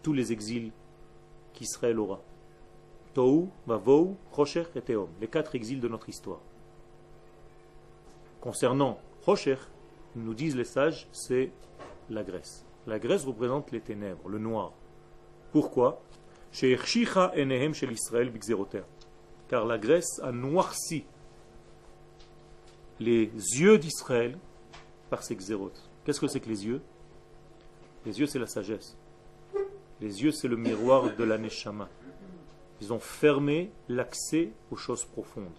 tous 0.04 0.12
les 0.12 0.30
exils 0.30 0.70
qu'Israël 1.52 1.98
aura. 1.98 2.20
Tou, 3.12 3.50
Vavou, 3.66 4.16
Chosher 4.36 4.66
et 4.76 4.82
Teom, 4.82 5.08
les 5.20 5.26
quatre 5.26 5.56
exils 5.56 5.80
de 5.80 5.88
notre 5.88 6.08
histoire. 6.08 6.38
Concernant 8.40 9.00
Chosher, 9.24 9.58
nous 10.14 10.34
disent 10.34 10.54
les 10.54 10.62
sages, 10.62 11.08
c'est 11.10 11.50
la 12.08 12.22
Grèce. 12.22 12.64
La 12.86 12.98
Grèce 12.98 13.24
représente 13.24 13.70
les 13.72 13.80
ténèbres, 13.80 14.28
le 14.28 14.38
noir. 14.38 14.72
Pourquoi? 15.52 16.02
Car 19.48 19.64
la 19.64 19.78
Grèce 19.78 20.20
a 20.22 20.32
noirci 20.32 21.04
les 23.00 23.24
yeux 23.58 23.78
d'Israël 23.78 24.38
par 25.10 25.22
ses 25.22 25.36
xérotes. 25.36 25.90
Qu'est-ce 26.04 26.20
que 26.20 26.28
c'est 26.28 26.40
que 26.40 26.48
les 26.48 26.66
yeux? 26.66 26.82
Les 28.04 28.20
yeux, 28.20 28.26
c'est 28.26 28.38
la 28.38 28.46
sagesse. 28.46 28.96
Les 30.00 30.22
yeux, 30.22 30.32
c'est 30.32 30.48
le 30.48 30.56
miroir 30.56 31.14
de 31.16 31.24
la 31.24 31.38
Neshama. 31.38 31.88
Ils 32.80 32.92
ont 32.92 32.98
fermé 32.98 33.70
l'accès 33.88 34.52
aux 34.70 34.76
choses 34.76 35.04
profondes. 35.04 35.56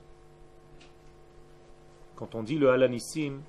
Quand 2.16 2.36
on 2.36 2.44
dit 2.44 2.58
le 2.58 2.70
Halanissim, 2.70 3.42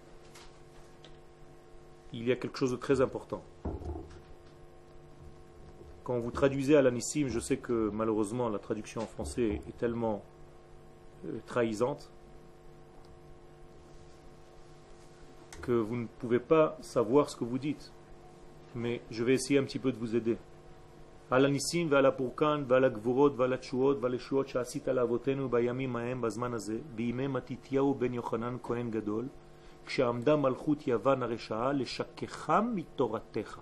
il 2.12 2.26
y 2.26 2.32
a 2.32 2.36
quelque 2.36 2.58
chose 2.58 2.70
de 2.70 2.76
très 2.76 3.00
important. 3.00 3.42
Quand 6.03 6.19
vous 6.19 6.31
traduisez 6.31 6.75
Alanissim, 6.75 7.27
je 7.27 7.39
sais 7.39 7.57
que 7.57 7.89
malheureusement 7.93 8.49
la 8.49 8.59
traduction 8.59 9.01
en 9.01 9.05
français 9.05 9.61
est 9.67 9.77
tellement 9.77 10.23
euh, 11.25 11.39
trahisante 11.45 12.11
que 15.61 15.71
vous 15.71 15.95
ne 15.95 16.07
pouvez 16.19 16.39
pas 16.39 16.77
savoir 16.81 17.29
ce 17.29 17.35
que 17.35 17.43
vous 17.43 17.59
dites. 17.59 17.93
Mais 18.73 19.01
je 19.11 19.23
vais 19.23 19.33
essayer 19.33 19.59
un 19.59 19.63
petit 19.63 19.79
peu 19.79 19.91
de 19.91 19.97
vous 19.97 20.15
aider. 20.15 20.37
Alanissim, 21.31 21.87
ועל 21.89 22.05
הפורקן 22.05 22.63
ועל 22.67 22.83
הגבורות 22.83 23.33
ועל 23.37 23.53
התשועות 23.53 23.97
ועל 24.01 24.13
הישועות 24.13 24.47
שעשית 24.47 24.87
לאבותינו 24.87 25.49
בימים 25.49 25.95
ההם 25.95 26.21
בזמן 26.21 26.53
הזה 26.53 26.77
בימי 26.95 27.27
מתתיהו 27.27 27.93
בן 27.93 28.13
יוחנן 28.13 28.57
כהן 28.63 28.91
גדול 28.91 29.27
כשעמדה 29.85 30.35
מלכות 30.35 30.87
יוון 30.87 31.23
הרשעה 31.23 31.73
לשכחם 31.73 32.71
מתורתך 32.75 33.59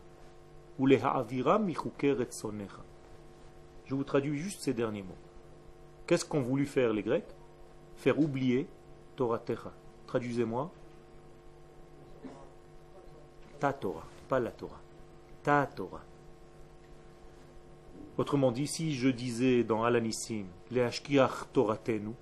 ולהעבירם 0.80 1.68
מחוקי 1.68 2.12
רצונך. 2.12 2.82
Je 3.86 3.95
vous 3.95 4.03
traduis 4.03 4.38
juste 4.38 4.62
ces 4.62 4.74
derniers 4.74 5.01
mots. 5.01 5.18
Qu'est-ce 6.05 6.24
qu'ont 6.24 6.41
voulu 6.41 6.68
faire 6.68 6.93
les 6.93 7.01
Grecs 7.01 7.36
Faire 7.97 8.20
oublier 8.20 8.68
Toratecha. 9.16 9.72
Traduisez-moi. 10.05 10.72
Ta 13.60 13.74
Torah, 13.74 14.07
pas 14.28 14.39
la 14.39 14.51
Torah. 14.51 14.80
Ta 15.41 15.66
Torah. 15.66 16.03
Autrement 18.20 18.51
dit, 18.51 18.68
si 18.68 18.95
je 18.95 19.10
disais 19.10 19.64
dans 19.64 19.84
Alanissim, 19.84 20.45
les 20.72 20.82
Ashkiach 20.82 21.51
Toratenu, 21.51 22.14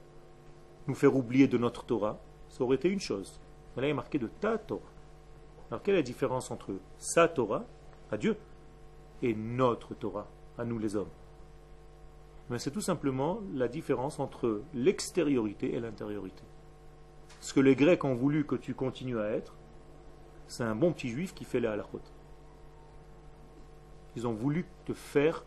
nous 0.87 0.95
faire 0.95 1.15
oublier 1.15 1.47
de 1.47 1.57
notre 1.57 1.83
Torah, 1.83 2.17
ça 2.49 2.63
aurait 2.63 2.77
été 2.77 2.89
une 2.89 2.99
chose. 2.99 3.39
Mais 3.74 3.82
là, 3.82 3.88
il 3.88 3.90
est 3.92 3.94
marqué 3.94 4.18
de 4.18 4.26
ta 4.26 4.58
Torah. 4.58 4.82
Alors, 5.70 5.82
quelle 5.82 5.94
est 5.94 5.98
la 5.98 6.02
différence 6.02 6.50
entre 6.50 6.74
sa 6.98 7.28
Torah, 7.28 7.64
à 8.10 8.18
Dieu, 8.18 8.36
et 9.22 9.34
notre 9.34 9.94
Torah, 9.94 10.26
à 10.58 10.64
nous 10.64 10.78
les 10.78 10.96
hommes? 10.96 11.08
Mais 12.50 12.58
c'est 12.58 12.70
tout 12.70 12.82
simplement 12.82 13.40
la 13.54 13.68
différence 13.68 14.18
entre 14.18 14.62
l'extériorité 14.74 15.74
et 15.74 15.80
l'intériorité. 15.80 16.42
Ce 17.40 17.54
que 17.54 17.60
les 17.60 17.74
Grecs 17.74 18.04
ont 18.04 18.14
voulu 18.14 18.44
que 18.44 18.56
tu 18.56 18.74
continues 18.74 19.18
à 19.18 19.30
être, 19.30 19.54
c'est 20.48 20.64
un 20.64 20.74
bon 20.74 20.92
petit 20.92 21.08
juif 21.08 21.32
qui 21.32 21.44
fait 21.44 21.60
la 21.60 21.72
halachot. 21.72 22.02
Ils 24.16 24.26
ont 24.26 24.34
voulu 24.34 24.66
te 24.84 24.92
faire 24.92 25.44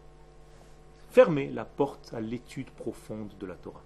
fermer 1.11 1.49
la 1.51 1.65
porte 1.65 2.13
à 2.13 2.19
l'étude 2.19 2.71
profonde 2.71 3.38
de 3.39 3.45
la 3.45 3.55
Torah, 3.55 3.84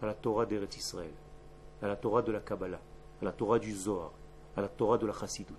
à 0.00 0.06
la 0.06 0.14
Torah 0.14 0.46
d'Eretz 0.46 0.76
Israël, 0.76 1.12
à 1.82 1.88
la 1.88 1.96
Torah 1.96 2.22
de 2.22 2.30
la 2.30 2.40
Kabbalah 2.40 2.80
à 3.24 3.28
la 3.28 3.32
Torah 3.32 3.58
du 3.58 3.72
Zohar, 3.72 4.12
à 4.54 4.60
la 4.60 4.68
Torah 4.68 4.98
de 4.98 5.06
la 5.06 5.14
Chassidut, 5.14 5.54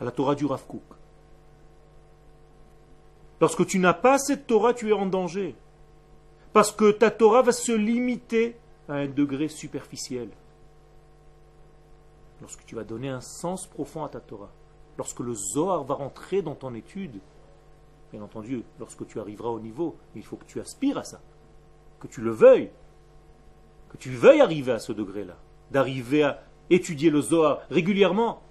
à 0.00 0.04
la 0.04 0.10
Torah 0.10 0.34
du 0.34 0.46
Rav 0.46 0.64
Lorsque 3.40 3.66
tu 3.66 3.78
n'as 3.78 3.92
pas 3.92 4.18
cette 4.18 4.46
Torah, 4.46 4.72
tu 4.72 4.88
es 4.88 4.92
en 4.92 5.04
danger. 5.04 5.54
Parce 6.54 6.72
que 6.72 6.90
ta 6.92 7.10
Torah 7.10 7.42
va 7.42 7.52
se 7.52 7.72
limiter 7.72 8.56
à 8.88 8.94
un 8.94 9.08
degré 9.08 9.48
superficiel. 9.48 10.30
Lorsque 12.40 12.64
tu 12.64 12.74
vas 12.74 12.84
donner 12.84 13.10
un 13.10 13.20
sens 13.20 13.66
profond 13.66 14.04
à 14.04 14.08
ta 14.08 14.20
Torah, 14.20 14.50
lorsque 14.96 15.20
le 15.20 15.34
Zohar 15.34 15.84
va 15.84 15.94
rentrer 15.94 16.40
dans 16.40 16.54
ton 16.54 16.74
étude, 16.74 17.20
bien 18.10 18.22
entendu, 18.22 18.62
lorsque 18.78 19.06
tu 19.06 19.20
arriveras 19.20 19.50
au 19.50 19.60
niveau, 19.60 19.96
il 20.14 20.24
faut 20.24 20.36
que 20.36 20.46
tu 20.46 20.60
aspires 20.60 20.96
à 20.96 21.04
ça, 21.04 21.20
que 22.00 22.06
tu 22.06 22.22
le 22.22 22.30
veuilles, 22.30 22.70
que 23.90 23.98
tu 23.98 24.10
veuilles 24.10 24.40
arriver 24.40 24.72
à 24.72 24.78
ce 24.78 24.92
degré-là 24.92 25.36
d'arriver 25.70 26.22
à 26.22 26.42
étudier 26.70 27.10
le 27.10 27.20
Zohar 27.20 27.60
régulièrement, 27.70 28.42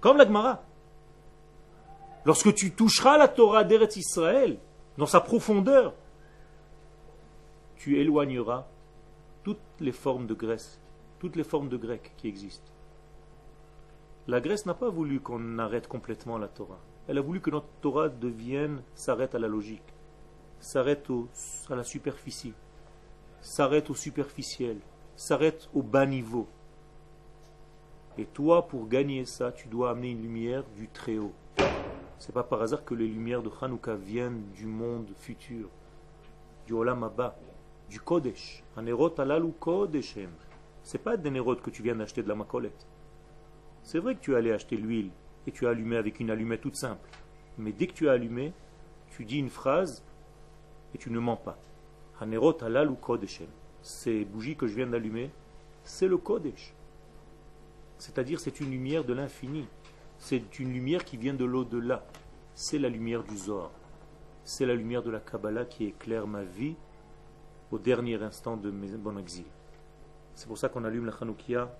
comme 0.00 0.16
la 0.16 0.24
Gemara. 0.24 0.62
Lorsque 2.24 2.54
tu 2.54 2.72
toucheras 2.72 3.18
la 3.18 3.28
Torah 3.28 3.64
d'Eretz 3.64 3.96
Israël, 3.96 4.58
dans 4.98 5.06
sa 5.06 5.20
profondeur, 5.20 5.94
tu 7.76 8.00
éloigneras 8.00 8.66
toutes 9.44 9.58
les 9.80 9.92
formes 9.92 10.26
de 10.26 10.34
Grèce, 10.34 10.80
toutes 11.18 11.36
les 11.36 11.44
formes 11.44 11.68
de 11.68 11.76
grec 11.76 12.12
qui 12.16 12.28
existent. 12.28 12.72
La 14.26 14.40
Grèce 14.40 14.66
n'a 14.66 14.74
pas 14.74 14.88
voulu 14.88 15.20
qu'on 15.20 15.58
arrête 15.58 15.86
complètement 15.86 16.36
la 16.36 16.48
Torah. 16.48 16.80
Elle 17.06 17.18
a 17.18 17.20
voulu 17.20 17.40
que 17.40 17.50
notre 17.50 17.68
Torah 17.80 18.08
devienne, 18.08 18.82
s'arrête 18.96 19.36
à 19.36 19.38
la 19.38 19.46
logique, 19.46 19.94
s'arrête 20.58 21.06
à 21.70 21.76
la 21.76 21.84
superficie, 21.84 22.54
s'arrête 23.40 23.88
au 23.88 23.94
superficiel, 23.94 24.78
s'arrête 25.16 25.68
au 25.74 25.82
bas 25.82 26.04
niveau. 26.04 26.46
Et 28.18 28.26
toi, 28.26 28.68
pour 28.68 28.86
gagner 28.86 29.24
ça, 29.24 29.50
tu 29.50 29.66
dois 29.68 29.90
amener 29.90 30.10
une 30.10 30.22
lumière 30.22 30.62
du 30.76 30.88
Très-Haut. 30.88 31.32
C'est 32.18 32.32
pas 32.32 32.42
par 32.42 32.62
hasard 32.62 32.84
que 32.84 32.94
les 32.94 33.06
lumières 33.06 33.42
de 33.42 33.50
Hanouka 33.60 33.94
viennent 33.94 34.42
du 34.54 34.66
monde 34.66 35.08
futur, 35.16 35.68
du 36.66 36.74
Olam 36.74 37.02
Abba, 37.02 37.36
du 37.88 38.00
Kodesh. 38.00 38.62
Un 38.76 38.86
érot 38.86 39.18
alalu 39.18 39.52
Kodeshem. 39.58 40.30
C'est 40.82 40.98
pas 40.98 41.16
des 41.16 41.30
nérotes 41.30 41.62
que 41.62 41.70
tu 41.70 41.82
viens 41.82 41.96
d'acheter 41.96 42.22
de 42.22 42.28
la 42.28 42.34
macolette. 42.34 42.86
C'est 43.82 43.98
vrai 43.98 44.14
que 44.14 44.20
tu 44.20 44.36
allais 44.36 44.52
acheter 44.52 44.76
l'huile 44.76 45.10
et 45.46 45.52
tu 45.52 45.66
as 45.66 45.70
allumé 45.70 45.96
avec 45.96 46.20
une 46.20 46.30
allumette 46.30 46.60
toute 46.60 46.76
simple. 46.76 47.08
Mais 47.58 47.72
dès 47.72 47.86
que 47.86 47.94
tu 47.94 48.08
as 48.08 48.12
allumé, 48.12 48.52
tu 49.10 49.24
dis 49.24 49.38
une 49.38 49.50
phrase 49.50 50.04
et 50.94 50.98
tu 50.98 51.10
ne 51.10 51.18
mens 51.18 51.36
pas. 51.36 51.58
Hanerot 52.20 52.54
Kodeshem 53.00 53.48
ces 53.86 54.24
bougies 54.24 54.56
que 54.56 54.66
je 54.66 54.74
viens 54.74 54.88
d'allumer, 54.88 55.30
c'est 55.84 56.08
le 56.08 56.18
Kodesh. 56.18 56.74
C'est-à-dire 57.98 58.40
c'est 58.40 58.58
une 58.58 58.72
lumière 58.72 59.04
de 59.04 59.12
l'infini. 59.12 59.64
C'est 60.18 60.58
une 60.58 60.72
lumière 60.72 61.04
qui 61.04 61.16
vient 61.16 61.34
de 61.34 61.44
l'au-delà. 61.44 62.04
C'est 62.52 62.80
la 62.80 62.88
lumière 62.88 63.22
du 63.22 63.36
Zohar. 63.36 63.70
C'est 64.44 64.66
la 64.66 64.74
lumière 64.74 65.04
de 65.04 65.10
la 65.10 65.20
Kabbalah 65.20 65.66
qui 65.66 65.84
éclaire 65.84 66.26
ma 66.26 66.42
vie 66.42 66.74
au 67.70 67.78
dernier 67.78 68.20
instant 68.20 68.56
de 68.56 68.70
mon 68.70 69.18
exil. 69.18 69.46
C'est 70.34 70.48
pour 70.48 70.58
ça 70.58 70.68
qu'on 70.68 70.84
allume 70.84 71.06
la 71.06 71.12
Hanoukia 71.20 71.72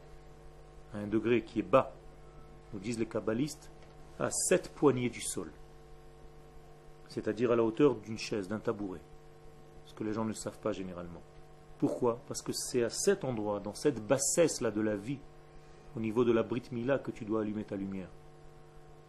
à 0.95 0.99
un 0.99 1.09
degré 1.09 1.43
qui 1.43 1.59
est 1.59 1.69
bas, 1.69 1.93
nous 2.73 2.79
disent 2.79 3.01
les 3.01 3.07
kabbalistes, 3.07 3.71
à 4.21 4.31
sept 4.31 4.73
poignées 4.73 5.11
du 5.11 5.21
sol. 5.21 5.51
C'est-à-dire 7.09 7.51
à 7.51 7.57
la 7.57 7.65
hauteur 7.65 7.97
d'une 7.97 8.19
chaise, 8.19 8.47
d'un 8.47 8.61
tabouret. 8.61 9.03
Ce 9.87 9.95
que 9.95 10.05
les 10.05 10.13
gens 10.13 10.25
ne 10.25 10.33
savent 10.33 10.61
pas 10.61 10.73
généralement. 10.73 11.23
Pourquoi? 11.79 12.21
Parce 12.27 12.43
que 12.43 12.53
c'est 12.53 12.83
à 12.83 12.91
cet 12.91 13.25
endroit, 13.25 13.61
dans 13.61 13.75
cette 13.75 14.07
bassesse-là 14.07 14.71
de 14.71 14.81
la 14.81 14.97
vie, 14.97 15.19
au 15.97 16.01
niveau 16.01 16.25
de 16.25 16.33
la 16.33 16.43
Brit 16.43 16.63
Mila, 16.73 16.99
que 16.99 17.11
tu 17.11 17.25
dois 17.25 17.43
allumer 17.43 17.65
ta 17.65 17.77
lumière. 17.77 18.09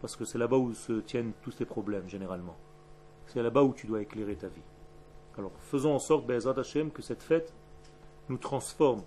Parce 0.00 0.16
que 0.16 0.24
c'est 0.24 0.38
là-bas 0.38 0.56
où 0.58 0.74
se 0.74 1.00
tiennent 1.00 1.32
tous 1.42 1.52
tes 1.52 1.64
problèmes, 1.64 2.08
généralement. 2.08 2.56
C'est 3.26 3.42
là-bas 3.42 3.62
où 3.62 3.72
tu 3.72 3.86
dois 3.86 4.02
éclairer 4.02 4.36
ta 4.36 4.48
vie. 4.48 4.62
Alors 5.36 5.52
faisons 5.60 5.94
en 5.94 5.98
sorte, 5.98 6.26
Be'ezrat 6.26 6.58
Hashem, 6.58 6.90
que 6.90 7.02
cette 7.02 7.22
fête 7.22 7.54
nous 8.28 8.38
transforme. 8.38 9.02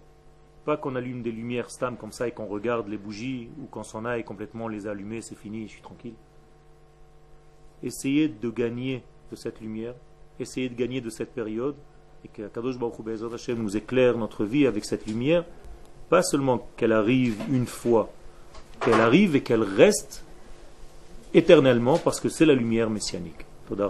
Pas 0.66 0.78
qu'on 0.78 0.95
allume 0.95 1.24
des 1.24 1.32
lumières 1.32 1.72
stam 1.72 1.97
comme 1.97 2.12
ça 2.12 2.28
et 2.28 2.32
qu'on 2.32 2.45
regarde 2.45 2.88
les 2.88 2.97
bougies 2.97 3.49
ou 3.59 3.66
qu'on 3.66 3.84
s'en 3.84 4.05
aille 4.05 4.24
complètement 4.24 4.68
les 4.68 4.88
allumer, 4.88 5.22
c'est 5.22 5.36
fini, 5.36 5.68
je 5.68 5.74
suis 5.74 5.82
tranquille. 5.82 6.14
Essayez 7.84 8.28
de 8.28 8.49
gagner 8.49 9.03
de 9.32 9.36
cette 9.36 9.59
lumière, 9.59 9.95
essayez 10.39 10.70
de 10.70 10.76
gagner 10.76 11.01
de 11.01 11.09
cette 11.09 11.34
période 11.34 11.76
et 12.26 12.28
que 12.28 12.47
Kadosh 12.47 12.78
Baruch 12.78 12.95
Hashem 13.34 13.61
nous 13.61 13.76
éclaire 13.76 14.17
notre 14.17 14.45
vie 14.45 14.67
avec 14.67 14.86
cette 14.86 15.05
lumière, 15.07 15.43
pas 16.09 16.22
seulement 16.22 16.67
qu'elle 16.78 16.91
arrive 16.91 17.38
une 17.49 17.65
fois, 17.65 18.09
qu'elle 18.82 18.99
arrive 18.99 19.36
et 19.36 19.41
qu'elle 19.41 19.63
reste 19.63 20.24
éternellement 21.34 21.97
parce 21.97 22.19
que 22.19 22.30
c'est 22.30 22.45
la 22.45 22.53
lumière 22.53 22.89
messianique. 22.89 23.45
Toda 23.67 23.89